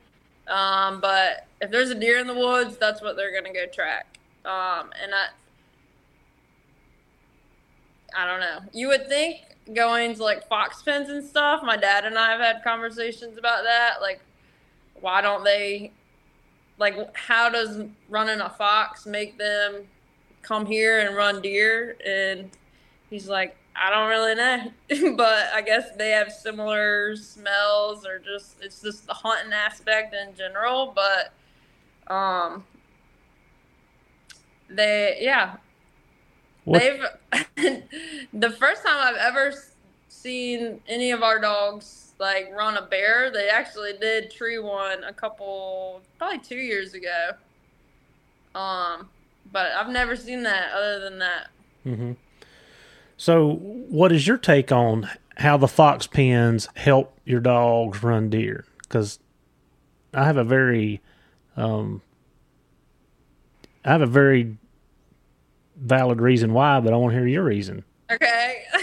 Um, 0.48 1.00
but 1.00 1.46
if 1.60 1.70
there's 1.70 1.90
a 1.90 1.94
deer 1.94 2.18
in 2.18 2.26
the 2.26 2.34
woods, 2.34 2.78
that's 2.78 3.02
what 3.02 3.16
they're 3.16 3.34
gonna 3.34 3.52
go 3.52 3.66
track. 3.66 4.18
Um, 4.44 4.90
and 5.02 5.12
I, 5.14 5.26
I 8.16 8.26
don't 8.26 8.40
know. 8.40 8.60
You 8.72 8.88
would 8.88 9.08
think 9.08 9.40
going 9.74 10.14
to 10.14 10.22
like 10.22 10.48
fox 10.48 10.82
pens 10.82 11.10
and 11.10 11.24
stuff. 11.24 11.62
My 11.62 11.76
dad 11.76 12.04
and 12.04 12.16
I 12.16 12.30
have 12.30 12.40
had 12.40 12.64
conversations 12.64 13.36
about 13.36 13.64
that. 13.64 13.96
Like, 14.00 14.20
why 15.00 15.20
don't 15.20 15.44
they? 15.44 15.92
Like, 16.78 17.14
how 17.16 17.48
does 17.48 17.82
running 18.08 18.40
a 18.40 18.50
fox 18.50 19.06
make 19.06 19.38
them 19.38 19.84
come 20.42 20.64
here 20.66 21.00
and 21.00 21.16
run 21.16 21.42
deer? 21.42 21.96
And 22.06 22.50
he's 23.10 23.28
like, 23.28 23.56
I 23.78 23.90
don't 23.90 24.08
really 24.08 24.34
know, 24.34 25.14
but 25.16 25.48
I 25.54 25.60
guess 25.62 25.90
they 25.96 26.10
have 26.10 26.32
similar 26.32 27.14
smells 27.16 28.06
or 28.06 28.18
just 28.18 28.56
it's 28.62 28.80
just 28.80 29.06
the 29.06 29.14
hunting 29.14 29.52
aspect 29.52 30.14
in 30.14 30.34
general. 30.34 30.94
But 30.94 31.32
um, 32.12 32.64
they 34.68 35.18
yeah, 35.20 35.56
What- 36.64 36.82
they've 36.82 37.82
the 38.32 38.50
first 38.50 38.82
time 38.84 38.96
I've 38.98 39.16
ever 39.16 39.52
seen 40.08 40.80
any 40.88 41.10
of 41.12 41.22
our 41.22 41.38
dogs 41.40 42.12
like 42.18 42.50
run 42.56 42.76
a 42.76 42.82
bear. 42.82 43.30
They 43.30 43.48
actually 43.48 43.92
did 44.00 44.30
tree 44.30 44.58
one 44.58 45.04
a 45.04 45.12
couple 45.12 46.00
probably 46.18 46.38
two 46.38 46.56
years 46.56 46.94
ago. 46.94 47.30
Um, 48.54 49.10
but 49.52 49.72
I've 49.72 49.90
never 49.90 50.16
seen 50.16 50.42
that 50.44 50.72
other 50.72 50.98
than 51.00 51.18
that. 51.18 51.48
hmm 51.84 52.12
So, 53.16 53.54
what 53.54 54.12
is 54.12 54.26
your 54.26 54.36
take 54.36 54.70
on 54.70 55.08
how 55.38 55.56
the 55.56 55.68
fox 55.68 56.06
pens 56.06 56.68
help 56.76 57.18
your 57.24 57.40
dogs 57.40 58.02
run 58.02 58.28
deer? 58.28 58.64
Because 58.82 59.18
I 60.12 60.24
have 60.24 60.36
a 60.36 60.44
very, 60.44 61.00
um, 61.56 62.02
I 63.84 63.92
have 63.92 64.02
a 64.02 64.06
very 64.06 64.56
valid 65.76 66.20
reason 66.20 66.52
why, 66.52 66.80
but 66.80 66.92
I 66.92 66.96
want 66.96 67.12
to 67.12 67.18
hear 67.18 67.26
your 67.26 67.44
reason. 67.44 67.84
Okay. 68.10 68.64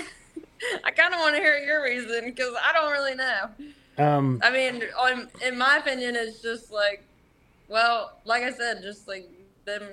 I 0.83 0.91
kind 0.91 1.13
of 1.13 1.19
want 1.19 1.35
to 1.35 1.41
hear 1.41 1.57
your 1.57 1.83
reason 1.83 2.25
because 2.25 2.53
I 2.63 2.73
don't 2.73 2.91
really 2.91 3.15
know. 3.15 3.49
Um, 3.97 4.39
I 4.43 4.49
mean, 4.51 4.83
on, 4.99 5.27
in 5.45 5.57
my 5.57 5.77
opinion, 5.77 6.15
it's 6.15 6.41
just 6.41 6.71
like, 6.71 7.03
well, 7.67 8.13
like 8.25 8.43
I 8.43 8.51
said, 8.51 8.81
just 8.81 9.07
like 9.07 9.29
them 9.65 9.83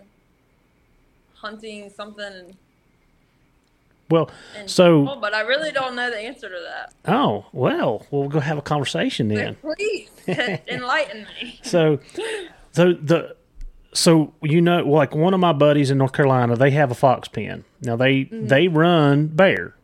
hunting 1.34 1.90
something 1.90 2.24
and, 2.24 2.56
well, 4.10 4.30
and 4.56 4.70
So- 4.70 5.16
but 5.20 5.34
I 5.34 5.40
really 5.40 5.72
don't 5.72 5.94
know 5.94 6.10
the 6.10 6.18
answer 6.18 6.48
to 6.48 6.60
that. 6.68 7.12
oh 7.12 7.46
well, 7.52 8.06
we'll 8.10 8.28
go 8.28 8.40
have 8.40 8.58
a 8.58 8.62
conversation 8.62 9.28
then. 9.28 9.56
Please 9.56 10.10
enlighten 10.28 11.26
me. 11.40 11.60
So, 11.62 12.00
so 12.72 12.92
the 12.92 13.36
so 13.92 14.32
you 14.42 14.60
know, 14.60 14.82
like 14.82 15.14
one 15.14 15.34
of 15.34 15.40
my 15.40 15.52
buddies 15.52 15.90
in 15.90 15.98
North 15.98 16.12
Carolina, 16.12 16.56
they 16.56 16.70
have 16.72 16.90
a 16.90 16.94
fox 16.94 17.28
pen. 17.28 17.64
Now 17.80 17.96
they 17.96 18.24
mm-hmm. 18.24 18.46
they 18.46 18.68
run 18.68 19.28
bear, 19.28 19.74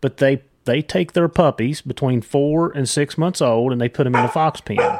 but 0.00 0.16
they 0.18 0.42
they 0.64 0.82
take 0.82 1.12
their 1.12 1.28
puppies 1.28 1.80
between 1.80 2.20
four 2.22 2.70
and 2.70 2.88
six 2.88 3.16
months 3.16 3.40
old 3.40 3.72
and 3.72 3.80
they 3.80 3.88
put 3.88 4.04
them 4.04 4.14
in 4.14 4.24
a 4.24 4.28
fox 4.28 4.60
pen. 4.60 4.98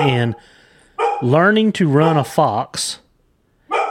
And 0.00 0.36
learning 1.22 1.72
to 1.72 1.88
run 1.88 2.16
a 2.16 2.24
fox 2.24 3.00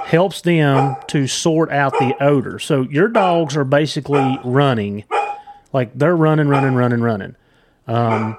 helps 0.06 0.42
them 0.42 0.96
to 1.08 1.28
sort 1.28 1.72
out 1.72 1.92
the 1.94 2.16
odor. 2.22 2.60
So 2.60 2.82
your 2.84 3.08
dogs 3.08 3.58
are 3.58 3.64
basically 3.64 4.40
running, 4.44 5.04
like 5.74 5.92
they're 5.98 6.16
running, 6.16 6.48
running, 6.48 6.76
running, 6.76 7.02
running. 7.02 7.36
Um, 7.88 8.38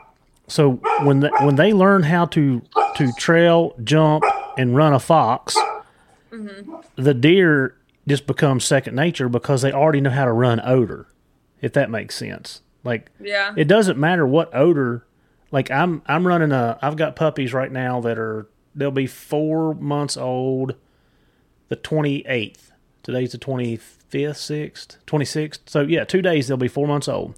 so 0.49 0.73
when 1.03 1.21
the, 1.21 1.31
when 1.41 1.57
they 1.57 1.73
learn 1.73 2.05
how 2.05 2.27
to 2.27 2.62
to 2.97 3.12
trail, 3.19 3.75
jump, 3.85 4.25
and 4.57 4.75
run 4.77 4.93
a 4.95 4.99
fox, 5.01 5.57
the 6.97 7.14
deer 7.14 7.77
just 8.09 8.27
becomes 8.27 8.64
second 8.64 8.95
nature 8.95 9.29
because 9.29 9.62
they 9.62 9.73
already 9.73 10.01
know 10.01 10.11
how 10.11 10.25
to 10.25 10.33
run 10.33 10.61
odor. 10.64 11.07
If 11.61 11.73
that 11.73 11.91
makes 11.91 12.14
sense, 12.14 12.62
like 12.85 13.11
Yeah. 13.21 13.55
it 13.57 13.64
doesn't 13.67 13.99
matter 13.99 14.27
what 14.27 14.55
odor. 14.55 15.05
Like 15.51 15.71
I'm 15.71 16.03
I'm 16.07 16.27
running 16.27 16.53
a 16.53 16.79
I've 16.83 16.97
got 16.97 17.17
puppies 17.17 17.53
right 17.53 17.73
now 17.73 18.01
that 18.03 18.19
are 18.19 18.47
they'll 18.75 18.91
be 18.91 19.07
four 19.07 19.75
months 19.75 20.17
old, 20.17 20.75
the 21.69 21.77
twenty 21.77 22.27
eighth. 22.27 22.73
Today's 23.03 23.33
the 23.33 23.39
twenty 23.39 23.77
fifth, 23.77 24.39
sixth, 24.39 24.99
twenty 25.07 25.25
sixth. 25.25 25.69
So 25.69 25.81
yeah, 25.81 26.05
two 26.05 26.23
days 26.23 26.49
they'll 26.49 26.57
be 26.57 26.69
four 26.69 26.87
months 26.87 27.09
old. 27.09 27.35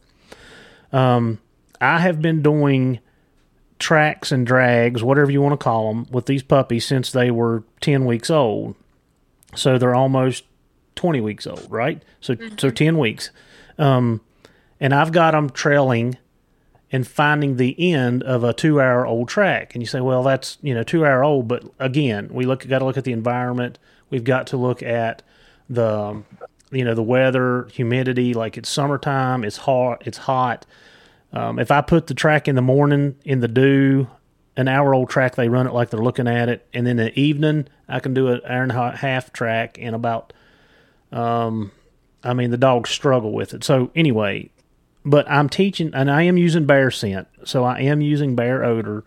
Um, 0.93 1.41
I 1.81 1.99
have 2.01 2.23
been 2.23 2.43
doing 2.43 3.01
tracks 3.79 4.33
and 4.33 4.47
drags, 4.47 5.03
whatever 5.03 5.31
you 5.31 5.41
want 5.41 5.53
to 5.53 5.63
call 5.63 5.93
them, 5.93 6.07
with 6.11 6.27
these 6.27 6.43
puppies 6.43 6.87
since 6.87 7.13
they 7.13 7.31
were 7.31 7.65
ten 7.81 8.05
weeks 8.07 8.31
old. 8.31 8.75
So 9.55 9.79
they're 9.79 9.95
almost 9.95 10.45
twenty 10.95 11.21
weeks 11.21 11.47
old, 11.47 11.67
right? 11.71 12.03
So 12.21 12.37
so 12.57 12.71
ten 12.71 12.99
weeks. 12.99 13.31
Um, 13.79 14.21
and 14.81 14.95
I've 14.95 15.13
got 15.13 15.33
them 15.33 15.51
trailing 15.51 16.19
and 16.91 17.07
finding 17.07 17.57
the 17.57 17.93
end 17.93 18.23
of 18.23 18.43
a 18.43 18.53
two 18.53 18.81
hour 18.81 19.07
old 19.07 19.29
track. 19.29 19.75
And 19.75 19.83
you 19.83 19.87
say, 19.87 20.01
well, 20.01 20.23
that's, 20.23 20.57
you 20.63 20.75
know, 20.75 20.83
two 20.83 21.05
hour 21.05 21.23
old. 21.23 21.47
But 21.47 21.65
again, 21.79 22.29
we 22.33 22.47
look, 22.47 22.67
got 22.67 22.79
to 22.79 22.85
look 22.85 22.97
at 22.97 23.05
the 23.05 23.13
environment. 23.13 23.79
We've 24.11 24.25
got 24.25 24.49
to 24.49 24.57
look 24.57 24.83
at 24.83 25.23
the, 25.69 26.23
you 26.71 26.85
know, 26.85 26.95
the 26.95 27.03
weather, 27.03 27.69
humidity, 27.73 28.35
like 28.35 28.57
it's 28.57 28.69
summertime, 28.69 29.45
it's 29.45 29.59
hot, 29.59 30.07
it's 30.07 30.19
hot. 30.19 30.67
Um, 31.33 31.59
if 31.59 31.71
I 31.71 31.83
put 31.83 32.07
the 32.07 32.15
track 32.15 32.49
in 32.49 32.55
the 32.57 32.63
morning 32.63 33.17
in 33.25 33.41
the 33.41 33.49
dew, 33.49 34.09
an 34.57 34.67
hour 34.67 34.95
old 34.95 35.11
track, 35.11 35.37
they 35.37 35.49
run 35.49 35.67
it 35.67 35.73
like 35.73 35.91
they're 35.91 36.01
looking 36.01 36.27
at 36.27 36.49
it. 36.49 36.67
And 36.75 36.87
then 36.87 36.99
in 36.99 37.07
the 37.07 37.21
evening, 37.21 37.69
I 37.89 38.01
can 38.01 38.15
do 38.15 38.29
an 38.29 38.41
hour 38.45 38.63
and 38.63 38.73
a 38.73 38.97
half 38.97 39.33
track 39.33 39.79
in 39.79 39.95
about, 39.95 40.33
um, 41.13 41.71
I 42.25 42.35
mean, 42.35 42.51
the 42.51 42.57
dogs 42.57 42.91
struggle 42.91 43.33
with 43.33 43.55
it. 43.55 43.63
So 43.63 43.91
anyway, 43.95 44.51
but 45.05 45.31
I'm 45.31 45.49
teaching, 45.49 45.93
and 45.95 46.11
I 46.11 46.23
am 46.23 46.37
using 46.37 46.67
bear 46.67 46.91
scent, 46.91 47.29
so 47.45 47.65
I 47.65 47.81
am 47.81 48.01
using 48.01 48.35
bear 48.35 48.65
odor, 48.65 49.05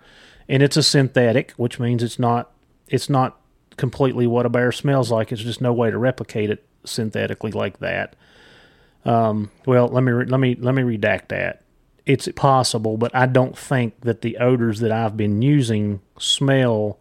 and 0.47 0.63
it's 0.63 0.77
a 0.77 0.83
synthetic, 0.83 1.51
which 1.51 1.79
means 1.79 2.01
it's 2.01 2.17
not 2.17 2.51
it's 2.87 3.09
not 3.09 3.39
completely 3.81 4.25
what 4.27 4.45
a 4.45 4.49
bear 4.49 4.71
smells 4.71 5.11
like. 5.11 5.33
It's 5.33 5.41
just 5.41 5.59
no 5.59 5.73
way 5.73 5.91
to 5.91 5.97
replicate 5.97 6.49
it 6.49 6.63
synthetically 6.85 7.51
like 7.51 7.79
that. 7.79 8.15
Um, 9.03 9.51
well, 9.65 9.87
let 9.89 10.03
me 10.03 10.11
re- 10.13 10.25
let 10.25 10.39
me 10.39 10.55
let 10.55 10.73
me 10.75 10.83
redact 10.83 11.27
that. 11.29 11.63
it's 12.05 12.27
possible, 12.35 12.97
but 12.97 13.13
I 13.15 13.25
don't 13.25 13.57
think 13.57 13.99
that 14.01 14.21
the 14.21 14.37
odors 14.37 14.79
that 14.79 14.91
I've 14.91 15.15
been 15.17 15.41
using 15.41 16.01
smell 16.17 16.97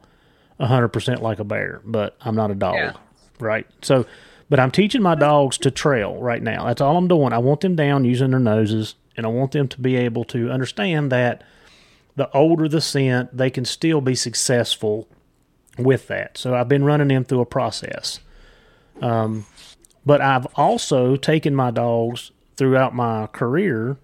100% 0.58 1.20
like 1.22 1.38
a 1.38 1.44
bear, 1.44 1.80
but 1.84 2.16
I'm 2.20 2.34
not 2.36 2.50
a 2.50 2.54
dog, 2.54 2.74
Yeah. 2.76 2.92
right? 3.38 3.66
So, 3.82 4.04
but 4.50 4.60
I'm 4.60 4.70
teaching 4.70 5.00
my 5.02 5.14
dogs 5.14 5.56
to 5.58 5.70
trail 5.70 6.16
right 6.20 6.42
now. 6.42 6.66
That's 6.66 6.80
all 6.82 6.96
I'm 6.98 7.08
doing. 7.08 7.32
I 7.32 7.38
want 7.38 7.60
them 7.62 7.76
down 7.76 8.04
using 8.04 8.30
their 8.30 8.40
noses, 8.40 8.94
and 9.16 9.24
I 9.24 9.30
want 9.30 9.52
them 9.52 9.68
to 9.68 9.80
be 9.80 9.96
able 9.96 10.24
to 10.24 10.50
understand 10.50 11.10
that 11.12 11.42
the 12.16 12.30
older 12.36 12.68
the 12.68 12.80
scent, 12.82 13.34
they 13.36 13.48
can 13.50 13.64
still 13.64 14.00
be 14.02 14.14
successful 14.14 15.08
with 15.84 16.08
that. 16.08 16.38
So 16.38 16.54
I've 16.54 16.68
been 16.68 16.84
running 16.84 17.08
them 17.08 17.24
through 17.24 17.40
a 17.40 17.46
process. 17.46 18.20
Um, 19.00 19.46
but 20.04 20.20
I've 20.20 20.46
also 20.56 21.16
taken 21.16 21.54
my 21.54 21.70
dogs 21.70 22.30
throughout 22.56 22.94
my 22.94 23.26
career 23.28 23.96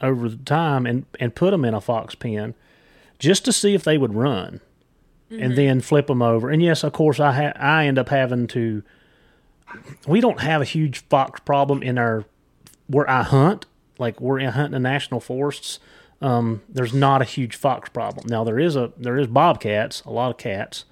over 0.00 0.28
the 0.28 0.36
time 0.36 0.86
and, 0.86 1.06
and 1.18 1.34
put 1.34 1.50
them 1.50 1.64
in 1.64 1.74
a 1.74 1.80
fox 1.80 2.14
pen 2.14 2.54
just 3.18 3.44
to 3.44 3.52
see 3.52 3.74
if 3.74 3.84
they 3.84 3.98
would 3.98 4.14
run 4.14 4.60
and 5.30 5.56
then 5.56 5.80
flip 5.80 6.06
them 6.06 6.22
over. 6.22 6.50
And 6.50 6.62
yes, 6.62 6.84
of 6.84 6.92
course, 6.92 7.20
I 7.20 7.32
ha- 7.32 7.60
I 7.60 7.86
end 7.86 7.98
up 7.98 8.08
having 8.08 8.46
to. 8.48 8.82
We 10.06 10.20
don't 10.20 10.40
have 10.40 10.62
a 10.62 10.64
huge 10.64 11.00
fox 11.08 11.40
problem 11.40 11.82
in 11.82 11.98
our 11.98 12.24
where 12.86 13.08
I 13.08 13.22
hunt. 13.22 13.66
Like 13.98 14.20
we're 14.20 14.38
in 14.38 14.50
hunting 14.50 14.72
the 14.72 14.78
national 14.78 15.20
forests. 15.20 15.80
Um, 16.20 16.62
there's 16.68 16.94
not 16.94 17.20
a 17.20 17.24
huge 17.26 17.56
fox 17.56 17.88
problem. 17.90 18.26
Now 18.28 18.44
there 18.44 18.58
is 18.58 18.76
a 18.76 18.92
there 18.96 19.18
is 19.18 19.26
bobcats, 19.26 20.02
a 20.02 20.10
lot 20.10 20.30
of 20.30 20.38
cats, 20.38 20.84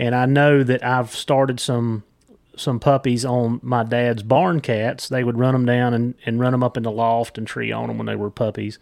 and 0.00 0.14
I 0.14 0.24
know 0.24 0.62
that 0.62 0.82
I've 0.82 1.10
started 1.10 1.60
some 1.60 2.04
some 2.56 2.80
puppies 2.80 3.22
on 3.24 3.60
my 3.62 3.82
dad's 3.82 4.22
barn 4.22 4.60
cats. 4.60 5.08
They 5.08 5.22
would 5.22 5.38
run 5.38 5.52
them 5.52 5.66
down 5.66 5.92
and, 5.92 6.14
and 6.24 6.40
run 6.40 6.52
them 6.52 6.62
up 6.62 6.76
in 6.78 6.82
the 6.82 6.90
loft 6.90 7.36
and 7.36 7.46
tree 7.46 7.70
on 7.70 7.88
them 7.88 7.98
when 7.98 8.06
they 8.06 8.16
were 8.16 8.30
puppies. 8.30 8.78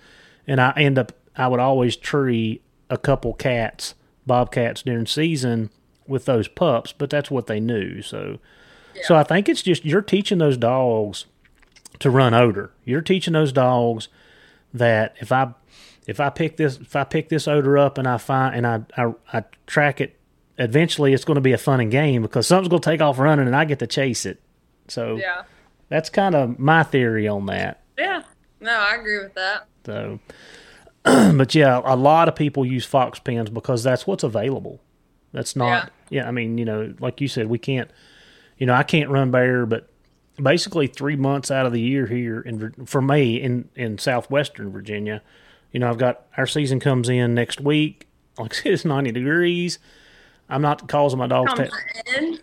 And 0.47 0.61
I 0.61 0.73
end 0.77 0.99
up, 0.99 1.13
I 1.37 1.49
would 1.49 1.61
always 1.61 1.97
tree 1.97 2.61
a 2.89 2.97
couple 2.97 3.35
cats, 3.35 3.95
bobcats 4.27 4.83
during 4.83 5.07
season 5.07 5.71
with 6.07 6.25
those 6.25 6.49
pups, 6.49 6.93
but 6.93 7.11
that's 7.11 7.31
what 7.31 7.49
they 7.49 7.61
knew. 7.61 8.01
So, 8.01 8.39
so 9.03 9.17
I 9.17 9.25
think 9.25 9.49
it's 9.49 9.63
just 9.63 9.85
you're 9.85 10.03
teaching 10.03 10.39
those 10.39 10.57
dogs 10.57 11.27
to 11.99 12.11
run 12.11 12.33
odor. 12.33 12.73
You're 12.85 13.03
teaching 13.03 13.35
those 13.35 13.53
dogs 13.53 14.09
that 14.73 15.17
if 15.21 15.33
I 15.33 15.55
if 16.07 16.21
I 16.21 16.31
pick 16.31 16.57
this 16.57 16.79
if 16.79 16.95
I 16.95 17.05
pick 17.05 17.29
this 17.29 17.49
odor 17.49 17.77
up 17.77 17.99
and 17.99 18.07
I 18.07 18.19
find 18.19 18.55
and 18.55 18.67
I 18.67 18.83
I, 18.97 19.15
I 19.33 19.45
track 19.67 20.01
it, 20.01 20.18
eventually 20.59 21.13
it's 21.13 21.25
going 21.25 21.37
to 21.37 21.41
be 21.41 21.53
a 21.53 21.59
fun 21.59 21.81
and 21.81 21.91
game 21.91 22.23
because 22.23 22.47
something's 22.47 22.69
going 22.69 22.83
to 22.83 22.91
take 22.91 23.01
off 23.01 23.19
running 23.19 23.47
and 23.47 23.55
I 23.57 23.65
get 23.65 23.79
to 23.81 23.87
chase 23.87 24.27
it. 24.27 24.41
So 24.89 25.17
Yeah. 25.17 25.43
that's 25.89 26.11
kind 26.11 26.35
of 26.35 26.59
my 26.59 26.83
theory 26.83 27.29
on 27.29 27.47
that. 27.47 27.83
Yeah. 27.97 28.23
No, 28.61 28.73
I 28.73 28.97
agree 28.97 29.19
with 29.19 29.35
that. 29.35 29.67
So, 29.87 30.19
but 31.05 31.55
yeah, 31.55 31.81
a 31.85 31.97
lot 31.97 32.29
of 32.29 32.35
people 32.35 32.67
use 32.67 32.85
fox 32.85 33.19
pens 33.19 33.51
because 33.51 33.83
that's 33.83 34.07
what's 34.07 34.25
available. 34.25 34.81
That's 35.33 35.55
not, 35.55 35.93
yeah. 36.11 36.27
I 36.27 36.31
mean, 36.33 36.59
you 36.59 36.65
know, 36.65 36.95
like 37.01 37.21
you 37.21 37.29
said, 37.29 37.49
we 37.49 37.59
can't, 37.59 37.91
you 38.57 38.67
know, 38.67 38.75
I 38.75 38.83
can't 38.83 39.11
run 39.11 39.31
bear, 39.31 39.65
but 39.67 39.89
basically 40.43 40.87
three 40.87 41.17
months 41.17 41.51
out 41.51 41.67
of 41.67 41.73
the 41.73 41.81
year 41.81 42.07
here 42.07 42.41
in 42.41 42.73
for 42.87 43.03
me 43.03 43.41
in 43.41 43.69
in 43.77 43.99
southwestern 43.99 44.71
Virginia, 44.71 45.23
you 45.73 45.81
know, 45.81 45.89
I've 45.89 45.99
got 45.99 46.23
our 46.37 46.47
season 46.47 46.81
comes 46.81 47.09
in 47.09 47.35
next 47.35 47.61
week. 47.61 48.09
Like 48.39 48.53
I 48.55 48.57
said, 48.63 48.73
it's 48.73 48.85
ninety 48.85 49.13
degrees. 49.13 49.79
I'm 50.49 50.63
not 50.63 50.89
causing 50.89 51.19
my 51.19 51.27
dogs 51.27 51.53
Come 51.55 51.67
to. 51.67 52.39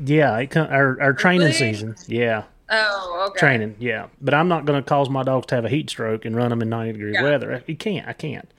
Yeah, 0.00 0.36
it 0.38 0.50
come, 0.50 0.68
our 0.70 1.00
our 1.00 1.12
training 1.12 1.40
Really? 1.48 1.52
season. 1.52 1.96
Yeah, 2.06 2.44
Oh, 2.70 3.26
okay. 3.30 3.38
training. 3.38 3.76
Yeah, 3.78 4.06
but 4.20 4.34
I'm 4.34 4.48
not 4.48 4.64
going 4.64 4.82
to 4.82 4.88
cause 4.88 5.08
my 5.08 5.22
dogs 5.22 5.46
to 5.46 5.54
have 5.54 5.64
a 5.64 5.68
heat 5.68 5.88
stroke 5.90 6.24
and 6.24 6.34
run 6.36 6.50
them 6.50 6.62
in 6.62 6.68
90 6.68 6.92
degree 6.92 7.12
Yeah. 7.14 7.22
weather. 7.22 7.62
You 7.66 7.76
can't. 7.76 8.06
I 8.08 8.12
can't. 8.12 8.50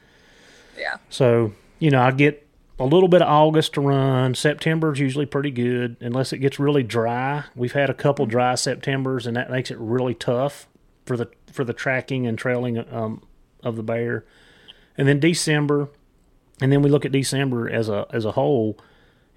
Yeah. 0.78 0.96
So 1.10 1.54
you 1.80 1.92
know, 1.92 2.02
I 2.02 2.12
get 2.12 2.48
a 2.80 2.86
little 2.86 3.10
bit 3.10 3.22
of 3.22 3.28
August 3.28 3.74
to 3.74 3.82
run. 3.82 4.34
September 4.36 4.94
is 4.94 5.00
usually 5.00 5.26
pretty 5.26 5.52
good, 5.52 5.98
unless 6.00 6.32
it 6.34 6.38
gets 6.40 6.60
really 6.60 6.84
dry. 6.84 7.44
We've 7.56 7.72
had 7.74 7.90
a 7.90 7.94
couple 7.94 8.26
dry 8.26 8.56
Septembers, 8.56 9.26
and 9.28 9.36
that 9.36 9.50
makes 9.52 9.72
it 9.72 9.78
really 9.78 10.14
tough 10.14 10.68
for 11.06 11.18
the 11.18 11.30
for 11.52 11.64
the 11.64 11.74
tracking 11.74 12.26
and 12.28 12.38
trailing 12.38 12.78
um, 12.94 13.22
of 13.64 13.76
the 13.76 13.84
bear. 13.84 14.26
And 14.98 15.08
then 15.08 15.20
December, 15.20 15.90
and 16.62 16.72
then 16.72 16.82
we 16.82 16.90
look 16.90 17.06
at 17.06 17.12
December 17.12 17.70
as 17.70 17.90
a 17.90 18.08
as 18.12 18.26
a 18.26 18.32
whole. 18.32 18.78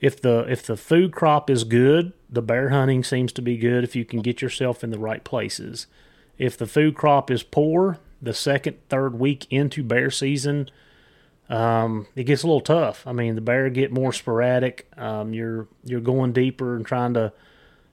If 0.00 0.20
the 0.20 0.46
if 0.48 0.64
the 0.64 0.76
food 0.76 1.12
crop 1.12 1.50
is 1.50 1.64
good, 1.64 2.12
the 2.30 2.42
bear 2.42 2.70
hunting 2.70 3.02
seems 3.02 3.32
to 3.32 3.42
be 3.42 3.56
good 3.56 3.84
if 3.84 3.96
you 3.96 4.04
can 4.04 4.20
get 4.20 4.40
yourself 4.40 4.84
in 4.84 4.90
the 4.90 4.98
right 4.98 5.24
places. 5.24 5.86
If 6.38 6.56
the 6.56 6.66
food 6.66 6.94
crop 6.94 7.30
is 7.30 7.42
poor, 7.42 7.98
the 8.22 8.34
second 8.34 8.76
third 8.88 9.18
week 9.18 9.46
into 9.50 9.82
bear 9.82 10.10
season, 10.10 10.70
um, 11.48 12.06
it 12.14 12.24
gets 12.24 12.42
a 12.42 12.46
little 12.46 12.60
tough. 12.60 13.06
I 13.06 13.12
mean, 13.12 13.34
the 13.34 13.40
bear 13.40 13.68
get 13.70 13.90
more 13.90 14.12
sporadic. 14.12 14.88
Um, 14.96 15.32
you're 15.32 15.66
you're 15.84 16.00
going 16.00 16.32
deeper 16.32 16.76
and 16.76 16.86
trying 16.86 17.14
to 17.14 17.32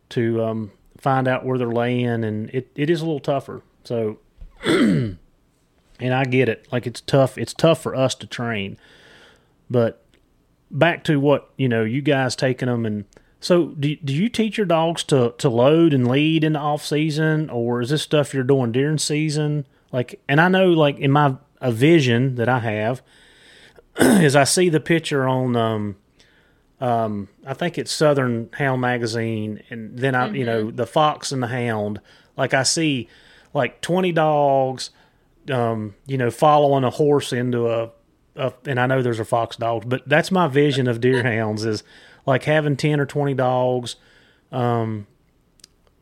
to 0.10 0.44
um, 0.44 0.72
find 0.98 1.28
out 1.28 1.46
where 1.46 1.58
they're 1.58 1.72
laying, 1.72 2.24
and 2.24 2.50
it, 2.52 2.70
it 2.76 2.90
is 2.90 3.02
a 3.02 3.06
little 3.06 3.20
tougher. 3.20 3.62
So, 3.84 4.20
and 4.64 5.18
I 6.00 6.26
get 6.26 6.50
it. 6.50 6.68
Like 6.72 6.86
it's 6.86 7.02
tough. 7.02 7.38
It's 7.38 7.54
tough 7.54 7.82
for 7.82 7.96
us 7.96 8.16
to 8.16 8.28
train, 8.28 8.78
but 9.70 10.03
back 10.72 11.03
to 11.05 11.20
what 11.20 11.49
you 11.57 11.70
know, 11.70 11.84
you 11.84 12.01
guys 12.01 12.36
taking 12.36 12.68
them 12.68 12.86
and. 12.86 13.05
So, 13.41 13.68
do, 13.68 13.95
do 13.97 14.11
you 14.11 14.28
teach 14.28 14.57
your 14.57 14.66
dogs 14.66 15.03
to, 15.03 15.36
to 15.38 15.49
load 15.49 15.93
and 15.93 16.07
lead 16.07 16.43
in 16.43 16.53
the 16.53 16.59
off 16.59 16.84
season, 16.84 17.51
or 17.51 17.80
is 17.80 17.91
this 17.91 18.01
stuff 18.01 18.34
you're 18.34 18.43
doing 18.43 18.72
during 18.72 18.97
season? 18.97 19.68
Like, 19.91 20.20
and 20.28 20.41
I 20.41 20.47
know, 20.47 20.70
like 20.70 20.97
in 20.97 21.11
my 21.11 21.36
a 21.61 21.72
vision 21.72 22.36
that 22.36 22.49
I 22.49 22.59
have, 22.59 23.03
is 23.99 24.36
I 24.36 24.43
see 24.43 24.70
the 24.70 24.80
picture 24.80 25.28
on 25.28 25.55
um 25.55 25.95
um 26.82 27.30
I 27.45 27.53
think 27.53 27.78
it's 27.78 27.91
Southern 27.91 28.49
Hound 28.53 28.82
magazine 28.82 29.63
and 29.70 29.97
then 29.97 30.16
I 30.16 30.30
you 30.30 30.45
know 30.45 30.70
the 30.70 30.86
fox 30.86 31.32
and 31.32 31.41
the 31.41 31.47
hound 31.47 32.01
like 32.36 32.53
I 32.53 32.63
see 32.63 33.07
like 33.53 33.82
20 33.82 34.11
dogs 34.11 34.89
um 35.49 35.95
you 36.05 36.18
know 36.18 36.30
following 36.30 36.84
a 36.84 36.89
horse 36.89 37.32
into 37.32 37.70
a, 37.70 37.91
a 38.36 38.54
and 38.66 38.80
I 38.80 38.86
know 38.88 39.02
there's 39.02 39.20
a 39.20 39.26
fox 39.26 39.56
dogs 39.56 39.86
but 39.88 40.08
that's 40.08 40.32
my 40.32 40.48
vision 40.48 40.88
of 40.88 41.00
deer 41.02 41.24
hounds 41.24 41.64
is 41.66 41.84
like 42.26 42.44
having 42.44 42.76
10 42.76 43.00
or 43.00 43.06
20 43.06 43.34
dogs 43.34 43.96
um 44.52 45.08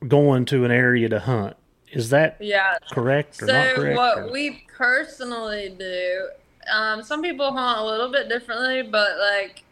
going 0.08 0.46
to 0.46 0.66
an 0.66 0.72
area 0.72 1.08
to 1.10 1.20
hunt 1.20 1.56
is 1.92 2.10
that 2.10 2.38
Yeah. 2.40 2.78
correct 2.92 3.42
or 3.42 3.46
not 3.46 3.68
So 3.70 3.76
correct 3.76 3.98
what 3.98 4.18
or- 4.18 4.32
we 4.32 4.66
personally 4.76 5.76
do, 5.78 6.30
um, 6.72 7.04
some 7.04 7.22
people 7.22 7.54
hunt 7.54 7.80
a 7.80 7.84
little 7.86 8.12
bit 8.12 8.28
differently, 8.30 8.82
but 8.82 9.18
like, 9.20 9.64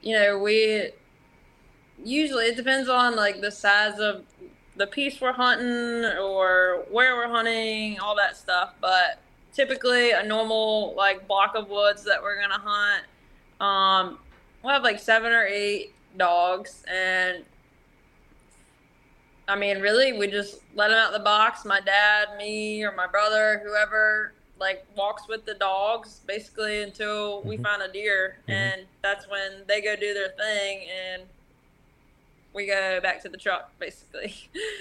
you 0.00 0.18
know, 0.18 0.38
we 0.38 0.90
usually 2.02 2.46
it 2.46 2.56
depends 2.56 2.88
on 2.88 3.14
like 3.16 3.40
the 3.42 3.50
size 3.50 3.98
of 4.00 4.24
the 4.76 4.86
piece 4.86 5.20
we're 5.20 5.32
hunting 5.32 6.04
or 6.18 6.84
where 6.90 7.14
we're 7.16 7.28
hunting, 7.28 8.00
all 8.00 8.16
that 8.16 8.36
stuff. 8.36 8.72
But 8.80 9.18
typically, 9.52 10.12
a 10.12 10.22
normal 10.22 10.94
like 10.96 11.26
block 11.28 11.54
of 11.54 11.68
woods 11.68 12.04
that 12.04 12.22
we're 12.22 12.40
gonna 12.40 12.58
hunt, 12.58 13.04
um, 13.60 14.18
we'll 14.62 14.72
have 14.72 14.82
like 14.82 14.98
seven 14.98 15.32
or 15.32 15.44
eight 15.44 15.94
dogs, 16.16 16.84
and 16.88 17.44
I 19.48 19.56
mean, 19.56 19.80
really, 19.80 20.12
we 20.12 20.28
just 20.28 20.60
let 20.74 20.88
them 20.88 20.98
out 20.98 21.12
the 21.12 21.18
box. 21.18 21.64
My 21.64 21.80
dad, 21.80 22.36
me, 22.38 22.84
or 22.84 22.92
my 22.92 23.06
brother, 23.06 23.60
whoever, 23.64 24.32
like 24.58 24.86
walks 24.96 25.26
with 25.28 25.44
the 25.44 25.54
dogs 25.54 26.20
basically 26.26 26.82
until 26.82 27.42
we 27.42 27.58
Mhm. 27.58 27.62
find 27.62 27.82
a 27.82 27.88
deer, 27.88 28.38
Mhm. 28.48 28.52
and 28.52 28.86
that's 29.02 29.26
when 29.28 29.66
they 29.66 29.80
go 29.80 29.96
do 29.96 30.14
their 30.14 30.28
thing, 30.30 30.88
and 30.88 31.28
we 32.54 32.66
go 32.66 33.00
back 33.00 33.22
to 33.22 33.28
the 33.28 33.38
truck 33.38 33.70
basically. 33.78 34.34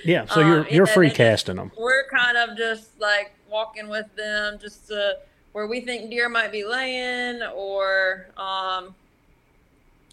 yeah 0.03 0.25
so 0.25 0.41
um, 0.41 0.47
you're 0.47 0.61
and 0.63 0.71
you're 0.71 0.85
free 0.85 1.09
casting 1.09 1.55
them 1.55 1.71
We're 1.77 2.07
kind 2.09 2.37
of 2.37 2.57
just 2.57 2.99
like 2.99 3.33
walking 3.51 3.89
with 3.89 4.07
them, 4.15 4.57
just 4.59 4.87
to 4.87 5.17
where 5.51 5.67
we 5.67 5.81
think 5.81 6.09
deer 6.09 6.29
might 6.29 6.51
be 6.51 6.63
laying, 6.63 7.43
or 7.43 8.27
um, 8.37 8.95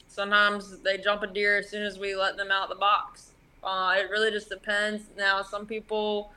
sometimes 0.09 0.78
they 0.80 0.98
jump 0.98 1.22
a 1.22 1.26
deer 1.28 1.59
as 1.59 1.70
soon 1.70 1.84
as 1.84 1.98
we 1.98 2.14
let 2.14 2.36
them 2.36 2.50
out 2.50 2.68
the 2.68 2.74
box. 2.74 3.30
Uh, 3.62 3.94
it 3.98 4.11
really 4.11 4.30
just 4.30 4.48
depends. 4.48 5.04
Now, 5.16 5.42
some 5.42 5.64
people, 5.64 6.32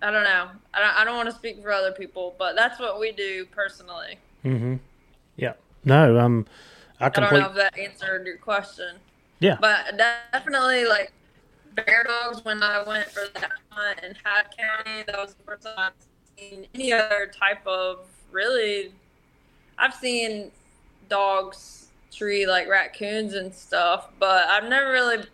I 0.00 0.10
don't 0.10 0.24
know. 0.24 0.48
I 0.72 0.80
don't, 0.80 0.96
I 0.96 1.04
don't 1.04 1.16
want 1.16 1.28
to 1.28 1.34
speak 1.34 1.60
for 1.62 1.72
other 1.72 1.92
people, 1.92 2.34
but 2.38 2.54
that's 2.54 2.78
what 2.78 3.00
we 3.00 3.12
do 3.12 3.44
personally. 3.46 4.18
Mm-hmm. 4.44 4.76
Yeah. 5.36 5.54
No, 5.84 6.18
um, 6.18 6.46
I 7.00 7.06
I 7.06 7.08
don't 7.08 7.32
know 7.32 7.46
if 7.50 7.54
that 7.56 7.78
answered 7.78 8.26
your 8.26 8.38
question. 8.38 8.96
Yeah. 9.40 9.56
But 9.60 9.96
definitely, 10.32 10.86
like 10.86 11.12
bear 11.74 12.04
dogs. 12.04 12.44
When 12.44 12.62
I 12.62 12.82
went 12.82 13.10
for 13.10 13.24
that 13.34 13.50
hunt 13.70 14.00
in 14.02 14.16
Hyde 14.24 14.46
County, 14.56 15.04
that 15.06 15.16
was 15.16 15.34
the 15.34 15.42
first 15.44 15.64
time 15.64 15.74
I've 15.78 15.92
seen 16.38 16.66
any 16.74 16.92
other 16.92 17.30
type 17.38 17.66
of 17.66 18.06
really. 18.30 18.92
I've 19.78 19.94
seen 19.94 20.50
dogs 21.08 21.88
tree 22.10 22.46
like 22.46 22.68
raccoons 22.68 23.34
and 23.34 23.54
stuff, 23.54 24.08
but 24.18 24.46
I've 24.48 24.68
never 24.68 24.90
really, 24.90 25.24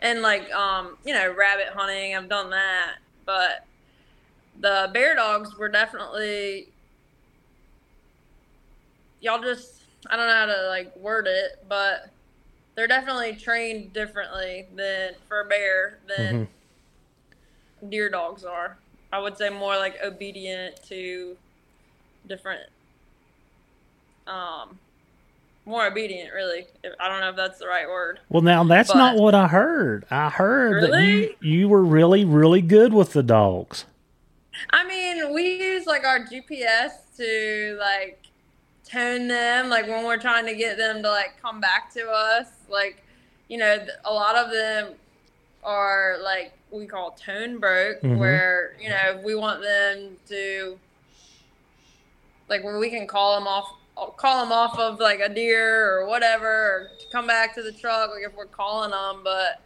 and 0.00 0.22
like 0.22 0.52
um, 0.52 0.98
you 1.04 1.14
know, 1.14 1.32
rabbit 1.32 1.68
hunting. 1.68 2.16
I've 2.16 2.28
done 2.28 2.50
that, 2.50 2.96
but 3.24 3.64
the 4.60 4.90
bear 4.92 5.14
dogs 5.14 5.56
were 5.56 5.68
definitely 5.68 6.68
y'all 9.20 9.40
just 9.42 9.82
I 10.08 10.16
don't 10.16 10.26
know 10.26 10.34
how 10.34 10.46
to 10.46 10.68
like 10.68 10.96
word 10.96 11.26
it, 11.26 11.64
but 11.68 12.10
they're 12.76 12.86
definitely 12.86 13.34
trained 13.34 13.92
differently 13.92 14.66
than 14.74 15.14
for 15.28 15.40
a 15.40 15.44
bear 15.46 15.98
than 16.06 16.46
Mm-hmm. 17.80 17.88
deer 17.90 18.08
dogs 18.10 18.44
are. 18.44 18.76
I 19.12 19.18
would 19.18 19.36
say 19.38 19.48
more 19.48 19.76
like 19.76 19.96
obedient 20.04 20.82
to 20.88 21.36
different 22.28 22.62
um 24.26 24.78
more 25.64 25.86
obedient 25.86 26.32
really. 26.32 26.66
If, 26.84 26.92
I 27.00 27.08
don't 27.08 27.20
know 27.20 27.30
if 27.30 27.36
that's 27.36 27.58
the 27.58 27.66
right 27.66 27.88
word. 27.88 28.20
Well, 28.28 28.42
now 28.42 28.62
that's 28.64 28.88
But- 28.92 28.98
not 28.98 29.16
what 29.16 29.34
I 29.34 29.48
heard. 29.48 30.04
I 30.10 30.30
heard 30.30 30.82
that 30.92 31.02
you 31.02 31.34
you 31.40 31.68
were 31.68 31.82
really 31.84 32.24
really 32.24 32.62
good 32.62 32.92
with 32.92 33.12
the 33.12 33.22
dogs. 33.22 33.84
I 34.70 34.86
mean, 34.86 35.34
we 35.34 35.62
use 35.62 35.86
like 35.86 36.04
our 36.04 36.20
GPS 36.20 37.14
to 37.16 37.76
like 37.80 38.22
tone 38.88 39.28
them, 39.28 39.68
like 39.68 39.86
when 39.86 40.04
we're 40.04 40.16
trying 40.18 40.46
to 40.46 40.54
get 40.54 40.76
them 40.78 41.02
to 41.02 41.10
like 41.10 41.40
come 41.42 41.60
back 41.60 41.92
to 41.94 42.08
us. 42.08 42.46
Like, 42.68 43.02
you 43.48 43.58
know, 43.58 43.84
a 44.04 44.12
lot 44.12 44.36
of 44.36 44.50
them 44.52 44.94
are 45.64 46.16
like 46.22 46.52
we 46.70 46.86
call 46.86 47.12
tone 47.12 47.58
broke, 47.58 48.00
Mhm. 48.02 48.18
where 48.18 48.74
you 48.80 48.88
know 48.88 49.20
we 49.24 49.34
want 49.34 49.62
them 49.62 50.16
to 50.28 50.78
like 52.48 52.62
where 52.64 52.78
we 52.78 52.90
can 52.90 53.06
call 53.06 53.34
them 53.38 53.46
off. 53.46 53.68
Call 54.18 54.42
them 54.42 54.52
off 54.52 54.78
of 54.78 55.00
like 55.00 55.20
a 55.20 55.28
deer 55.28 55.90
or 55.98 56.06
whatever, 56.06 56.46
or 56.46 56.90
to 57.00 57.06
come 57.10 57.26
back 57.26 57.54
to 57.54 57.62
the 57.62 57.72
truck, 57.72 58.10
like 58.10 58.22
if 58.24 58.34
we're 58.36 58.44
calling 58.46 58.90
them. 58.90 59.20
But 59.24 59.60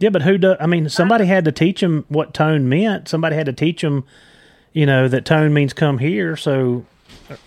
Yeah, 0.00 0.08
but 0.10 0.22
who 0.22 0.36
do? 0.36 0.56
I 0.58 0.66
mean, 0.66 0.88
somebody 0.88 1.26
had 1.26 1.44
to 1.44 1.52
teach 1.52 1.80
them 1.80 2.04
what 2.08 2.34
tone 2.34 2.68
meant. 2.68 3.08
Somebody 3.08 3.36
had 3.36 3.46
to 3.46 3.52
teach 3.52 3.82
them, 3.82 4.04
you 4.72 4.84
know, 4.84 5.06
that 5.06 5.24
tone 5.24 5.54
means 5.54 5.72
come 5.72 5.98
here. 5.98 6.36
So, 6.36 6.84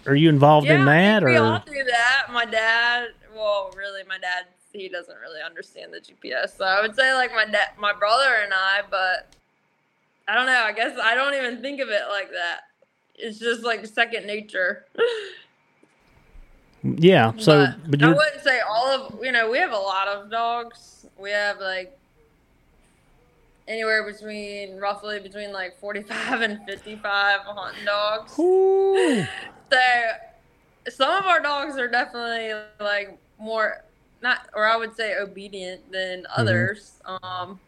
are 0.05 0.15
you 0.15 0.29
involved 0.29 0.67
in 0.67 0.85
that, 0.85 1.23
we 1.23 1.35
all 1.35 1.55
or 1.55 1.63
do 1.65 1.83
that. 1.83 2.27
My 2.31 2.45
dad, 2.45 3.09
well, 3.35 3.73
really, 3.77 4.03
my 4.07 4.17
dad, 4.17 4.45
he 4.73 4.89
doesn't 4.89 5.17
really 5.19 5.41
understand 5.41 5.93
the 5.93 5.99
GPS. 5.99 6.57
So 6.57 6.65
I 6.65 6.81
would 6.81 6.95
say 6.95 7.13
like 7.13 7.31
my 7.33 7.45
dad, 7.45 7.69
my 7.79 7.93
brother 7.93 8.35
and 8.43 8.53
I, 8.53 8.81
but 8.89 9.33
I 10.27 10.35
don't 10.35 10.45
know. 10.45 10.63
I 10.63 10.73
guess 10.73 10.97
I 11.01 11.15
don't 11.15 11.33
even 11.33 11.61
think 11.61 11.79
of 11.79 11.89
it 11.89 12.03
like 12.09 12.31
that. 12.31 12.61
It's 13.15 13.39
just 13.39 13.63
like 13.63 13.85
second 13.85 14.27
nature. 14.27 14.85
yeah? 16.83 17.31
So, 17.37 17.67
but, 17.87 17.91
but 17.91 18.03
I 18.03 18.09
wouldn't 18.09 18.43
say 18.43 18.59
all 18.59 18.87
of. 18.87 19.19
You 19.23 19.31
know, 19.31 19.49
we 19.49 19.57
have 19.57 19.71
a 19.71 19.77
lot 19.77 20.07
of 20.07 20.29
dogs. 20.29 21.07
We 21.17 21.31
have 21.31 21.59
like 21.59 21.97
anywhere 23.67 24.09
between 24.11 24.77
roughly 24.77 25.19
between 25.19 25.51
like 25.51 25.79
forty-five 25.79 26.41
and 26.41 26.59
fifty-five 26.67 27.39
hunting 27.41 27.85
dogs. 27.85 28.37
Ooh. 28.37 29.25
So 29.71 30.91
some 30.91 31.11
of 31.11 31.25
our 31.25 31.39
dogs 31.41 31.77
are 31.77 31.87
definitely 31.87 32.53
like 32.79 33.17
more 33.39 33.83
not 34.21 34.49
or 34.53 34.65
I 34.67 34.75
would 34.77 34.95
say 34.95 35.17
obedient 35.17 35.91
than 35.91 36.25
others. 36.35 36.99
Um 37.05 37.59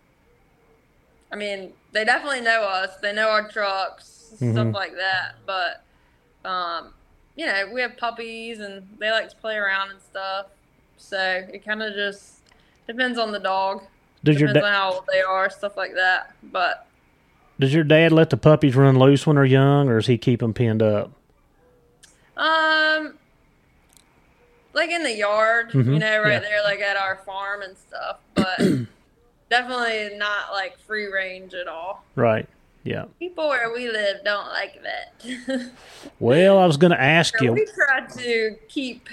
I 1.32 1.36
mean, 1.36 1.74
they 1.92 2.06
definitely 2.06 2.42
know 2.42 2.64
us. 2.64 2.96
They 3.02 3.14
know 3.14 3.30
our 3.30 3.48
trucks, 3.50 4.34
Mhm. 4.42 4.54
stuff 4.54 4.74
like 4.74 4.96
that. 4.96 5.36
But 5.46 5.84
um 6.50 6.94
you 7.36 7.46
know, 7.46 7.70
we 7.74 7.82
have 7.82 7.96
puppies 7.98 8.60
and 8.60 8.86
they 9.00 9.12
like 9.12 9.30
to 9.30 9.36
play 9.38 9.56
around 9.56 9.92
and 9.92 10.02
stuff. 10.02 10.48
So 10.98 11.18
it 11.54 11.64
kind 11.64 11.82
of 11.82 11.94
just 11.94 12.40
depends 12.88 13.18
on 13.18 13.32
the 13.32 13.40
dog. 13.40 13.84
does 14.24 14.38
your 14.40 14.48
Depends 14.50 14.66
da- 14.66 14.68
on 14.68 14.74
how 14.74 14.94
old 14.96 15.06
they 15.12 15.22
are, 15.22 15.50
stuff 15.50 15.78
like 15.78 15.94
that. 15.96 16.34
But 16.44 16.86
does 17.60 17.74
your 17.74 17.84
dad 17.86 18.12
let 18.12 18.30
the 18.30 18.38
puppies 18.38 18.76
run 18.76 18.98
loose 19.00 19.26
when 19.28 19.36
they're 19.38 19.46
young, 19.46 19.88
or 19.90 19.98
does 20.00 20.08
he 20.08 20.18
keep 20.18 20.40
them 20.42 20.54
pinned 20.54 20.82
up? 20.82 21.12
Um, 22.40 23.14
like 24.74 24.90
in 24.92 25.04
the 25.04 25.14
yard, 25.14 25.72
Mhm, 25.72 25.94
you 25.94 26.00
know, 26.00 26.22
right 26.22 26.34
yeah. 26.34 26.40
there, 26.40 26.64
like 26.64 26.80
at 26.80 26.96
our 26.96 27.18
farm 27.26 27.62
and 27.62 27.76
stuff. 27.78 28.18
But 28.34 28.60
definitely 29.50 30.18
not 30.18 30.52
like 30.54 30.78
free 30.80 31.08
range 31.12 31.54
at 31.54 31.68
all. 31.68 32.04
Right. 32.16 32.48
Yeah. 32.84 33.06
People 33.20 33.50
where 33.50 33.72
we 33.74 33.90
live 33.90 34.24
don't 34.24 34.48
like 34.48 34.82
that. 34.84 35.70
Well, 36.20 36.58
I 36.58 36.66
was 36.66 36.78
going 36.78 36.92
to 36.92 37.02
ask 37.02 37.38
so 37.38 37.44
you. 37.46 37.54
we 37.54 37.66
try 37.76 38.06
to 38.06 38.56
keep. 38.70 39.08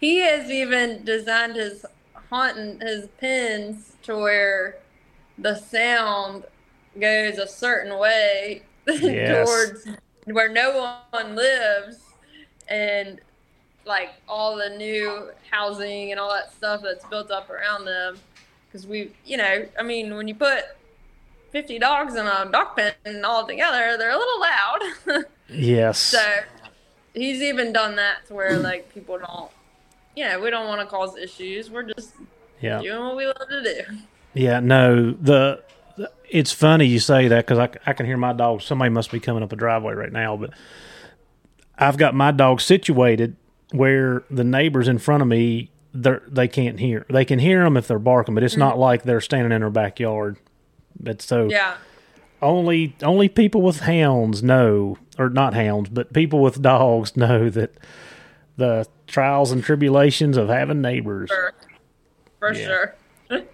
He 0.00 0.16
has 0.18 0.50
even 0.50 1.02
designed 1.04 1.56
his 1.56 1.84
hunting 2.30 2.78
his 2.80 3.08
pins 3.18 3.96
to 4.02 4.16
where 4.16 4.76
the 5.38 5.54
sound 5.56 6.44
goes 6.98 7.38
a 7.38 7.46
certain 7.48 7.98
way 7.98 8.62
Yes. 8.86 9.46
towards 9.46 9.86
where 10.26 10.48
no 10.50 10.98
one 11.10 11.34
lives 11.36 11.98
and 12.70 13.20
like 13.84 14.10
all 14.28 14.56
the 14.56 14.70
new 14.70 15.30
housing 15.50 16.10
and 16.10 16.20
all 16.20 16.30
that 16.32 16.52
stuff 16.52 16.80
that's 16.82 17.04
built 17.06 17.30
up 17.30 17.50
around 17.50 17.84
them 17.84 18.16
because 18.66 18.86
we 18.86 19.10
you 19.24 19.36
know 19.36 19.66
i 19.78 19.82
mean 19.82 20.14
when 20.14 20.28
you 20.28 20.34
put 20.34 20.64
50 21.50 21.78
dogs 21.78 22.14
in 22.14 22.26
a 22.26 22.48
dog 22.50 22.76
pen 22.76 23.24
all 23.24 23.46
together 23.46 23.96
they're 23.98 24.10
a 24.10 24.16
little 24.18 24.40
loud 24.40 25.24
Yes. 25.48 25.98
so 25.98 26.22
he's 27.14 27.42
even 27.42 27.72
done 27.72 27.96
that 27.96 28.26
to 28.28 28.34
where 28.34 28.56
like 28.70 28.92
people 28.94 29.18
don't 29.18 29.50
you 30.14 30.24
know 30.24 30.38
we 30.40 30.50
don't 30.50 30.68
want 30.68 30.80
to 30.80 30.86
cause 30.86 31.16
issues 31.16 31.70
we're 31.70 31.82
just 31.82 32.12
yeah. 32.60 32.80
doing 32.80 33.00
what 33.00 33.16
we 33.16 33.26
love 33.26 33.48
to 33.48 33.62
do 33.62 33.96
Yeah, 34.34 34.60
no, 34.60 35.10
the, 35.12 35.62
the 35.96 36.12
it's 36.28 36.52
funny 36.52 36.86
you 36.86 37.00
say 37.00 37.26
that 37.28 37.44
because 37.46 37.58
I, 37.58 37.68
I 37.84 37.94
can 37.94 38.06
hear 38.06 38.16
my 38.16 38.32
dog. 38.32 38.62
Somebody 38.62 38.90
must 38.90 39.10
be 39.10 39.18
coming 39.18 39.42
up 39.42 39.50
a 39.50 39.56
driveway 39.56 39.94
right 39.94 40.12
now, 40.12 40.36
but 40.36 40.50
I've 41.80 41.96
got 41.96 42.14
my 42.14 42.30
dog 42.30 42.60
situated 42.60 43.36
where 43.72 44.24
the 44.30 44.44
neighbors 44.44 44.88
in 44.88 44.98
front 44.98 45.22
of 45.22 45.28
me 45.28 45.70
they 45.92 46.18
they 46.28 46.48
can't 46.48 46.78
hear. 46.78 47.06
They 47.08 47.24
can 47.24 47.38
hear 47.38 47.64
them 47.64 47.76
if 47.76 47.88
they're 47.88 47.98
barking, 47.98 48.34
but 48.34 48.44
it's 48.44 48.56
not 48.56 48.78
like 48.78 49.02
they're 49.02 49.20
standing 49.20 49.52
in 49.52 49.60
their 49.60 49.70
backyard. 49.70 50.36
But 50.98 51.22
so 51.22 51.48
yeah 51.50 51.76
only 52.42 52.96
only 53.02 53.28
people 53.28 53.62
with 53.62 53.80
hounds 53.80 54.42
know, 54.42 54.96
or 55.18 55.28
not 55.28 55.54
hounds, 55.54 55.90
but 55.90 56.12
people 56.12 56.40
with 56.40 56.62
dogs 56.62 57.16
know 57.16 57.50
that 57.50 57.74
the 58.56 58.86
trials 59.06 59.52
and 59.52 59.62
tribulations 59.62 60.36
of 60.36 60.48
having 60.48 60.80
neighbors. 60.80 61.30
for, 61.30 61.52
for 62.38 62.52
Yeah. 62.52 62.66
sure 62.66 62.94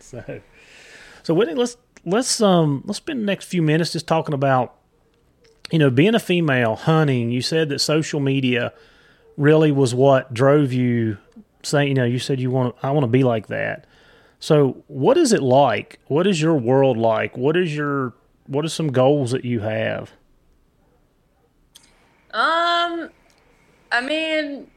So, 0.00 0.40
so 1.22 1.34
Whitney, 1.34 1.54
let's 1.54 1.76
let's 2.04 2.40
um 2.40 2.82
let's 2.84 2.98
spend 2.98 3.20
the 3.20 3.24
next 3.26 3.46
few 3.46 3.62
minutes 3.62 3.92
just 3.92 4.06
talking 4.06 4.34
about 4.34 4.74
you 5.70 5.78
know 5.78 5.90
being 5.90 6.14
a 6.14 6.20
female 6.20 6.76
hunting. 6.76 7.30
You 7.30 7.42
said 7.42 7.68
that 7.68 7.80
social 7.80 8.20
media 8.20 8.72
really 9.36 9.72
was 9.72 9.94
what 9.94 10.32
drove 10.34 10.72
you. 10.72 11.18
Saying 11.62 11.88
you 11.88 11.94
know 11.94 12.04
you 12.04 12.18
said 12.18 12.40
you 12.40 12.50
want 12.50 12.74
I 12.82 12.90
want 12.90 13.04
to 13.04 13.08
be 13.08 13.24
like 13.24 13.48
that. 13.48 13.86
So 14.38 14.82
what 14.88 15.18
is 15.18 15.32
it 15.32 15.42
like? 15.42 16.00
What 16.06 16.26
is 16.26 16.40
your 16.40 16.54
world 16.54 16.96
like? 16.96 17.36
What 17.36 17.56
is 17.56 17.76
your 17.76 18.14
what 18.46 18.64
are 18.64 18.68
some 18.68 18.90
goals 18.90 19.30
that 19.32 19.44
you 19.44 19.60
have? 19.60 20.12
Um, 22.32 23.10
I 23.92 24.00
mean, 24.00 24.68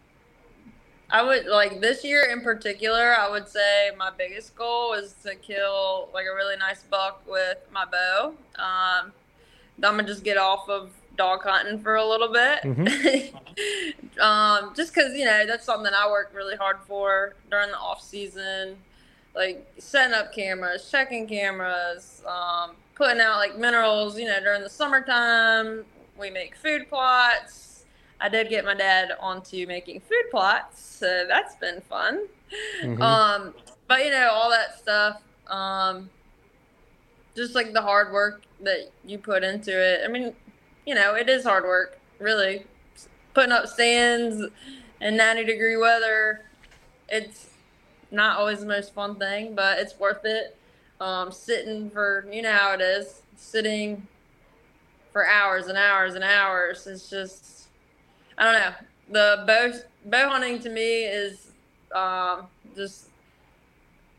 I 1.10 1.24
would 1.24 1.46
like 1.46 1.80
this 1.80 2.04
year 2.04 2.24
in 2.32 2.42
particular. 2.42 3.16
I 3.18 3.30
would 3.30 3.48
say 3.48 3.92
my 3.98 4.10
biggest 4.16 4.56
goal 4.56 4.94
is 4.94 5.14
to 5.24 5.36
kill 5.36 6.10
like 6.14 6.26
a 6.26 6.36
really 6.36 6.58
nice 6.58 6.84
buck 6.84 7.22
with 7.28 7.58
my 7.72 7.86
bow. 7.86 8.34
Um, 8.56 9.14
I'm 9.78 9.96
gonna 9.96 10.04
just 10.04 10.24
get 10.24 10.38
off 10.38 10.70
of 10.70 10.92
dog 11.18 11.44
hunting 11.44 11.80
for 11.80 11.96
a 11.96 12.06
little 12.06 12.32
bit. 12.32 12.66
um, 14.20 14.74
just 14.76 14.94
because 14.94 15.14
you 15.14 15.26
know 15.26 15.46
that's 15.46 15.66
something 15.66 15.92
I 15.96 16.08
work 16.10 16.32
really 16.34 16.56
hard 16.56 16.78
for 16.88 17.36
during 17.50 17.70
the 17.70 17.78
off 17.78 18.02
season, 18.02 18.78
like 19.36 19.66
setting 19.78 20.14
up 20.14 20.34
cameras, 20.34 20.90
checking 20.90 21.28
cameras, 21.28 22.24
um, 22.28 22.72
putting 22.96 23.20
out 23.22 23.38
like 23.38 23.58
minerals. 23.58 24.18
You 24.18 24.26
know, 24.26 24.40
during 24.40 24.62
the 24.62 24.70
summertime, 24.70 25.86
we 26.20 26.30
make 26.30 26.56
food 26.56 26.90
plots. 26.90 27.86
I 28.22 28.30
did 28.30 28.50
get 28.50 28.64
my 28.64 28.74
dad 28.74 29.12
onto 29.20 29.68
making 29.68 30.00
food 30.02 30.26
plots, 30.32 30.82
so 30.82 31.26
that's 31.28 31.56
been 31.56 31.82
fun. 31.82 32.28
Mhm. 32.82 33.02
Um, 33.02 33.54
but 33.88 34.06
you 34.06 34.12
know, 34.12 34.30
all 34.32 34.50
that 34.50 34.78
stuff, 34.80 35.22
um, 35.48 36.10
just 37.36 37.56
like 37.56 37.74
the 37.74 37.82
hard 37.82 38.12
work 38.12 38.44
that 38.62 38.92
you 39.06 39.18
put 39.18 39.44
into 39.44 39.72
it. 39.72 40.02
I 40.06 40.08
mean, 40.08 40.34
you 40.86 40.96
know, 40.96 41.16
it 41.16 41.30
is 41.30 41.44
hard 41.44 41.64
work, 41.64 42.00
really. 42.20 42.66
Putting 43.34 43.52
up 43.52 43.68
stands 43.68 44.44
in 45.02 45.18
90 45.18 45.46
degree 45.46 45.78
weather, 45.78 46.46
it's 47.10 47.50
not 48.12 48.38
always 48.38 48.60
the 48.60 48.66
most 48.66 48.94
fun 48.94 49.16
thing, 49.16 49.56
but 49.56 49.80
it's 49.80 50.00
worth 50.00 50.26
it. 50.26 50.58
Um, 51.02 51.32
sitting 51.32 51.90
for, 51.90 52.26
you 52.32 52.42
know 52.42 52.54
how 52.54 52.74
it 52.74 52.82
is, 52.82 53.22
sitting 53.36 54.08
for 55.12 55.28
hours 55.28 55.68
and 55.68 55.78
hours 55.78 56.16
and 56.16 56.24
hours. 56.24 56.88
It's 56.88 57.10
just, 57.10 57.68
I 58.38 58.44
don't 58.44 58.54
know. 58.54 58.74
The 59.10 59.44
bow, 59.46 59.74
bow 60.06 60.30
hunting 60.30 60.60
to 60.60 60.70
me 60.70 61.04
is 61.04 61.52
um, 61.94 62.48
just 62.76 63.08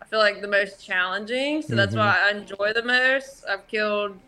I 0.05 0.09
feel 0.09 0.19
like 0.19 0.43
the 0.43 0.49
most 0.49 0.85
challenging. 0.85 1.63
So 1.63 1.75
that's 1.75 1.95
Mhm. 1.95 1.99
why 1.99 2.29
I 2.29 2.31
enjoy 2.37 2.73
the 2.75 2.83
most. 2.83 3.45
I've 3.49 3.67
killed 3.67 4.19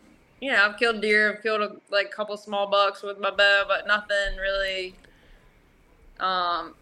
you 0.41 0.53
know, 0.53 0.65
I've 0.65 0.79
killed 0.79 1.01
deer, 1.01 1.35
I've 1.35 1.43
killed 1.43 1.63
a, 1.63 1.77
like 1.91 2.07
a 2.07 2.11
couple 2.11 2.37
small 2.37 2.67
bucks 2.67 3.03
with 3.03 3.19
my 3.19 3.31
bow, 3.31 3.65
but 3.67 3.87
nothing 3.87 4.37
really. 4.39 4.95
Um, 6.21 6.75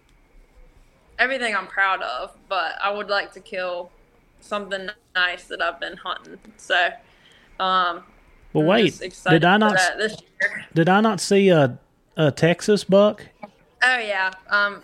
everything 1.19 1.55
I'm 1.55 1.67
proud 1.67 2.03
of, 2.03 2.37
but 2.49 2.75
I 2.83 2.91
would 2.93 3.09
like 3.09 3.33
to 3.33 3.41
kill 3.41 3.91
something 4.41 4.89
nice 5.15 5.45
that 5.45 5.63
I've 5.63 5.81
been 5.81 5.97
hunting. 5.97 6.39
So, 6.57 6.89
um, 7.61 8.05
Well, 8.53 8.65
I'm 8.65 8.67
wait, 8.67 9.01
did 9.29 9.45
I 9.45 9.57
not 9.57 9.77
this 9.99 10.17
year? 10.41 10.65
did 10.75 10.89
I 10.89 11.01
not 11.01 11.21
see 11.21 11.49
a 11.49 11.79
a 12.17 12.31
Texas 12.31 12.85
buck? 12.85 13.27
Oh 13.83 13.99
yeah, 13.99 14.31
um, 14.51 14.83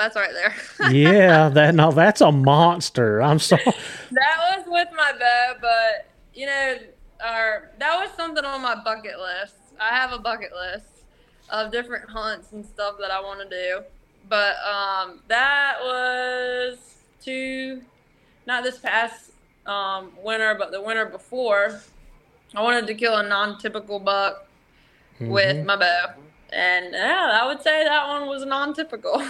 that's 0.00 0.16
right 0.16 0.32
there. 0.32 0.90
yeah, 0.90 1.48
that 1.54 1.74
no, 1.74 1.92
that's 1.92 2.22
a 2.22 2.32
monster. 2.32 3.20
I'm 3.20 3.38
sorry. 3.38 3.62
that 3.64 4.56
was 4.56 4.64
with 4.66 4.88
my 4.96 5.12
bow, 5.18 5.54
but 5.60 6.08
you 6.32 6.46
know, 6.46 6.76
our 7.22 7.70
that 7.78 8.00
was 8.00 8.10
something 8.16 8.44
on 8.44 8.62
my 8.62 8.76
bucket 8.82 9.18
list. 9.18 9.56
I 9.78 9.90
have 9.90 10.12
a 10.12 10.18
bucket 10.18 10.52
list 10.52 11.04
of 11.50 11.70
different 11.70 12.08
hunts 12.08 12.52
and 12.52 12.64
stuff 12.64 12.96
that 13.00 13.10
I 13.10 13.20
want 13.20 13.40
to 13.40 13.48
do, 13.48 13.82
but 14.28 14.56
um, 14.66 15.20
that 15.28 15.76
was 15.82 16.78
two, 17.22 17.82
not 18.46 18.64
this 18.64 18.78
past 18.78 19.32
um, 19.66 20.12
winter, 20.22 20.56
but 20.58 20.72
the 20.72 20.80
winter 20.80 21.04
before. 21.04 21.80
I 22.54 22.62
wanted 22.62 22.86
to 22.88 22.94
kill 22.94 23.16
a 23.16 23.22
non-typical 23.22 24.00
buck 24.00 24.48
with 25.20 25.64
my 25.64 25.76
bow. 25.76 26.14
And 26.52 26.92
yeah, 26.92 27.38
I 27.40 27.46
would 27.46 27.62
say 27.62 27.84
that 27.84 28.08
one 28.08 28.28
was 28.28 28.44
non-typical. 28.44 29.22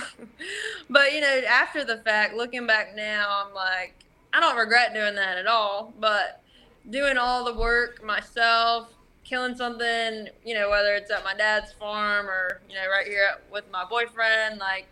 but 0.91 1.13
you 1.13 1.21
know, 1.21 1.41
after 1.49 1.85
the 1.85 1.99
fact, 1.99 2.35
looking 2.35 2.67
back 2.67 2.95
now, 2.97 3.45
I'm 3.47 3.55
like, 3.55 3.95
I 4.33 4.41
don't 4.41 4.57
regret 4.57 4.95
doing 4.95 5.15
that 5.17 5.39
at 5.39 5.47
all. 5.47 5.93
But 6.01 6.43
doing 6.89 7.19
all 7.19 7.45
the 7.45 7.55
work 7.55 8.03
myself, 8.05 8.93
killing 9.25 9.55
something, 9.55 10.29
you 10.45 10.55
know, 10.55 10.71
whether 10.71 10.95
it's 10.95 11.11
at 11.11 11.25
my 11.25 11.35
dad's 11.35 11.73
farm 11.73 12.27
or 12.27 12.61
you 12.69 12.75
know, 12.75 12.89
right 12.91 13.07
here 13.07 13.29
with 13.53 13.65
my 13.71 13.85
boyfriend, 13.85 14.59
like, 14.59 14.87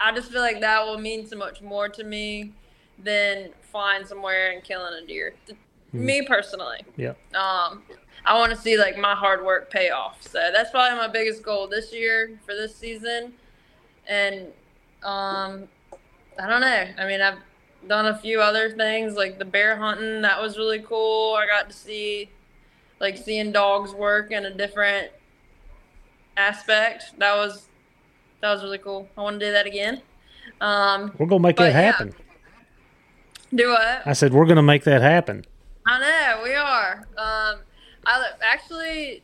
I 0.00 0.12
just 0.14 0.30
feel 0.32 0.40
like 0.40 0.60
that 0.60 0.84
will 0.84 0.98
mean 0.98 1.26
so 1.26 1.36
much 1.36 1.62
more 1.62 1.88
to 1.90 2.04
me 2.04 2.52
than 2.98 3.50
flying 3.70 4.06
somewhere 4.06 4.52
and 4.52 4.62
killing 4.62 4.94
a 5.02 5.06
deer. 5.06 5.34
Me 5.92 6.22
personally 6.26 6.80
Yeah. 6.96 7.12
um, 7.34 7.84
I 8.26 8.38
want 8.38 8.52
to 8.52 8.58
see 8.58 8.78
like 8.78 8.96
my 8.96 9.14
hard 9.14 9.44
work 9.44 9.70
pay 9.70 9.90
off. 9.90 10.22
So 10.22 10.50
that's 10.52 10.70
probably 10.70 10.98
my 10.98 11.08
biggest 11.08 11.42
goal 11.42 11.66
this 11.66 11.92
year 11.92 12.38
for 12.44 12.54
this 12.54 12.74
season. 12.74 13.34
And 14.06 14.46
um, 15.02 15.68
I 16.38 16.46
don't 16.46 16.60
know. 16.60 16.86
I 16.98 17.06
mean, 17.06 17.20
I've 17.20 17.38
done 17.86 18.06
a 18.06 18.16
few 18.16 18.40
other 18.40 18.70
things 18.70 19.14
like 19.14 19.38
the 19.38 19.44
bear 19.44 19.76
hunting. 19.76 20.22
That 20.22 20.40
was 20.40 20.56
really 20.56 20.80
cool. 20.80 21.34
I 21.34 21.46
got 21.46 21.68
to 21.68 21.76
see 21.76 22.30
like 23.00 23.18
seeing 23.18 23.52
dogs 23.52 23.92
work 23.92 24.30
in 24.30 24.46
a 24.46 24.54
different 24.54 25.10
aspect. 26.36 27.12
That 27.18 27.34
was 27.36 27.68
that 28.40 28.52
was 28.52 28.62
really 28.62 28.78
cool. 28.78 29.08
I 29.16 29.22
want 29.22 29.40
to 29.40 29.46
do 29.46 29.52
that 29.52 29.66
again. 29.66 30.02
Um, 30.60 31.12
We're 31.18 31.26
gonna 31.26 31.40
make 31.40 31.56
that 31.56 31.72
yeah. 31.72 31.80
happen. 31.80 32.14
do 33.54 33.70
what? 33.70 34.06
I 34.06 34.12
said 34.12 34.32
we're 34.32 34.46
gonna 34.46 34.62
make 34.62 34.84
that 34.84 35.02
happen. 35.02 35.44
I 35.86 36.00
know 36.00 36.42
we 36.42 36.54
are. 36.54 37.06
Um, 37.16 37.60
I 38.06 38.30
actually, 38.42 39.22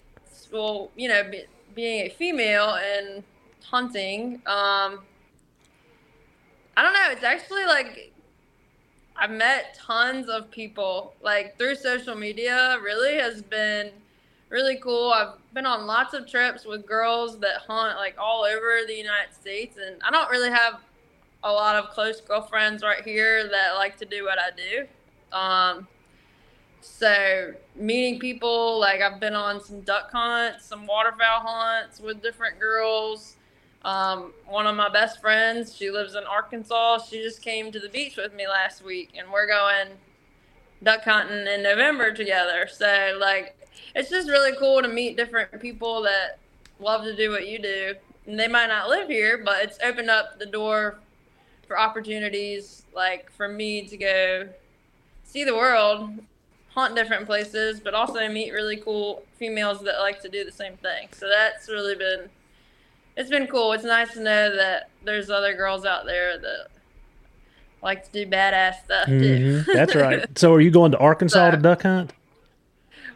well, 0.52 0.90
you 0.96 1.08
know, 1.08 1.24
be, 1.30 1.44
being 1.74 2.06
a 2.06 2.08
female 2.10 2.74
and 2.74 3.22
hunting, 3.64 4.36
um, 4.46 5.00
I 6.76 6.82
don't 6.82 6.92
know. 6.92 7.10
It's 7.10 7.24
actually 7.24 7.66
like 7.66 8.12
I've 9.16 9.30
met 9.30 9.74
tons 9.74 10.28
of 10.28 10.50
people 10.50 11.14
like 11.22 11.58
through 11.58 11.74
social 11.74 12.14
media. 12.14 12.78
Really 12.82 13.18
has 13.18 13.42
been 13.42 13.90
really 14.48 14.76
cool. 14.76 15.12
I've 15.12 15.34
been 15.52 15.66
on 15.66 15.86
lots 15.86 16.14
of 16.14 16.26
trips 16.26 16.64
with 16.64 16.86
girls 16.86 17.38
that 17.40 17.62
hunt 17.68 17.96
like 17.98 18.16
all 18.18 18.44
over 18.44 18.80
the 18.86 18.94
United 18.94 19.34
States, 19.34 19.76
and 19.76 20.00
I 20.02 20.10
don't 20.10 20.30
really 20.30 20.50
have 20.50 20.80
a 21.44 21.52
lot 21.52 21.76
of 21.76 21.90
close 21.90 22.20
girlfriends 22.20 22.82
right 22.82 23.02
here 23.02 23.48
that 23.48 23.74
like 23.74 23.96
to 23.98 24.04
do 24.04 24.24
what 24.24 24.38
I 24.38 24.50
do. 24.56 25.36
Um, 25.36 25.88
so 26.80 27.52
meeting 27.76 28.18
people, 28.18 28.78
like 28.78 29.00
I've 29.00 29.20
been 29.20 29.34
on 29.34 29.62
some 29.62 29.80
duck 29.80 30.10
hunts, 30.10 30.66
some 30.66 30.86
waterfowl 30.86 31.40
hunts 31.40 32.00
with 32.00 32.22
different 32.22 32.58
girls. 32.58 33.36
Um, 33.82 34.32
one 34.46 34.66
of 34.66 34.76
my 34.76 34.88
best 34.88 35.20
friends, 35.20 35.74
she 35.74 35.90
lives 35.90 36.14
in 36.14 36.24
Arkansas. 36.24 36.98
She 37.08 37.22
just 37.22 37.42
came 37.42 37.72
to 37.72 37.80
the 37.80 37.88
beach 37.88 38.16
with 38.16 38.34
me 38.34 38.46
last 38.46 38.84
week, 38.84 39.12
and 39.16 39.30
we're 39.32 39.46
going 39.46 39.88
duck 40.82 41.02
hunting 41.04 41.46
in 41.46 41.62
November 41.62 42.12
together. 42.12 42.68
So 42.70 43.16
like, 43.20 43.56
it's 43.94 44.10
just 44.10 44.28
really 44.28 44.56
cool 44.58 44.82
to 44.82 44.88
meet 44.88 45.16
different 45.16 45.60
people 45.60 46.02
that 46.02 46.38
love 46.78 47.04
to 47.04 47.14
do 47.14 47.30
what 47.30 47.46
you 47.46 47.58
do. 47.58 47.94
And 48.26 48.38
they 48.38 48.48
might 48.48 48.68
not 48.68 48.88
live 48.88 49.08
here, 49.08 49.42
but 49.44 49.62
it's 49.62 49.78
opened 49.82 50.10
up 50.10 50.38
the 50.38 50.46
door 50.46 50.98
for 51.66 51.78
opportunities, 51.78 52.84
like 52.94 53.30
for 53.32 53.48
me 53.48 53.86
to 53.86 53.96
go 53.96 54.48
see 55.24 55.44
the 55.44 55.54
world 55.54 56.10
hunt 56.74 56.94
different 56.94 57.26
places, 57.26 57.80
but 57.80 57.94
also 57.94 58.28
meet 58.28 58.52
really 58.52 58.76
cool 58.76 59.22
females 59.38 59.80
that 59.82 59.98
like 59.98 60.20
to 60.22 60.28
do 60.28 60.44
the 60.44 60.52
same 60.52 60.76
thing. 60.76 61.08
So 61.12 61.28
that's 61.28 61.68
really 61.68 61.94
been 61.94 62.28
it's 63.16 63.28
been 63.30 63.46
cool. 63.48 63.72
It's 63.72 63.84
nice 63.84 64.12
to 64.14 64.20
know 64.20 64.54
that 64.56 64.88
there's 65.04 65.30
other 65.30 65.54
girls 65.54 65.84
out 65.84 66.06
there 66.06 66.38
that 66.38 66.68
like 67.82 68.04
to 68.04 68.10
do 68.12 68.30
badass 68.30 68.84
stuff 68.84 69.06
too. 69.06 69.64
Mhm, 69.66 69.66
That's 69.74 69.94
right. 69.94 70.38
So 70.38 70.52
are 70.54 70.60
you 70.60 70.70
going 70.70 70.92
to 70.92 70.98
Arkansas 70.98 71.50
to 71.50 71.56
duck 71.56 71.82
hunt? 71.82 72.12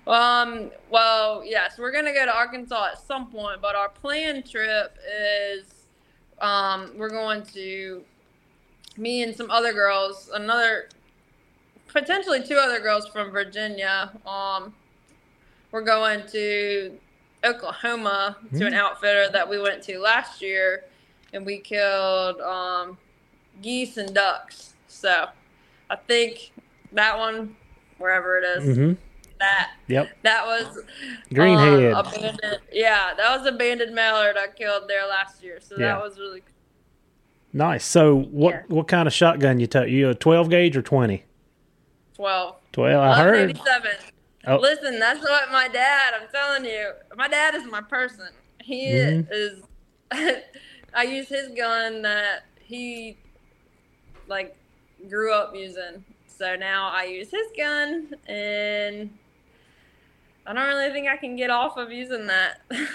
Um. 0.07 0.71
Well, 0.91 1.43
yes, 1.45 1.79
we're 1.79 1.93
gonna 1.93 2.13
go 2.13 2.25
to 2.27 2.35
Arkansas 2.35 2.89
at 2.93 2.99
some 3.07 3.31
point, 3.31 3.63
but 3.63 3.75
our 3.75 3.89
planned 3.89 4.49
trip 4.49 4.97
is, 5.51 5.65
um, 6.41 6.91
we're 6.97 7.09
going 7.11 7.43
to 7.55 8.05
me 8.97 9.23
and 9.23 9.35
some 9.35 9.51
other 9.51 9.73
girls, 9.73 10.31
another 10.35 10.89
potentially 11.95 12.43
two 12.43 12.57
other 12.57 12.81
girls 12.81 13.07
from 13.09 13.31
Virginia. 13.31 14.13
Um, 14.27 14.75
we're 15.71 15.81
going 15.83 16.27
to 16.33 16.99
Oklahoma 17.45 18.37
to 18.59 18.67
an 18.67 18.75
outfitter 18.75 19.31
that 19.33 19.49
we 19.49 19.59
went 19.61 19.83
to 19.85 19.99
last 19.99 20.43
year, 20.43 20.85
and 21.33 21.47
we 21.47 21.59
killed 21.59 22.41
um, 22.41 22.99
geese 23.63 23.97
and 23.97 24.13
ducks. 24.15 24.75
So, 24.89 25.27
I 25.91 25.97
think 25.97 26.53
that 26.93 27.19
one, 27.19 27.57
wherever 27.99 28.39
it 28.39 28.45
is, 28.45 28.77
Mm-hmm. 28.79 28.93
that 29.41 29.71
Yep. 29.89 30.09
that 30.23 30.47
was 30.47 30.79
Greenhead. 31.31 31.95
Um, 31.95 32.07
abandoned, 32.07 32.59
yeah, 32.73 33.13
that 33.17 33.39
was 33.39 33.47
abandoned 33.47 33.95
mallard 33.95 34.37
I 34.39 34.47
killed 34.49 34.85
there 34.89 35.07
last 35.07 35.43
year. 35.43 35.59
So 35.61 35.75
Yeah. 35.79 35.89
that 35.95 36.03
was 36.03 36.19
really 36.19 36.41
cool. 36.41 36.49
Nice. 37.53 37.85
So 37.85 38.17
what 38.17 38.55
Yeah. 38.55 38.63
what 38.69 38.89
kind 38.89 39.07
of 39.07 39.13
shotgun 39.13 39.61
you 39.61 39.67
took? 39.67 39.89
You 39.89 40.09
a 40.11 40.15
twelve 40.15 40.49
gauge 40.51 40.77
or 40.77 40.83
twenty? 40.83 41.25
12. 42.15 42.57
Twelve. 42.73 43.03
I 43.03 43.23
heard. 43.23 43.49
1187. 43.57 44.13
Oh. 44.47 44.57
Listen, 44.57 44.99
that's 44.99 45.21
what 45.23 45.51
my 45.51 45.69
dad, 45.69 46.13
I'm 46.21 46.29
telling 46.33 46.65
you, 46.67 46.93
my 47.17 47.29
dad 47.29 47.55
is 47.55 47.65
my 47.65 47.81
person. 47.81 48.29
He 48.63 48.89
Mhm. 48.89 49.27
is, 49.31 49.63
I 50.95 51.03
use 51.05 51.29
his 51.29 51.49
gun 51.57 52.03
that 52.03 52.45
he, 52.61 53.17
like, 54.29 54.55
grew 55.09 55.33
up 55.33 55.55
using. 55.55 56.05
So 56.27 56.57
now 56.57 56.89
I 56.93 57.05
use 57.05 57.31
his 57.31 57.47
gun, 57.57 58.15
and 58.27 59.11
I 60.47 60.53
don't 60.53 60.67
really 60.67 60.93
think 60.93 61.09
I 61.09 61.17
can 61.17 61.37
get 61.37 61.49
off 61.51 61.77
of 61.77 61.91
using 61.93 62.27
that. 62.27 62.61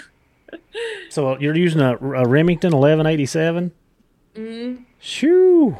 So 1.10 1.38
you're 1.38 1.54
using 1.56 1.80
a, 1.80 1.96
a 1.96 2.26
Remington 2.26 2.72
eleven 2.72 3.06
eighty 3.06 3.24
seven. 3.26 3.70
mm 4.34 4.84
Shoo. 4.98 5.76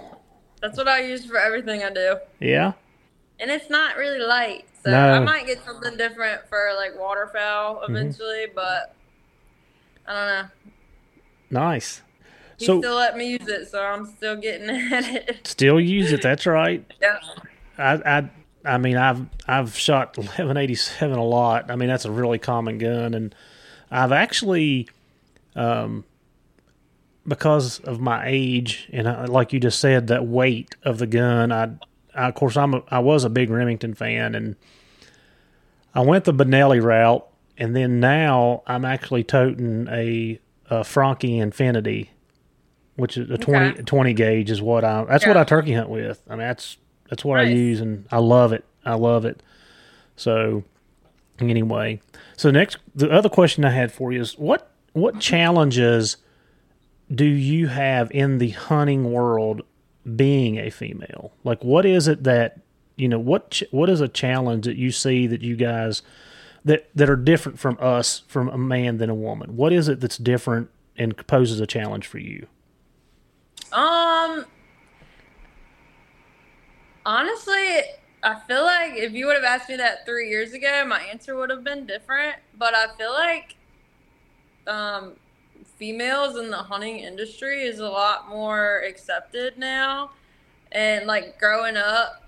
That's 0.63 0.77
what 0.79 0.87
I 0.87 1.01
use 1.03 1.25
for 1.27 1.39
everything 1.39 1.83
I 1.83 1.91
do. 1.93 2.19
Yeah. 2.39 2.75
And 3.41 3.51
it's 3.51 3.69
not 3.71 3.97
really 3.97 4.19
light. 4.21 4.67
So 4.85 4.91
No. 4.91 5.13
I 5.15 5.19
might 5.21 5.47
get 5.47 5.65
something 5.65 5.97
different 5.97 6.47
for 6.49 6.71
like 6.77 6.99
waterfowl 6.99 7.83
Mm-hmm. 7.83 7.97
eventually, 7.97 8.47
but 8.55 8.95
I 10.07 10.15
don't 10.15 10.27
know. 10.27 10.49
Nice. 11.51 12.03
He 12.59 12.67
So 12.67 12.79
still 12.81 12.97
let 12.97 13.17
me 13.17 13.31
use 13.31 13.49
it, 13.49 13.69
so 13.69 13.83
I'm 13.83 14.07
still 14.07 14.37
getting 14.37 14.69
at 14.93 15.05
it. 15.15 15.47
still 15.47 15.81
use 15.81 16.13
it. 16.13 16.23
That's 16.23 16.47
right. 16.47 16.85
yeah. 17.03 17.19
I 17.79 17.93
I 18.19 18.31
I 18.65 18.79
mean 18.79 18.97
I've 18.97 19.27
I've 19.49 19.77
shot 19.77 20.17
eleven 20.39 20.57
eighty 20.57 20.75
seven 20.75 21.19
a 21.19 21.25
lot. 21.25 21.71
I 21.71 21.77
mean 21.77 21.89
that's 21.89 22.05
a 22.05 22.11
really 22.11 22.39
common 22.39 22.79
gun, 22.79 23.15
and 23.15 23.35
I've 23.91 24.13
actually, 24.13 24.89
um, 25.57 26.05
because 27.27 27.81
of 27.81 28.01
my 28.01 28.23
age 28.27 28.89
and 28.93 29.09
I, 29.09 29.25
like 29.25 29.53
you 29.53 29.61
just 29.61 29.81
said, 29.81 30.07
that 30.09 30.27
weight 30.27 30.75
of 30.85 30.99
the 30.99 31.07
gun. 31.07 31.51
I, 31.53 31.71
I 32.15 32.29
of 32.29 32.35
course 32.35 32.57
I'm 32.57 32.75
a, 32.75 32.83
I 32.89 32.99
was 33.01 33.25
a 33.25 33.31
big 33.31 33.51
Remington 33.51 33.95
fan, 33.95 34.35
and 34.35 34.57
I 35.95 36.01
went 36.01 36.25
the 36.25 36.33
Benelli 36.35 36.83
route, 36.83 37.27
and 37.59 37.75
then 37.75 38.01
now 38.01 38.63
I'm 38.67 38.85
actually 38.85 39.25
toting 39.25 39.89
a, 39.91 40.39
a 40.69 40.85
Franchi 40.85 41.41
Affinity, 41.41 42.11
which 42.97 43.17
is 43.17 43.31
a 43.31 43.39
20, 43.39 43.67
Okay. 43.71 43.83
20 43.83 44.15
gauge 44.15 44.51
is 44.51 44.63
what 44.63 44.85
I 44.85 45.05
that's 45.05 45.27
what 45.27 45.37
I 45.37 45.45
turkey 45.45 45.73
hunt 45.73 45.89
with. 45.89 46.23
I 46.29 46.33
mean 46.33 46.41
that's 46.41 46.77
that's 47.09 47.25
what 47.25 47.39
I 47.41 47.45
use, 47.45 47.81
and 47.81 48.07
I 48.11 48.19
love 48.19 48.53
it. 48.53 48.65
I 48.85 48.95
love 48.95 49.25
it. 49.25 49.43
So 50.17 50.65
Anyway, 51.41 52.01
so 52.37 52.51
next, 52.51 52.77
the 52.95 53.11
other 53.11 53.29
question 53.29 53.65
I 53.65 53.71
had 53.71 53.91
for 53.93 54.13
you 54.13 54.21
is 54.21 54.35
what 54.39 54.71
what 54.93 55.21
challenges 55.21 56.19
do 57.13 57.25
you 57.25 57.69
have 57.69 58.11
in 58.13 58.39
the 58.39 58.51
hunting 58.51 59.11
world 59.13 59.63
being 60.17 60.59
a 60.59 60.71
female? 60.71 61.33
Like, 61.45 61.63
what 61.65 61.87
is 61.87 62.09
it 62.09 62.25
that 62.25 62.61
you 62.97 63.09
know? 63.09 63.19
What 63.19 63.51
ch- 63.51 63.65
what 63.71 63.89
is 63.91 64.01
a 64.01 64.09
challenge 64.09 64.67
that 64.67 64.77
you 64.77 64.91
see 64.91 65.27
that 65.27 65.43
you 65.43 65.57
guys 65.57 66.03
that 66.65 66.89
that 66.95 67.09
are 67.09 67.17
different 67.17 67.59
from 67.59 67.79
us, 67.81 68.23
from 68.29 68.49
a 68.49 68.59
man 68.59 68.99
than 68.99 69.11
a 69.11 69.15
woman? 69.15 69.57
What 69.57 69.73
is 69.73 69.89
it 69.89 70.01
that's 70.01 70.19
different 70.19 70.71
and 70.97 71.17
poses 71.27 71.61
a 71.61 71.67
challenge 71.67 72.07
for 72.07 72.19
you? 72.19 72.47
Um, 73.73 74.45
honestly, 77.07 77.81
I 78.23 78.39
feel 78.47 78.63
like 78.63 78.95
if 78.95 79.13
you 79.13 79.27
would 79.27 79.37
have 79.37 79.45
asked 79.45 79.69
me 79.69 79.77
that 79.77 80.05
three 80.05 80.29
years 80.29 80.53
ago, 80.53 80.85
my 80.87 81.01
answer 81.03 81.37
would 81.37 81.51
have 81.51 81.65
been 81.65 81.87
different. 81.87 82.37
But 82.59 82.75
I 82.75 82.89
feel 82.99 83.13
like 83.13 83.57
um, 84.67 85.15
females 85.65 86.37
in 86.37 86.51
the 86.51 86.59
hunting 86.59 86.99
industry 86.99 87.63
is 87.63 87.79
a 87.79 87.89
lot 87.89 88.29
more 88.29 88.81
accepted 88.81 89.59
now. 89.59 90.11
And 90.73 91.07
like 91.07 91.39
growing 91.39 91.77
up, 91.77 92.25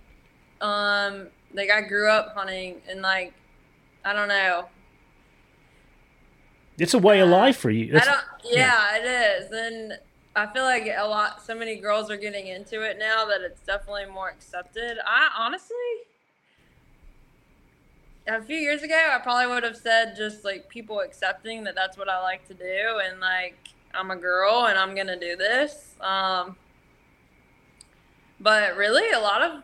um, 0.61 1.29
like 1.55 1.71
I 1.71 1.83
grew 1.83 2.09
up 2.09 2.35
hunting 2.35 2.81
and 2.89 3.03
like 3.03 3.35
I 4.05 4.13
don't 4.13 4.29
know. 4.29 4.69
It's 6.79 6.95
a 6.95 6.99
way 6.99 7.21
of 7.21 7.29
life 7.29 7.59
for 7.59 7.71
you. 7.71 7.97
I 7.97 8.05
don't. 8.05 8.21
Yeah, 8.45 8.97
it 8.97 9.05
is, 9.05 9.53
and 9.53 9.99
I 10.35 10.47
feel 10.53 10.65
like 10.65 10.87
a 10.97 11.07
lot. 11.07 11.43
So 11.43 11.55
many 11.55 11.77
girls 11.77 12.11
are 12.11 12.17
getting 12.17 12.47
into 12.47 12.83
it 12.83 12.99
now 12.99 13.25
that 13.27 13.43
it's 13.43 13.61
definitely 13.61 14.07
more 14.07 14.31
accepted. 14.31 14.99
I 15.07 15.29
honestly, 15.39 15.77
a 18.27 18.43
few 18.43 18.57
years 18.57 18.83
ago, 18.83 18.99
I 19.13 19.19
probably 19.19 19.53
would 19.53 19.65
have 19.65 19.77
said 19.77 20.15
just 20.17 20.45
like 20.45 20.69
people 20.69 21.01
accepting 21.01 21.65
that 21.65 21.75
that's 21.75 21.97
what 21.97 22.09
I 22.09 22.21
like 22.23 22.47
to 22.49 22.55
do, 22.55 23.01
and 23.05 23.21
like 23.21 23.57
I'm 23.95 24.11
a 24.11 24.17
girl 24.17 24.67
and 24.67 24.79
I'm 24.79 24.95
gonna 24.95 25.19
do 25.19 25.37
this. 25.37 25.95
Um, 26.01 26.57
but 28.41 28.77
really, 28.77 29.11
a 29.13 29.21
lot 29.21 29.43
of 29.43 29.63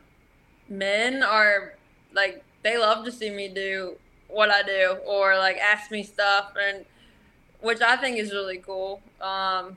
men 0.68 1.22
are 1.22 1.74
like 2.12 2.42
they 2.62 2.78
love 2.78 3.04
to 3.04 3.12
see 3.12 3.30
me 3.30 3.48
do 3.48 3.96
what 4.28 4.50
I 4.50 4.62
do 4.62 4.98
or 5.06 5.36
like 5.38 5.56
ask 5.56 5.90
me 5.90 6.02
stuff 6.02 6.52
and 6.60 6.84
which 7.60 7.80
I 7.80 7.96
think 7.96 8.18
is 8.18 8.32
really 8.32 8.58
cool. 8.58 9.00
Um, 9.20 9.76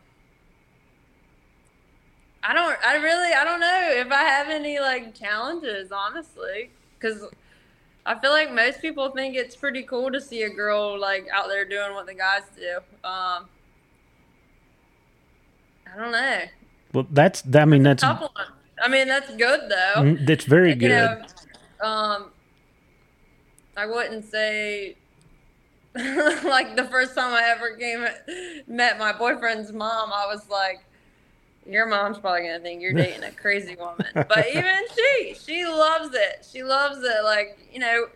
I 2.43 2.53
don't, 2.53 2.77
I 2.83 2.95
really, 2.95 3.33
I 3.33 3.43
don't 3.43 3.59
know 3.59 3.89
if 3.91 4.11
I 4.11 4.23
have 4.23 4.49
any 4.49 4.79
like 4.79 5.15
challenges, 5.15 5.91
honestly, 5.91 6.71
because 6.99 7.25
I 8.05 8.19
feel 8.19 8.31
like 8.31 8.51
most 8.51 8.81
people 8.81 9.09
think 9.11 9.35
it's 9.35 9.55
pretty 9.55 9.83
cool 9.83 10.11
to 10.11 10.19
see 10.19 10.43
a 10.43 10.49
girl 10.49 10.99
like 10.99 11.27
out 11.31 11.47
there 11.47 11.65
doing 11.65 11.93
what 11.93 12.07
the 12.07 12.15
guys 12.15 12.43
do. 12.55 12.77
Um, 13.07 13.47
I 15.85 15.97
don't 15.97 16.11
know. 16.11 16.39
well, 16.93 17.07
that's 17.11 17.43
I 17.53 17.65
mean 17.65 17.83
that's. 17.83 18.03
I 18.83 18.87
mean, 18.87 19.07
that's 19.07 19.29
good 19.35 19.69
though. 19.69 20.01
mm, 20.01 20.25
that's 20.25 20.45
very 20.45 20.73
good. 20.73 20.89
know, 20.89 21.21
um, 21.87 22.31
I 23.77 23.85
wouldn't 23.85 24.25
say 24.25 24.95
like 25.95 26.75
the 26.75 26.87
first 26.89 27.15
time 27.15 27.33
I 27.33 27.43
ever 27.49 27.75
came 27.75 28.07
met 28.67 28.97
my 28.97 29.11
boyfriend's 29.11 29.71
mom, 29.71 30.11
I 30.13 30.25
was 30.25 30.49
like, 30.49 30.83
"Your 31.65 31.85
mom's 31.85 32.19
probably 32.19 32.41
gonna 32.41 32.59
think 32.59 32.81
you're 32.81 32.93
dating 32.93 33.23
a 33.23 33.31
crazy 33.41 33.75
woman." 33.75 34.07
But 34.27 34.47
even 34.49 34.81
she, 34.95 35.35
she 35.35 35.65
loves 35.65 36.13
it. 36.13 36.45
She 36.49 36.63
loves 36.63 36.99
it. 37.03 37.23
Like 37.23 37.57
you 37.71 37.79
know, 37.79 38.07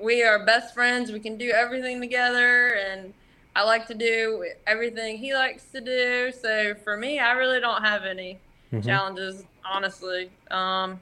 we 0.00 0.22
are 0.22 0.44
best 0.44 0.74
friends. 0.74 1.10
We 1.12 1.20
can 1.20 1.36
do 1.36 1.50
everything 1.50 2.00
together, 2.00 2.74
and 2.74 3.12
I 3.56 3.64
like 3.64 3.86
to 3.88 3.94
do 3.94 4.48
everything 4.66 5.18
he 5.18 5.34
likes 5.34 5.64
to 5.72 5.80
do. 5.80 6.32
So 6.32 6.74
for 6.74 6.96
me, 6.96 7.18
I 7.18 7.32
really 7.32 7.60
don't 7.60 7.82
have 7.82 8.04
any 8.04 8.38
Mhm. 8.72 8.84
challenges, 8.84 9.44
honestly. 9.64 10.30
Um, 10.50 11.00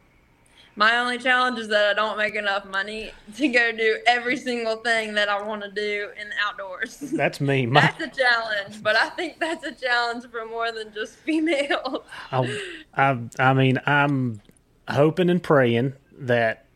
my 0.76 0.98
only 0.98 1.18
challenge 1.18 1.58
is 1.58 1.68
that 1.68 1.86
I 1.86 1.94
don't 1.94 2.16
make 2.18 2.34
enough 2.34 2.64
money 2.66 3.10
to 3.36 3.48
go 3.48 3.72
do 3.72 3.98
every 4.06 4.36
single 4.36 4.76
thing 4.76 5.14
that 5.14 5.28
I 5.28 5.42
want 5.42 5.62
to 5.62 5.70
do 5.70 6.10
in 6.20 6.28
the 6.28 6.34
outdoors. 6.46 6.98
That's 7.14 7.40
me. 7.40 7.66
My, 7.66 7.80
That's 7.80 8.00
a 8.16 8.20
challenge, 8.22 8.82
but 8.82 8.94
I 8.96 9.08
think 9.10 9.40
that's 9.40 9.64
a 9.64 9.72
challenge 9.72 10.24
for 10.30 10.44
more 10.46 10.70
than 10.72 10.92
just 10.92 11.14
females. 11.16 12.04
I, 12.30 12.60
I, 12.94 13.18
I 13.38 13.54
mean, 13.54 13.80
I'm 13.86 14.40
hoping 14.88 15.30
and 15.30 15.42
praying 15.42 15.94
that 16.18 16.66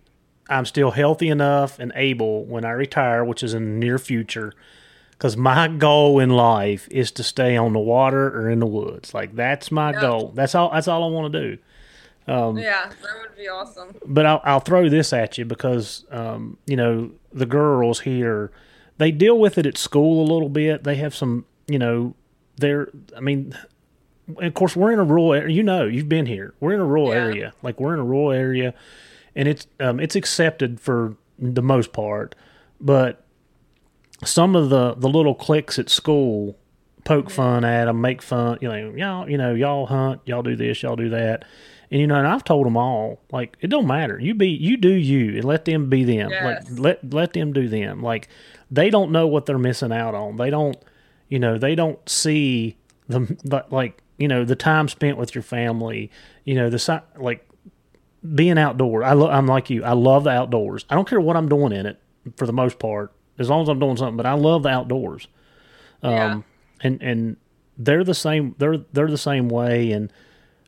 I'm 0.49 0.65
still 0.67 0.91
healthy 0.91 1.29
enough 1.29 1.79
and 1.79 1.93
able 1.95 2.45
when 2.45 2.65
I 2.65 2.71
retire, 2.71 3.25
which 3.25 3.43
is 3.43 3.55
in 3.55 3.65
the 3.65 3.87
near 3.87 3.99
future. 3.99 4.53
Because 5.13 5.37
my 5.37 5.69
goal 5.69 6.19
in 6.19 6.31
life 6.31 6.89
is 6.91 7.11
to 7.13 7.23
stay 7.23 7.55
on 7.57 7.75
the 7.75 7.79
water 7.79 8.29
or 8.35 8.49
in 8.49 8.59
the 8.59 8.67
woods. 8.67 9.13
Like 9.13 9.35
that's 9.37 9.71
my 9.71 9.93
Yeah. 9.93 10.01
goal. 10.01 10.33
That's 10.35 10.55
all. 10.55 10.71
That's 10.71 10.89
all 10.89 11.05
I 11.05 11.09
want 11.09 11.33
to 11.33 11.41
do. 11.57 11.63
Yeah, 12.29 12.89
that 12.89 13.21
would 13.21 13.37
be 13.37 13.49
awesome. 13.49 13.95
but 14.07 14.25
I'll, 14.27 14.41
I'll 14.45 14.61
throw 14.61 14.89
this 14.89 15.13
at 15.13 15.37
you 15.39 15.45
because 15.45 16.05
um, 16.11 16.59
you 16.67 16.77
know 16.77 17.11
the 17.33 17.47
girls 17.47 18.01
here 18.01 18.53
they 18.99 19.11
deal 19.11 19.39
with 19.39 19.57
it 19.59 19.65
at 19.67 19.79
school 19.79 20.23
a 20.23 20.29
little 20.31 20.51
bit. 20.51 20.85
They 20.85 20.97
have 20.97 21.15
some, 21.15 21.47
you 21.67 21.79
know, 21.79 22.15
they're. 22.57 22.89
I 23.17 23.21
mean, 23.21 23.57
of 24.37 24.53
course, 24.55 24.77
we're 24.77 24.93
in 24.93 24.99
a 24.99 25.05
rural 25.05 25.33
area. 25.33 25.55
You 25.55 25.63
know, 25.63 25.87
you've 25.87 26.09
been 26.09 26.27
here. 26.27 26.53
We're 26.61 26.75
in 26.75 26.81
a 26.81 26.85
rural 26.85 27.09
Yeah. 27.09 27.15
area. 27.21 27.53
Like 27.63 27.81
we're 27.81 27.95
in 27.95 28.01
a 28.01 28.05
rural 28.05 28.31
area, 28.33 28.75
and 29.35 29.49
it's 29.49 29.67
um, 29.81 29.99
it's 30.01 30.15
accepted 30.17 30.81
for 30.81 31.17
the 31.39 31.63
most 31.63 31.93
part, 31.95 32.35
but 32.81 33.25
some 34.25 34.55
of 34.55 34.69
the 34.69 34.95
the 34.95 35.09
little 35.09 35.35
cliques 35.35 35.79
at 35.79 35.89
school 35.89 36.59
poke 37.05 37.31
fun 37.31 37.65
at 37.65 37.87
them, 37.87 38.01
make 38.03 38.21
fun. 38.21 38.59
You 38.61 38.69
know, 38.69 38.93
y'all, 38.95 39.31
you 39.31 39.39
know, 39.39 39.55
y'all 39.55 39.87
hunt, 39.87 40.21
y'all 40.27 40.43
do 40.43 40.55
this, 40.57 40.83
y'all 40.83 40.97
do 40.97 41.09
that, 41.09 41.47
and 41.91 42.01
you 42.01 42.07
know, 42.07 42.15
and 42.17 42.27
I've 42.27 42.45
told 42.45 42.67
them 42.67 42.77
all, 42.77 43.21
like, 43.33 43.57
it 43.61 43.69
don't 43.69 43.87
matter. 43.87 44.19
You 44.19 44.35
be, 44.35 44.49
you 44.49 44.77
do 44.77 44.93
you, 44.93 45.37
and 45.37 45.45
let 45.45 45.65
them 45.65 45.89
be 45.91 46.05
them. 46.05 46.31
Yes. 46.31 46.69
Like, 46.71 46.79
let 46.79 47.13
let 47.15 47.33
them 47.33 47.53
do 47.53 47.69
them. 47.69 48.03
Like, 48.03 48.29
they 48.71 48.91
don't 48.91 49.11
know 49.11 49.27
what 49.27 49.47
they're 49.47 49.59
missing 49.59 49.93
out 49.93 50.15
on. 50.15 50.37
They 50.37 50.51
don't, 50.51 50.77
you 51.29 51.39
know, 51.39 51.59
they 51.59 51.75
don't 51.75 51.99
see 52.09 52.77
the 53.09 53.21
the- 53.45 53.65
like, 53.71 54.03
you 54.19 54.29
know, 54.29 54.45
the 54.45 54.55
time 54.57 54.87
spent 54.89 55.17
with 55.19 55.35
your 55.35 55.43
family. 55.43 56.11
You 56.45 56.55
know, 56.55 56.71
the 56.71 57.03
like 57.17 57.47
being 58.35 58.59
outdoor. 58.59 59.03
I 59.03 59.15
lo- 59.15 59.31
I'm 59.31 59.47
like 59.47 59.71
you. 59.71 59.83
I 59.85 59.93
love 59.93 60.25
the 60.25 60.31
outdoors. 60.31 60.85
I 60.91 60.95
don't 60.95 61.09
care 61.09 61.21
what 61.21 61.37
I'm 61.37 61.49
doing 61.49 61.73
in 61.73 61.87
it 61.87 61.99
for 62.37 62.47
the 62.47 62.53
most 62.53 62.79
part, 62.79 63.13
as 63.39 63.49
long 63.49 63.63
as 63.63 63.69
I'm 63.69 63.79
doing 63.81 63.97
something. 63.97 64.17
But 64.17 64.27
I 64.27 64.35
love 64.35 64.63
the 64.63 64.69
outdoors. 64.69 65.27
Um, 66.03 66.13
Yeah. 66.13 66.41
and 66.83 67.03
and 67.03 67.37
they're 67.79 68.05
the 68.05 68.15
same. 68.15 68.55
They're 68.59 68.79
they're 68.93 69.09
the 69.11 69.17
same 69.19 69.49
way, 69.49 69.93
and 69.93 70.13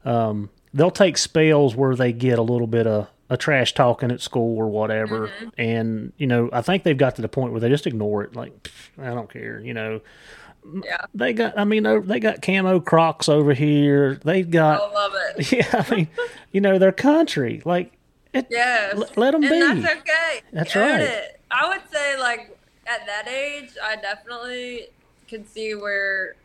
um, 0.05 0.49
they'll 0.75 0.91
take 0.91 1.17
spells 1.19 1.75
where 1.75 1.95
they 1.95 2.13
get 2.13 2.39
a 2.39 2.43
little 2.43 2.67
bit 2.67 2.87
of 2.87 3.09
a 3.31 3.37
trash 3.37 3.73
talking 3.75 4.11
at 4.11 4.21
school 4.21 4.59
or 4.59 4.69
whatever, 4.69 5.29
mm-hmm. 5.29 5.49
and 5.59 6.13
you 6.19 6.27
know 6.27 6.51
I 6.53 6.63
think 6.63 6.83
they've 6.83 6.97
got 6.97 7.17
to 7.17 7.23
the 7.23 7.29
point 7.29 7.53
where 7.53 7.61
they 7.61 7.69
just 7.69 7.87
ignore 7.87 8.23
it. 8.25 8.37
Like 8.37 8.69
I 8.99 9.07
don't 9.15 9.31
care, 9.31 9.61
you 9.61 9.75
know. 9.75 10.01
Yeah, 10.85 10.99
They 11.13 11.33
got. 11.33 11.59
I 11.59 11.65
mean, 11.65 12.07
they 12.07 12.21
got 12.21 12.41
camo 12.41 12.79
Crocs 12.79 13.29
over 13.29 13.53
here. 13.53 14.21
They've 14.25 14.49
got, 14.49 14.81
I 14.81 14.93
love 14.95 15.13
it. 15.37 15.53
Yeah, 15.53 15.85
I 15.89 15.93
mean, 15.95 16.09
you 16.53 16.61
know, 16.61 16.79
their 16.79 16.93
country. 16.93 17.63
Like, 17.65 17.93
it, 18.33 18.47
Yes. 18.49 18.95
L- 18.95 19.09
let 19.17 19.35
'em 19.35 19.43
and 19.43 19.51
be. 19.51 19.81
that's 19.83 20.01
okay. 20.01 20.43
That's 20.53 20.77
Own 20.77 20.83
right. 20.83 21.01
It. 21.01 21.41
I 21.51 21.69
would 21.69 21.83
say, 21.91 22.17
like, 22.17 22.57
at 22.87 23.05
that 23.07 23.27
age, 23.27 23.71
I 23.83 23.97
definitely 23.97 24.87
could 25.29 25.49
see 25.49 25.75
where 25.75 26.37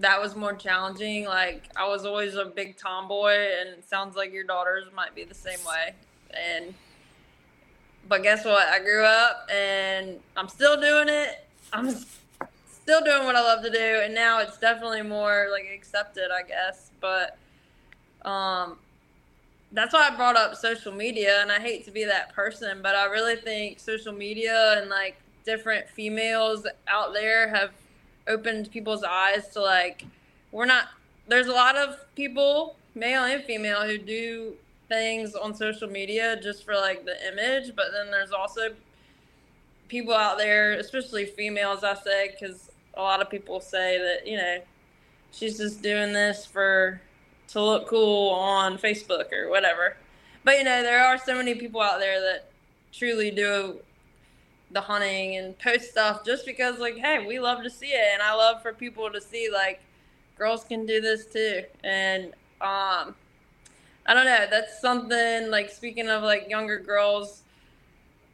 that 0.00 0.20
was 0.20 0.36
more 0.36 0.54
challenging. 0.54 1.24
Like, 1.24 1.64
I 1.76 1.88
was 1.88 2.04
always 2.04 2.34
a 2.34 2.44
big 2.44 2.76
tomboy, 2.76 3.32
and 3.60 3.68
it 3.70 3.88
sounds 3.88 4.16
like 4.16 4.32
your 4.32 4.44
daughters 4.44 4.86
might 4.94 5.14
be 5.14 5.24
the 5.24 5.34
same 5.34 5.58
way. 5.66 5.94
And, 6.30 6.74
but 8.08 8.22
guess 8.22 8.44
what? 8.44 8.68
I 8.68 8.80
grew 8.80 9.04
up 9.04 9.48
and 9.52 10.18
I'm 10.36 10.48
still 10.48 10.80
doing 10.80 11.08
it. 11.08 11.46
I'm 11.72 11.90
still 11.90 13.02
doing 13.04 13.24
what 13.24 13.36
I 13.36 13.40
love 13.40 13.62
to 13.62 13.70
do. 13.70 14.00
And 14.04 14.14
now 14.14 14.40
it's 14.40 14.58
definitely 14.58 15.02
more, 15.02 15.48
like, 15.50 15.66
accepted, 15.72 16.30
I 16.30 16.42
guess. 16.42 16.90
But, 17.00 17.38
um, 18.24 18.78
that's 19.72 19.92
why 19.92 20.08
I 20.12 20.16
brought 20.16 20.36
up 20.36 20.56
social 20.56 20.92
media, 20.92 21.40
and 21.42 21.52
I 21.52 21.60
hate 21.60 21.84
to 21.84 21.92
be 21.92 22.04
that 22.04 22.34
person, 22.34 22.80
but 22.82 22.96
I 22.96 23.04
really 23.04 23.36
think 23.36 23.78
social 23.78 24.12
media 24.12 24.80
and 24.80 24.90
like 24.90 25.16
different 25.44 25.88
females 25.88 26.66
out 26.88 27.12
there 27.12 27.48
have 27.48 27.70
opened 28.26 28.70
people's 28.70 29.02
eyes 29.02 29.48
to 29.48 29.60
like 29.60 30.04
we're 30.52 30.66
not. 30.66 30.88
There's 31.28 31.46
a 31.46 31.52
lot 31.52 31.76
of 31.76 31.96
people, 32.16 32.76
male 32.94 33.24
and 33.24 33.44
female, 33.44 33.82
who 33.82 33.98
do 33.98 34.54
things 34.88 35.34
on 35.34 35.54
social 35.54 35.88
media 35.88 36.38
just 36.42 36.64
for 36.64 36.74
like 36.74 37.04
the 37.04 37.16
image, 37.28 37.76
but 37.76 37.86
then 37.92 38.10
there's 38.10 38.32
also 38.32 38.72
people 39.88 40.14
out 40.14 40.38
there, 40.38 40.72
especially 40.72 41.26
females, 41.26 41.84
I 41.84 41.94
say, 41.94 42.30
because 42.32 42.70
a 42.94 43.02
lot 43.02 43.22
of 43.22 43.30
people 43.30 43.60
say 43.60 43.98
that 43.98 44.26
you 44.26 44.36
know 44.36 44.58
she's 45.32 45.58
just 45.58 45.82
doing 45.82 46.12
this 46.12 46.44
for 46.44 47.00
to 47.48 47.62
look 47.62 47.88
cool 47.88 48.30
on 48.30 48.78
Facebook 48.78 49.32
or 49.32 49.48
whatever. 49.48 49.96
But 50.44 50.58
you 50.58 50.64
know, 50.64 50.82
there 50.82 51.04
are 51.04 51.18
so 51.18 51.36
many 51.36 51.54
people 51.54 51.80
out 51.80 52.00
there 52.00 52.20
that 52.20 52.50
truly 52.92 53.30
do 53.30 53.80
the 54.72 54.80
hunting 54.80 55.36
and 55.36 55.58
post 55.58 55.90
stuff 55.90 56.24
just 56.24 56.46
because 56.46 56.78
like 56.78 56.96
hey 56.96 57.26
we 57.26 57.40
love 57.40 57.62
to 57.62 57.70
see 57.70 57.92
it. 57.92 58.08
And 58.12 58.22
i 58.22 58.34
love 58.34 58.62
for 58.62 58.72
people 58.72 59.10
to 59.10 59.20
see 59.20 59.50
like 59.52 59.80
girls 60.38 60.64
can 60.64 60.86
do 60.86 61.00
this 61.00 61.26
too. 61.26 61.62
And 61.84 62.26
um 62.60 63.14
i 64.06 64.14
don't 64.14 64.26
know. 64.26 64.46
That's 64.50 64.80
something 64.80 65.50
like 65.50 65.70
speaking 65.70 66.08
of 66.08 66.22
like 66.22 66.48
younger 66.48 66.78
girls 66.78 67.42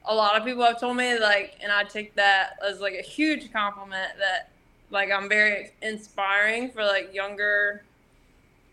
a 0.07 0.15
lot 0.15 0.37
of 0.37 0.45
people 0.45 0.65
have 0.65 0.81
told 0.81 0.97
me 0.97 1.19
like 1.19 1.59
and 1.61 1.73
i 1.73 1.83
take 1.83 2.15
that 2.15 2.59
as 2.67 2.81
like 2.81 2.95
a 2.95 3.03
huge 3.03 3.53
compliment 3.53 4.13
that 4.19 4.51
like 4.91 5.11
i'm 5.11 5.29
very 5.29 5.73
inspiring 5.83 6.71
for 6.71 6.85
like 6.85 7.13
younger 7.13 7.83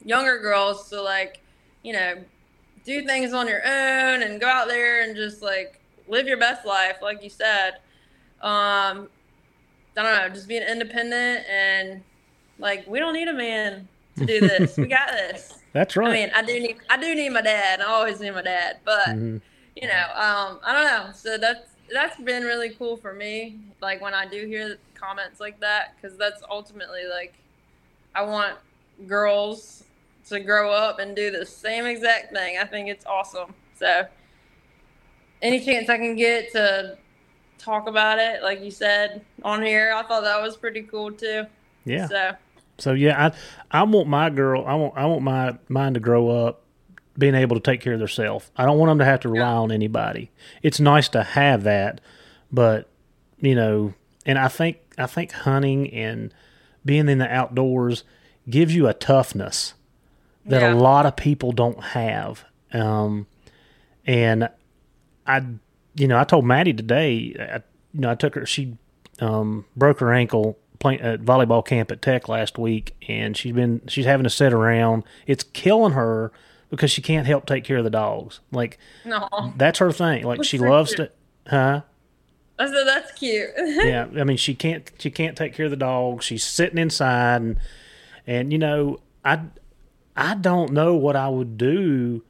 younger 0.05 0.39
girls 0.39 0.89
to 0.89 1.01
like 1.01 1.41
you 1.81 1.93
know 1.93 2.15
do 2.85 3.05
things 3.05 3.33
on 3.33 3.47
your 3.47 3.65
own 3.65 4.23
and 4.23 4.39
go 4.39 4.47
out 4.47 4.67
there 4.67 5.03
and 5.03 5.15
just 5.15 5.41
like 5.41 5.79
live 6.07 6.27
your 6.27 6.37
best 6.37 6.65
life, 6.65 6.97
like 7.01 7.23
you 7.23 7.29
said. 7.29 7.75
Um, 8.41 9.07
I 9.95 10.01
don't 10.03 10.15
know, 10.15 10.29
just 10.29 10.47
being 10.47 10.63
independent 10.63 11.45
and 11.49 12.01
like 12.59 12.85
we 12.87 12.99
don't 12.99 13.13
need 13.13 13.27
a 13.27 13.33
man 13.33 13.87
to 14.17 14.25
do 14.25 14.39
this. 14.41 14.77
we 14.77 14.87
got 14.87 15.11
this. 15.11 15.59
That's 15.73 15.95
right. 15.95 16.09
I 16.09 16.13
mean, 16.13 16.31
I 16.35 16.41
do 16.43 16.59
need 16.59 16.77
I 16.89 16.97
do 16.99 17.15
need 17.15 17.29
my 17.29 17.41
dad. 17.41 17.81
I 17.81 17.85
always 17.85 18.19
need 18.19 18.31
my 18.31 18.41
dad, 18.41 18.77
but 18.85 19.07
Mhm. 19.07 19.41
you 19.75 19.87
know, 19.87 20.03
um, 20.15 20.59
I 20.63 20.73
don't 20.73 20.85
know. 20.85 21.11
So 21.13 21.37
that's 21.37 21.69
that's 21.91 22.19
been 22.21 22.43
really 22.43 22.69
cool 22.71 22.97
for 22.97 23.13
me. 23.13 23.59
Like 23.81 24.01
when 24.01 24.13
I 24.13 24.25
do 24.25 24.45
hear 24.45 24.77
comments 24.95 25.39
like 25.39 25.59
that, 25.59 25.95
because 25.95 26.17
that's 26.17 26.41
ultimately 26.49 27.01
like 27.11 27.33
I 28.15 28.23
want 28.23 28.57
girls 29.07 29.83
to 30.29 30.39
grow 30.39 30.71
up 30.71 30.99
and 30.99 31.15
do 31.15 31.31
the 31.31 31.45
same 31.45 31.85
exact 31.85 32.33
thing. 32.33 32.57
I 32.57 32.65
think 32.65 32.87
it's 32.87 33.05
awesome. 33.05 33.53
So 33.75 34.05
any 35.43 35.59
chance 35.59 35.89
I 35.89 35.97
can 35.97 36.15
get 36.15 36.51
to 36.53 36.97
talk 37.59 37.87
about 37.87 38.17
it, 38.19 38.41
like 38.41 38.61
you 38.61 38.71
said 38.71 39.23
on 39.43 39.61
here, 39.61 39.93
I 39.95 40.01
thought 40.03 40.23
that 40.23 40.41
was 40.41 40.57
pretty 40.57 40.81
cool 40.83 41.11
too. 41.11 41.45
yeah. 41.85 42.07
So 42.07 42.31
So 42.79 42.93
yeah, 42.93 43.29
I 43.71 43.79
I 43.79 43.83
want 43.83 44.07
my 44.07 44.29
girl, 44.31 44.65
I 44.65 44.73
want 44.75 44.93
I 44.97 45.05
want 45.05 45.21
my 45.21 45.57
mine 45.69 45.93
to 45.93 45.99
grow 45.99 46.29
up 46.29 46.61
being 47.17 47.35
able 47.35 47.55
to 47.55 47.61
take 47.61 47.79
care 47.81 47.93
of 47.93 47.99
themselves. 47.99 48.49
I 48.57 48.65
don't 48.65 48.79
want 48.79 48.89
them 48.89 48.99
to 48.99 49.05
have 49.05 49.19
to 49.21 49.29
rely 49.29 49.53
on 49.53 49.71
anybody. 49.71 50.31
It's 50.63 50.79
nice 50.79 51.07
to 51.09 51.21
have 51.23 51.63
that, 51.63 52.01
but 52.51 52.89
you 53.39 53.53
know, 53.55 53.93
and 54.25 54.39
I 54.39 54.47
think 54.47 54.77
I 54.97 55.05
think 55.05 55.31
hunting 55.31 55.93
and 55.93 56.33
being 56.85 57.07
in 57.09 57.19
the 57.19 57.31
outdoors 57.31 58.03
gives 58.49 58.75
you 58.75 58.87
a 58.87 58.93
toughness 58.93 59.73
that 60.45 60.61
Yeah. 60.61 60.73
a 60.73 60.75
lot 60.75 61.05
of 61.05 61.15
people 61.15 61.51
don't 61.51 61.81
have. 61.81 62.43
Um, 62.73 63.27
and 64.05 64.49
I, 65.25 65.43
you 65.95 66.07
know, 66.07 66.19
I 66.19 66.23
told 66.23 66.45
Maddie 66.45 66.73
today, 66.73 67.35
I, 67.39 67.55
you 67.93 68.01
know, 68.01 68.11
I 68.11 68.15
took 68.15 68.35
her, 68.35 68.45
she 68.45 68.77
um, 69.19 69.65
broke 69.75 69.99
her 69.99 70.13
ankle 70.13 70.57
playing 70.79 71.01
at 71.01 71.21
volleyball 71.21 71.65
camp 71.65 71.91
at 71.91 72.01
Tech 72.01 72.27
last 72.27 72.57
week, 72.57 72.95
and 73.07 73.37
she's 73.37 73.53
been, 73.53 73.81
she's 73.87 74.05
having 74.05 74.23
to 74.23 74.29
sit 74.29 74.53
around. 74.53 75.03
It's 75.27 75.43
killing 75.43 75.93
her 75.93 76.31
because 76.69 76.91
she 76.91 77.01
can't 77.01 77.27
help 77.27 77.45
take 77.45 77.63
care 77.63 77.77
of 77.77 77.83
the 77.83 77.89
dogs. 77.89 78.39
Like, 78.51 78.79
no, 79.05 79.29
that's 79.57 79.79
her 79.79 79.91
thing. 79.91 80.23
Like, 80.23 80.39
That's 80.39 80.49
she 80.49 80.57
so 80.57 80.65
loves 80.65 80.95
cute. 80.95 81.11
to, 81.45 81.51
huh? 81.51 81.81
I 82.59 82.65
said 82.67 82.83
that's 82.85 83.11
cute. 83.13 83.49
yeah, 83.57 84.07
I 84.17 84.23
mean 84.23 84.37
she 84.37 84.53
can't 84.53 84.89
she 84.99 85.09
can't 85.09 85.35
take 85.35 85.53
care 85.53 85.65
of 85.65 85.71
the 85.71 85.77
dogs. 85.77 86.25
She's 86.25 86.43
sitting 86.43 86.77
inside 86.77 87.41
and 87.41 87.57
and 88.27 88.51
you 88.51 88.59
know, 88.59 88.99
I 89.25 89.41
I 90.15 90.35
don't 90.35 90.71
know 90.71 90.95
what 90.95 91.15
I 91.15 91.29
would 91.29 91.57
do 91.57 92.23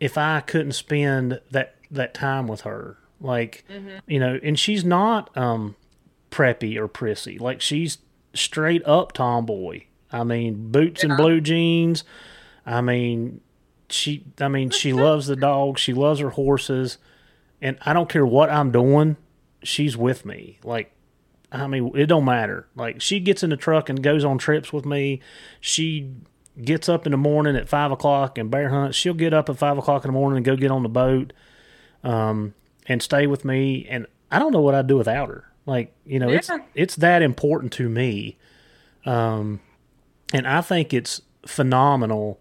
if 0.00 0.18
I 0.18 0.40
couldn't 0.40 0.72
spend 0.72 1.40
that 1.50 1.76
that 1.92 2.14
time 2.14 2.48
with 2.48 2.62
her. 2.62 2.98
Like, 3.20 3.64
you 4.06 4.18
know, 4.18 4.40
and 4.42 4.58
she's 4.58 4.84
not 4.84 5.36
um 5.36 5.76
preppy 6.30 6.76
or 6.76 6.88
prissy. 6.88 7.38
Like 7.38 7.60
she's 7.60 7.98
straight 8.34 8.82
up 8.86 9.12
tomboy. 9.12 9.82
I 10.10 10.24
mean, 10.24 10.70
boots 10.72 11.04
and 11.04 11.16
blue 11.16 11.40
jeans. 11.40 12.04
I 12.66 12.80
mean, 12.80 13.40
she 13.88 14.24
I 14.40 14.48
mean, 14.48 14.70
she 14.70 14.92
loves 14.92 15.26
the 15.26 15.36
dog, 15.36 15.78
she 15.78 15.92
loves 15.92 16.20
her 16.20 16.30
horses, 16.30 16.98
and 17.60 17.78
I 17.82 17.92
don't 17.92 18.08
care 18.08 18.26
what 18.26 18.50
I'm 18.50 18.72
doing, 18.72 19.16
she's 19.62 19.96
with 19.96 20.24
me. 20.24 20.58
Like 20.64 20.92
I 21.52 21.66
mean, 21.66 21.92
it 21.94 22.06
don't 22.06 22.24
matter. 22.24 22.66
Like 22.74 23.00
she 23.00 23.20
gets 23.20 23.42
in 23.42 23.50
the 23.50 23.56
truck 23.56 23.88
and 23.88 24.02
goes 24.02 24.24
on 24.24 24.38
trips 24.38 24.72
with 24.72 24.86
me. 24.86 25.20
She 25.60 26.10
gets 26.60 26.88
up 26.88 27.06
in 27.06 27.12
the 27.12 27.18
morning 27.18 27.56
at 27.56 27.68
five 27.68 27.92
o'clock 27.92 28.38
and 28.38 28.50
bear 28.50 28.70
hunts. 28.70 28.96
She'll 28.96 29.14
get 29.14 29.32
up 29.34 29.48
at 29.48 29.58
five 29.58 29.78
o'clock 29.78 30.04
in 30.04 30.08
the 30.08 30.12
morning 30.12 30.38
and 30.38 30.46
go 30.46 30.56
get 30.56 30.70
on 30.70 30.82
the 30.82 30.88
boat, 30.88 31.32
um, 32.02 32.54
and 32.86 33.02
stay 33.02 33.26
with 33.26 33.44
me. 33.44 33.86
And 33.88 34.06
I 34.30 34.38
don't 34.38 34.52
know 34.52 34.60
what 34.60 34.74
I'd 34.74 34.86
do 34.86 34.96
without 34.96 35.28
her. 35.28 35.44
Like 35.66 35.94
you 36.04 36.18
know, 36.18 36.28
it's 36.28 36.50
it's 36.74 36.96
that 36.96 37.22
important 37.22 37.72
to 37.74 37.88
me. 37.88 38.36
Um, 39.04 39.60
and 40.32 40.46
I 40.46 40.60
think 40.60 40.92
it's 40.92 41.22
phenomenal 41.46 42.40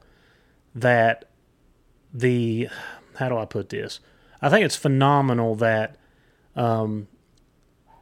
that 0.74 1.26
the 2.14 2.70
how 3.18 3.30
do 3.30 3.38
I 3.38 3.46
put 3.46 3.70
this? 3.70 4.00
I 4.42 4.50
think 4.50 4.66
it's 4.66 4.76
phenomenal 4.76 5.56
that 5.56 5.98
um, 6.56 7.08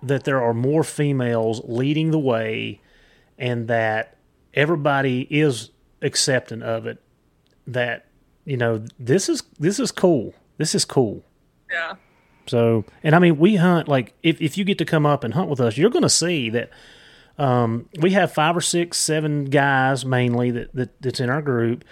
that 0.01 0.23
there 0.23 0.41
are 0.41 0.53
more 0.53 0.83
females 0.83 1.61
leading 1.65 2.11
the 2.11 2.19
way, 2.19 2.81
and 3.37 3.67
that 3.67 4.17
everybody 4.53 5.27
is 5.29 5.71
accepting 6.01 6.61
of 6.61 6.85
it. 6.85 7.01
That 7.67 8.05
you 8.45 8.55
know 8.55 8.85
this 8.97 9.27
is 9.27 9.43
this 9.59 9.79
is 9.79 9.91
cool. 9.91 10.33
This 10.57 10.73
is 10.73 10.85
cool. 10.85 11.23
Yeah. 11.71 11.95
So, 12.47 12.83
and 13.03 13.15
I 13.15 13.19
mean, 13.19 13.37
we 13.37 13.57
hunt 13.57 13.87
like 13.87 14.13
if 14.23 14.41
if 14.41 14.57
you 14.57 14.63
get 14.65 14.77
to 14.79 14.85
come 14.85 15.05
up 15.05 15.23
and 15.23 15.33
hunt 15.33 15.49
with 15.49 15.59
us, 15.59 15.77
you're 15.77 15.89
going 15.91 16.03
to 16.03 16.09
see 16.09 16.49
that 16.49 16.71
um, 17.37 17.87
we 18.01 18.11
have 18.11 18.33
five 18.33 18.57
or 18.57 18.61
six, 18.61 18.97
seven 18.97 19.45
guys 19.45 20.03
mainly 20.05 20.51
that, 20.51 20.73
that 20.75 21.01
that's 21.01 21.19
in 21.19 21.29
our 21.29 21.41
group, 21.41 21.85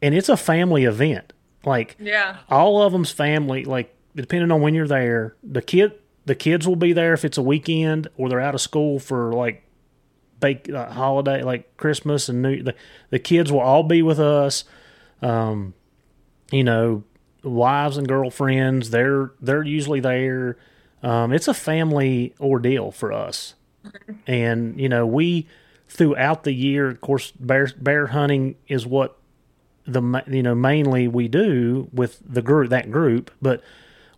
and 0.00 0.14
it's 0.14 0.28
a 0.30 0.36
family 0.36 0.84
event. 0.84 1.32
Like 1.64 1.96
Yeah. 2.00 2.38
all 2.48 2.82
of 2.82 2.92
them's 2.92 3.12
family. 3.12 3.64
Like 3.64 3.94
depending 4.16 4.50
on 4.50 4.60
when 4.62 4.74
you're 4.74 4.88
there, 4.88 5.36
the 5.44 5.62
kid 5.62 5.92
the 6.24 6.34
kids 6.34 6.66
will 6.66 6.76
be 6.76 6.92
there 6.92 7.12
if 7.12 7.24
it's 7.24 7.36
a 7.38 7.42
weekend 7.42 8.08
or 8.16 8.28
they're 8.28 8.40
out 8.40 8.54
of 8.54 8.60
school 8.60 8.98
for 8.98 9.32
like 9.32 9.62
bake 10.40 10.70
uh, 10.70 10.90
holiday 10.90 11.42
like 11.42 11.76
Christmas 11.76 12.28
and 12.28 12.40
New. 12.42 12.62
The, 12.62 12.74
the 13.10 13.18
kids 13.18 13.52
will 13.52 13.60
all 13.60 13.82
be 13.82 14.00
with 14.02 14.18
us. 14.18 14.64
Um, 15.20 15.74
you 16.50 16.64
know, 16.64 17.04
wives 17.42 17.96
and 17.96 18.06
girlfriends. 18.06 18.90
They're 18.90 19.32
they're 19.40 19.62
usually 19.62 20.00
there. 20.00 20.56
Um, 21.02 21.32
it's 21.32 21.48
a 21.48 21.54
family 21.54 22.34
ordeal 22.40 22.90
for 22.90 23.12
us, 23.12 23.54
and 24.26 24.80
you 24.80 24.88
know 24.88 25.06
we 25.06 25.46
throughout 25.88 26.44
the 26.44 26.52
year. 26.52 26.88
Of 26.88 27.00
course, 27.00 27.32
bear 27.32 27.68
bear 27.78 28.08
hunting 28.08 28.56
is 28.68 28.86
what 28.86 29.18
the 29.84 30.22
you 30.28 30.42
know 30.42 30.54
mainly 30.54 31.08
we 31.08 31.28
do 31.28 31.88
with 31.92 32.20
the 32.24 32.42
group 32.42 32.70
that 32.70 32.90
group, 32.90 33.30
but 33.40 33.62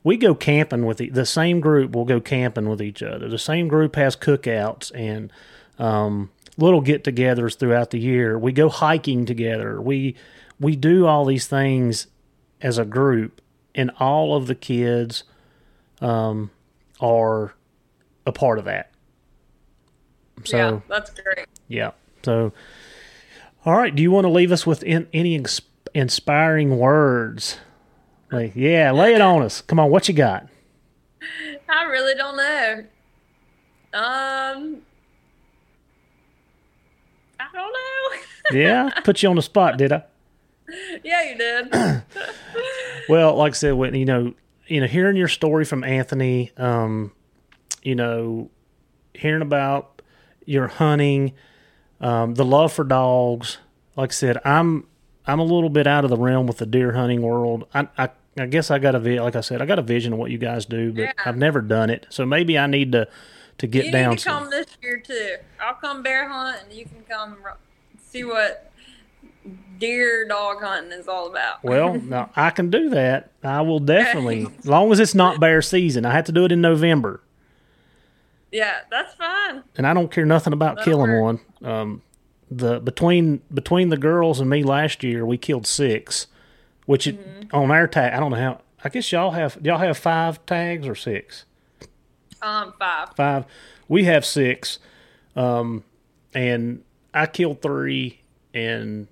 we 0.03 0.19
go 0.19 0.35
camping 0.35 0.85
with 0.85 0.99
the, 0.99 1.09
the 1.09 1.25
same 1.25 1.61
group. 1.61 1.93
will 1.93 2.05
go 2.05 2.21
camping 2.21 2.69
with 2.69 2.83
each 2.83 3.03
other. 3.03 3.29
The 3.29 3.39
same 3.39 3.69
group 3.69 3.97
has 3.97 4.15
cookouts 4.15 4.93
and 4.95 5.33
um, 5.79 6.31
little 6.59 6.83
get-togethers 6.83 7.57
throughout 7.57 7.91
the 7.91 7.99
year. 7.99 8.39
We 8.39 8.53
go 8.53 8.69
hiking 8.69 9.25
together. 9.25 9.81
We 9.81 10.15
we 10.61 10.77
do 10.77 11.07
all 11.07 11.25
these 11.25 11.47
things 11.47 12.07
as 12.65 12.79
a 12.79 12.85
group, 12.85 13.41
and 13.75 13.93
all 14.01 14.35
of 14.35 14.49
the 14.49 14.55
kids 14.57 15.23
um, 16.01 16.51
are 16.99 17.55
a 18.27 18.33
part 18.33 18.59
of 18.59 18.65
that. 18.65 18.91
So 20.45 20.57
yeah, 20.57 20.81
that's 20.89 21.11
great. 21.11 21.47
yeah. 21.69 21.93
So, 22.25 22.53
all 23.65 23.75
right. 23.75 23.95
Do 23.95 24.03
you 24.03 24.11
want 24.11 24.25
to 24.25 24.31
leave 24.31 24.51
us 24.51 24.67
with 24.67 24.83
in, 24.83 25.07
any 25.13 25.35
ins- 25.37 25.61
inspiring 25.95 26.79
words? 26.79 27.59
Like, 28.33 28.57
yeah, 28.57 28.91
lay 28.91 29.15
it 29.15 29.21
on 29.21 29.43
us. 29.43 29.61
Come 29.61 29.79
on, 29.79 29.91
what 29.91 30.09
you 30.09 30.15
got? 30.15 30.49
I 31.69 31.85
really 31.85 32.15
don't 32.15 32.37
know. 32.37 32.79
Um, 33.93 34.83
I 37.39 37.47
don't 37.53 37.73
know. 37.73 38.21
Yeah, 38.53 38.91
put 39.05 39.23
you 39.23 39.31
on 39.31 39.37
the 39.37 39.43
spot, 39.43 39.79
did 39.79 39.91
I? 39.91 40.03
Yeah, 41.03 41.23
you 41.31 41.37
did. 41.39 42.03
Well, 43.09 43.35
like 43.37 43.53
I 43.53 43.55
said, 43.55 43.73
Whitney, 43.75 43.99
you 44.01 44.05
know, 44.07 44.35
you 44.67 44.81
know, 44.81 44.87
hearing 44.87 45.17
your 45.17 45.29
story 45.29 45.65
from 45.67 45.85
Anthony, 45.85 46.53
um, 46.57 47.13
you 47.83 47.95
know, 47.95 48.51
hearing 49.13 49.43
about 49.43 50.01
your 50.47 50.69
hunting, 50.69 51.33
um, 52.01 52.35
the 52.35 52.45
love 52.47 52.73
for 52.73 52.83
dogs. 52.85 53.59
Like 53.97 54.11
I 54.11 54.13
said, 54.15 54.39
I'm 54.45 54.87
I'm 55.27 55.39
a 55.39 55.45
little 55.45 55.69
bit 55.69 55.87
out 55.87 56.05
of 56.05 56.11
the 56.11 56.17
realm 56.17 56.47
with 56.47 56.59
the 56.59 56.67
deer 56.67 56.93
hunting 56.93 57.21
world. 57.21 57.67
I 57.75 57.89
I, 57.99 58.09
I 58.39 58.47
guess 58.47 58.71
I 58.71 58.79
got 58.79 58.95
a 58.95 58.99
vi- 59.01 59.21
like 59.21 59.37
I 59.37 59.43
said, 59.43 59.61
I 59.61 59.67
got 59.67 59.79
a 59.79 59.83
vision 59.83 60.15
of 60.15 60.19
what 60.19 60.31
you 60.31 60.39
guys 60.39 60.65
do, 60.65 60.93
but 60.93 61.03
Yeah. 61.03 61.13
I've 61.27 61.37
never 61.37 61.61
done 61.61 61.91
it. 61.91 62.07
So 62.09 62.25
maybe 62.25 62.59
I 62.59 62.67
need 62.67 62.93
to 62.93 63.07
to 63.59 63.67
get 63.67 63.87
you 63.87 63.93
down 63.93 64.17
some. 64.17 64.45
come 64.45 64.51
this 64.51 64.67
year 64.83 64.97
too. 64.99 65.37
I'll 65.61 65.75
come 65.75 66.03
bear 66.03 66.27
hunt, 66.29 66.59
and 66.65 66.73
you 66.73 66.87
can 66.87 67.05
come 67.09 67.37
see 68.03 68.25
what 68.25 68.73
deer 69.79 70.27
dog 70.27 70.63
hunting 70.63 70.93
is 70.93 71.09
all 71.09 71.29
about. 71.29 71.63
Well, 71.65 71.95
no, 72.03 72.29
I 72.37 72.51
can 72.51 72.71
do 72.71 72.91
that. 72.91 73.31
I 73.43 73.61
will 73.63 73.81
definitely, 73.81 74.47
as 74.59 74.67
long 74.67 74.91
as 74.93 75.01
it's 75.01 75.15
not 75.15 75.41
bear 75.41 75.61
season. 75.63 76.05
I 76.07 76.13
have 76.13 76.25
to 76.27 76.33
do 76.33 76.45
it 76.45 76.53
in 76.53 76.61
November. 76.61 77.21
Yeah, 78.51 78.79
that's 78.91 79.15
fine. 79.15 79.65
and 79.77 79.87
I 79.87 79.93
don't 79.95 80.11
care 80.13 80.25
nothing 80.25 80.53
about 80.53 80.77
That'll 80.77 80.93
killing 80.93 81.11
work. 81.11 81.41
one. 81.61 81.69
Um, 81.71 82.03
the 82.51 82.79
between 82.79 83.43
between 83.53 83.89
the 83.89 83.97
girls 83.97 84.39
and 84.41 84.49
me 84.49 84.63
last 84.63 85.03
year, 85.03 85.27
we 85.27 85.37
killed 85.39 85.67
six, 85.67 86.29
which 86.87 87.07
Mm-hmm. 87.07 87.55
on 87.57 87.71
our 87.71 87.87
tag. 87.89 88.13
I 88.13 88.21
don't 88.21 88.31
know 88.31 88.37
how. 88.37 88.61
I 88.85 88.91
guess 88.91 89.11
y'all 89.11 89.33
have 89.33 89.59
y'all 89.63 89.79
have 89.79 89.99
five 89.99 90.45
tags 90.47 90.87
or 90.87 90.95
six. 90.95 91.47
Um, 92.43 92.75
five. 92.79 93.09
Five. 93.17 93.45
We 93.89 94.05
have 94.05 94.25
six, 94.25 94.79
um, 95.35 95.83
and 96.35 96.85
I 97.13 97.27
killed 97.27 97.61
three, 97.61 98.21
and 98.53 99.09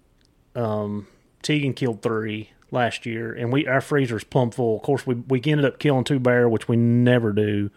um, 0.55 1.07
Tegan 1.42 1.74
killed 1.74 2.03
three 2.03 2.50
last 2.70 3.05
year, 3.07 3.32
and 3.32 3.53
we 3.53 3.66
our 3.66 3.80
freezer's 3.80 4.24
plumb 4.24 4.50
full. 4.50 4.76
Of 4.76 4.82
course, 4.82 5.07
we 5.07 5.14
we 5.14 5.40
ended 5.46 5.64
up 5.64 5.78
killing 5.78 6.05
two 6.05 6.18
bear, 6.18 6.48
which 6.48 6.68
we 6.68 6.76
never 6.76 7.32
do, 7.32 7.70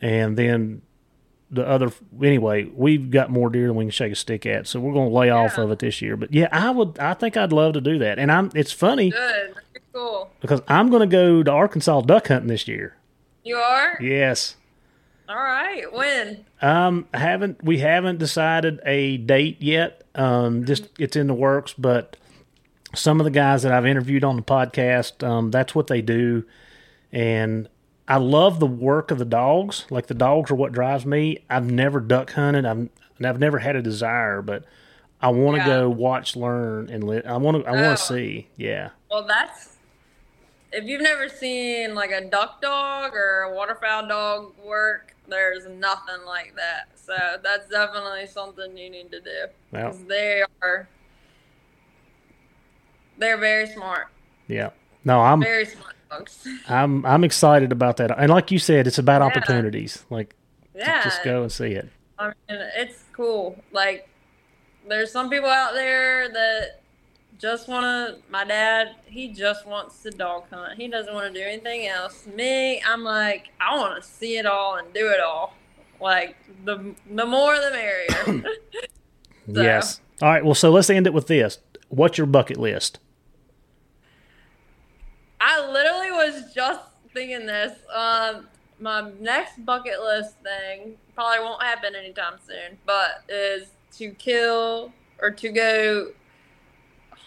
and 0.00 0.36
then 0.36 0.82
the 1.50 1.66
other 1.66 1.92
anyway. 2.22 2.64
We've 2.64 3.10
got 3.10 3.30
more 3.30 3.50
deer 3.50 3.68
than 3.68 3.76
we 3.76 3.84
can 3.84 3.90
shake 3.90 4.12
a 4.12 4.16
stick 4.16 4.46
at, 4.46 4.66
so 4.66 4.80
we're 4.80 4.92
going 4.92 5.10
to 5.10 5.14
lay 5.14 5.30
off 5.30 5.58
of 5.58 5.70
it 5.70 5.78
this 5.78 6.02
year. 6.02 6.16
But 6.16 6.32
yeah, 6.32 6.48
I 6.50 6.70
would. 6.70 6.98
I 6.98 7.14
think 7.14 7.36
I'd 7.36 7.52
love 7.52 7.74
to 7.74 7.80
do 7.80 7.98
that, 7.98 8.18
and 8.18 8.32
I'm. 8.32 8.50
It's 8.54 8.72
funny 8.72 9.10
Good. 9.10 9.54
Cool. 9.92 10.30
because 10.40 10.60
I'm 10.68 10.90
going 10.90 11.00
to 11.00 11.06
go 11.06 11.42
to 11.42 11.50
Arkansas 11.50 12.02
duck 12.02 12.28
hunting 12.28 12.48
this 12.48 12.66
year. 12.68 12.96
You 13.44 13.56
are? 13.56 13.96
Yes. 14.00 14.56
All 15.28 15.36
right. 15.36 15.92
When? 15.92 16.44
Um, 16.62 17.06
haven't 17.12 17.62
we 17.64 17.78
haven't 17.78 18.18
decided 18.18 18.80
a 18.84 19.16
date 19.18 19.60
yet. 19.60 20.02
Um, 20.14 20.64
just 20.64 20.88
it's 20.98 21.16
in 21.16 21.26
the 21.26 21.34
works, 21.34 21.74
but 21.76 22.16
some 22.94 23.20
of 23.20 23.24
the 23.24 23.30
guys 23.30 23.62
that 23.62 23.72
I've 23.72 23.86
interviewed 23.86 24.24
on 24.24 24.36
the 24.36 24.42
podcast, 24.42 25.26
um, 25.26 25.50
that's 25.50 25.74
what 25.74 25.88
they 25.88 26.00
do, 26.00 26.44
and 27.12 27.68
I 28.08 28.18
love 28.18 28.60
the 28.60 28.66
work 28.66 29.10
of 29.10 29.18
the 29.18 29.24
dogs. 29.24 29.84
Like 29.90 30.06
the 30.06 30.14
dogs 30.14 30.50
are 30.50 30.54
what 30.54 30.72
drives 30.72 31.04
me. 31.04 31.44
I've 31.50 31.70
never 31.70 32.00
duck 32.00 32.30
hunted. 32.32 32.64
I've 32.64 32.88
and 33.18 33.26
I've 33.26 33.38
never 33.40 33.58
had 33.58 33.76
a 33.76 33.82
desire, 33.82 34.42
but 34.42 34.64
I 35.20 35.30
want 35.30 35.56
to 35.56 35.62
Yeah. 35.62 35.66
go 35.80 35.90
watch, 35.90 36.36
learn, 36.36 36.88
and 36.90 37.02
li- 37.04 37.22
I 37.24 37.36
want 37.38 37.64
to. 37.64 37.68
I 37.68 37.72
want 37.72 37.84
Oh. 37.86 37.90
to 37.92 37.96
see. 37.96 38.48
Yeah. 38.56 38.90
Well, 39.10 39.26
that's. 39.26 39.75
If 40.72 40.84
you've 40.84 41.00
never 41.02 41.28
seen 41.28 41.94
like 41.94 42.10
a 42.10 42.22
duck 42.28 42.60
dog 42.60 43.14
or 43.14 43.42
a 43.42 43.54
waterfowl 43.54 44.08
dog 44.08 44.52
work, 44.64 45.14
there's 45.28 45.66
nothing 45.66 46.24
like 46.26 46.54
that. 46.56 46.88
So 46.96 47.16
that's 47.42 47.68
definitely 47.68 48.26
something 48.26 48.76
you 48.76 48.90
need 48.90 49.10
to 49.12 49.20
do. 49.20 49.46
They 50.08 50.42
are. 50.62 50.88
They're 53.18 53.38
very 53.38 53.66
smart. 53.68 54.08
yeah. 54.48 54.70
No, 55.04 55.20
I'm 55.20 55.40
Very 55.40 55.66
smart 55.66 55.94
dogs. 56.10 56.46
I'm 56.68 57.06
I'm 57.06 57.22
excited 57.22 57.70
about 57.70 57.98
that. 57.98 58.10
And 58.18 58.28
like 58.28 58.50
you 58.50 58.58
said, 58.58 58.88
it's 58.88 58.98
about 58.98 59.20
Yeah. 59.20 59.26
opportunities. 59.26 60.04
Like 60.10 60.34
Yeah. 60.74 61.02
just 61.04 61.22
go 61.22 61.42
and 61.42 61.52
see 61.52 61.72
it. 61.72 61.88
I 62.18 62.26
mean, 62.26 62.34
it's 62.76 63.04
cool. 63.12 63.62
Like, 63.72 64.08
there's 64.88 65.12
some 65.12 65.28
people 65.30 65.48
out 65.50 65.74
there 65.74 66.28
that 66.30 66.80
just 67.38 67.68
want 67.68 67.84
to. 67.84 68.22
My 68.30 68.44
dad, 68.44 68.96
he 69.06 69.28
just 69.28 69.66
wants 69.66 70.02
to 70.02 70.10
dog 70.10 70.44
hunt. 70.50 70.78
He 70.78 70.88
doesn't 70.88 71.12
want 71.12 71.32
to 71.32 71.38
do 71.40 71.44
anything 71.46 71.86
else. 71.86 72.26
Me, 72.26 72.80
I'm 72.82 73.02
like, 73.04 73.48
I 73.60 73.76
want 73.76 74.02
to 74.02 74.08
see 74.08 74.36
it 74.38 74.46
all 74.46 74.76
and 74.76 74.92
do 74.92 75.08
it 75.08 75.20
all. 75.20 75.54
Like, 76.00 76.36
the 76.64 76.94
the 77.10 77.26
more 77.26 77.56
the 77.56 77.70
merrier. 77.70 78.44
So- 79.54 79.62
Yes. 79.62 80.00
All 80.20 80.28
right. 80.28 80.44
Well, 80.44 80.54
so 80.56 80.70
let's 80.70 80.90
end 80.90 81.06
it 81.06 81.14
with 81.14 81.28
this. 81.28 81.58
What's 81.88 82.18
your 82.18 82.26
bucket 82.26 82.56
list? 82.56 82.98
I 85.40 85.70
literally 85.70 86.10
was 86.10 86.52
just 86.54 86.80
thinking 87.14 87.46
this. 87.46 87.72
Um, 87.94 88.48
my 88.80 89.10
next 89.20 89.64
bucket 89.64 90.00
list 90.02 90.34
thing 90.42 90.96
probably 91.14 91.40
won't 91.44 91.62
happen 91.62 91.94
anytime 91.94 92.34
soon, 92.46 92.78
but 92.84 93.22
is 93.28 93.68
to 93.98 94.10
kill 94.12 94.92
or 95.20 95.30
to 95.30 95.48
go 95.50 96.12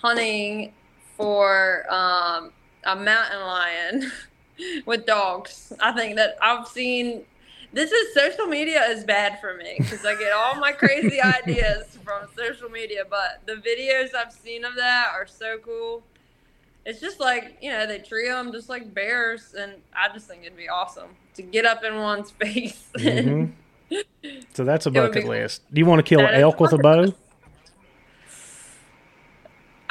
hunting 0.01 0.73
for 1.15 1.85
um, 1.93 2.51
a 2.85 2.95
mountain 2.95 3.41
lion 3.41 4.11
with 4.85 5.05
dogs. 5.05 5.73
I 5.79 5.91
think 5.91 6.15
that 6.17 6.37
I've 6.41 6.67
seen. 6.67 7.23
This 7.71 7.91
is 7.91 8.15
social 8.15 8.47
media 8.47 8.81
is 8.89 9.03
bad 9.03 9.39
for 9.39 9.53
me 9.55 9.75
because 9.77 10.03
I 10.03 10.15
get 10.15 10.33
all 10.33 10.55
my 10.55 10.71
crazy 10.71 11.21
ideas 11.43 11.99
from 12.03 12.27
social 12.35 12.67
media, 12.69 13.03
but 13.07 13.41
the 13.45 13.61
videos 13.61 14.15
I've 14.15 14.33
seen 14.33 14.65
of 14.65 14.75
that 14.75 15.11
are 15.13 15.27
so 15.27 15.57
cool 15.63 16.03
it's 16.85 17.01
just 17.01 17.19
like 17.19 17.57
you 17.61 17.69
know 17.69 17.85
they 17.85 17.99
treat 17.99 18.29
them 18.29 18.53
just 18.53 18.69
like 18.69 18.93
bears 18.93 19.53
and 19.53 19.73
i 19.93 20.07
just 20.13 20.27
think 20.29 20.43
it'd 20.43 20.57
be 20.57 20.69
awesome 20.69 21.09
to 21.33 21.41
get 21.41 21.65
up 21.65 21.83
in 21.83 21.97
one's 21.97 22.31
face 22.41 22.87
Mhm. 22.97 23.51
So 24.53 24.63
that's 24.63 24.85
a 24.85 24.89
It 24.89 24.93
would 24.93 25.11
be 25.11 25.19
bucket 25.19 25.23
cool. 25.23 25.31
list. 25.31 25.61
Do 25.73 25.79
you 25.79 25.85
want 25.85 25.99
to 25.99 26.03
kill 26.03 26.21
That 26.21 26.35
an 26.35 26.41
elk 26.41 26.59
with 26.59 26.73
a 26.73 26.77
bow? 26.77 27.13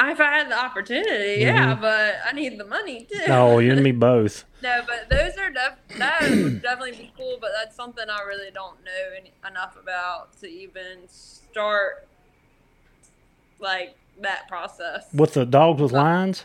If 0.01 0.21
i 0.21 0.37
had 0.39 0.49
the 0.51 0.59
opportunity 0.59 1.41
yeah 1.43 1.75
but 1.75 2.15
i 2.25 2.33
need 2.33 2.59
the 2.59 2.65
money 2.65 3.05
too 3.11 3.19
Mm-hmm. 3.19 3.31
No, 3.31 3.59
you 3.59 3.73
and 3.73 3.83
me 3.83 3.93
both. 4.09 4.45
no 4.63 4.83
but 4.87 5.09
those 5.11 5.37
are 5.37 5.51
def- 5.51 5.99
that 5.99 6.21
would 6.23 6.63
definitely 6.69 6.93
be 6.93 7.13
cool 7.17 7.39
but 7.41 7.51
that's 7.59 7.75
something 7.77 8.05
i 8.09 8.23
really 8.23 8.51
don't 8.53 8.83
know 8.85 9.17
any- 9.19 9.33
enough 9.49 9.77
about 9.81 10.39
to 10.41 10.47
even 10.47 10.99
start 11.09 12.07
like 13.59 13.97
that 14.21 14.47
process 14.49 15.07
With 15.13 15.35
the 15.35 15.45
dogs 15.47 15.81
with 15.83 15.93
lines? 15.93 16.45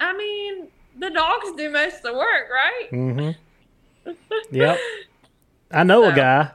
i 0.00 0.16
mean 0.16 0.68
the 0.98 1.10
dogs 1.10 1.52
do 1.56 1.70
most 1.70 1.96
of 1.96 2.02
the 2.02 2.12
work 2.14 2.48
right 2.52 2.88
Mm-hmm. 2.92 4.12
Yep. 4.50 4.78
I 5.70 5.82
know 5.84 6.04
a 6.04 6.10
So- 6.10 6.16
guy. 6.16 6.50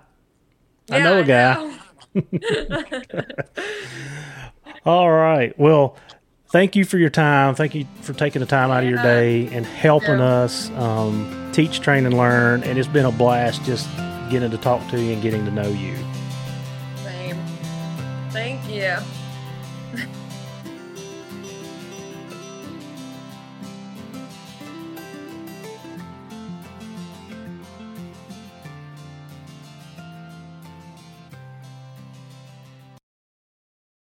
I 0.92 0.98
Yeah, 0.98 1.04
know 1.04 1.20
a 1.20 1.24
guy. 1.24 1.54
know. 1.54 1.74
All 4.86 5.12
right. 5.12 5.58
Well, 5.58 5.96
thank 6.48 6.76
you 6.76 6.84
for 6.86 6.98
your 6.98 7.10
time. 7.10 7.56
Thank 7.56 7.74
you 7.74 7.86
for 8.02 8.14
taking 8.14 8.42
the 8.42 8.46
time 8.46 8.70
out 8.70 8.84
of 8.84 8.90
your 8.90 9.02
day 9.02 9.48
and 9.52 9.66
helping 9.66 10.20
us 10.20 10.70
um, 10.72 11.50
teach, 11.54 11.80
train, 11.80 12.06
and 12.06 12.18
learn. 12.18 12.64
And 12.64 12.78
it's 12.78 12.88
been 12.88 13.06
a 13.06 13.12
blast 13.12 13.64
just 13.64 13.90
getting 14.30 14.52
to 14.52 14.58
talk 14.58 14.86
to 14.92 15.02
you 15.02 15.14
and 15.14 15.22
getting 15.22 15.46
to 15.46 15.52
know 15.52 15.70
you. 15.70 15.96
Same. 16.98 17.38
Thank 18.32 18.68
you. 18.70 18.98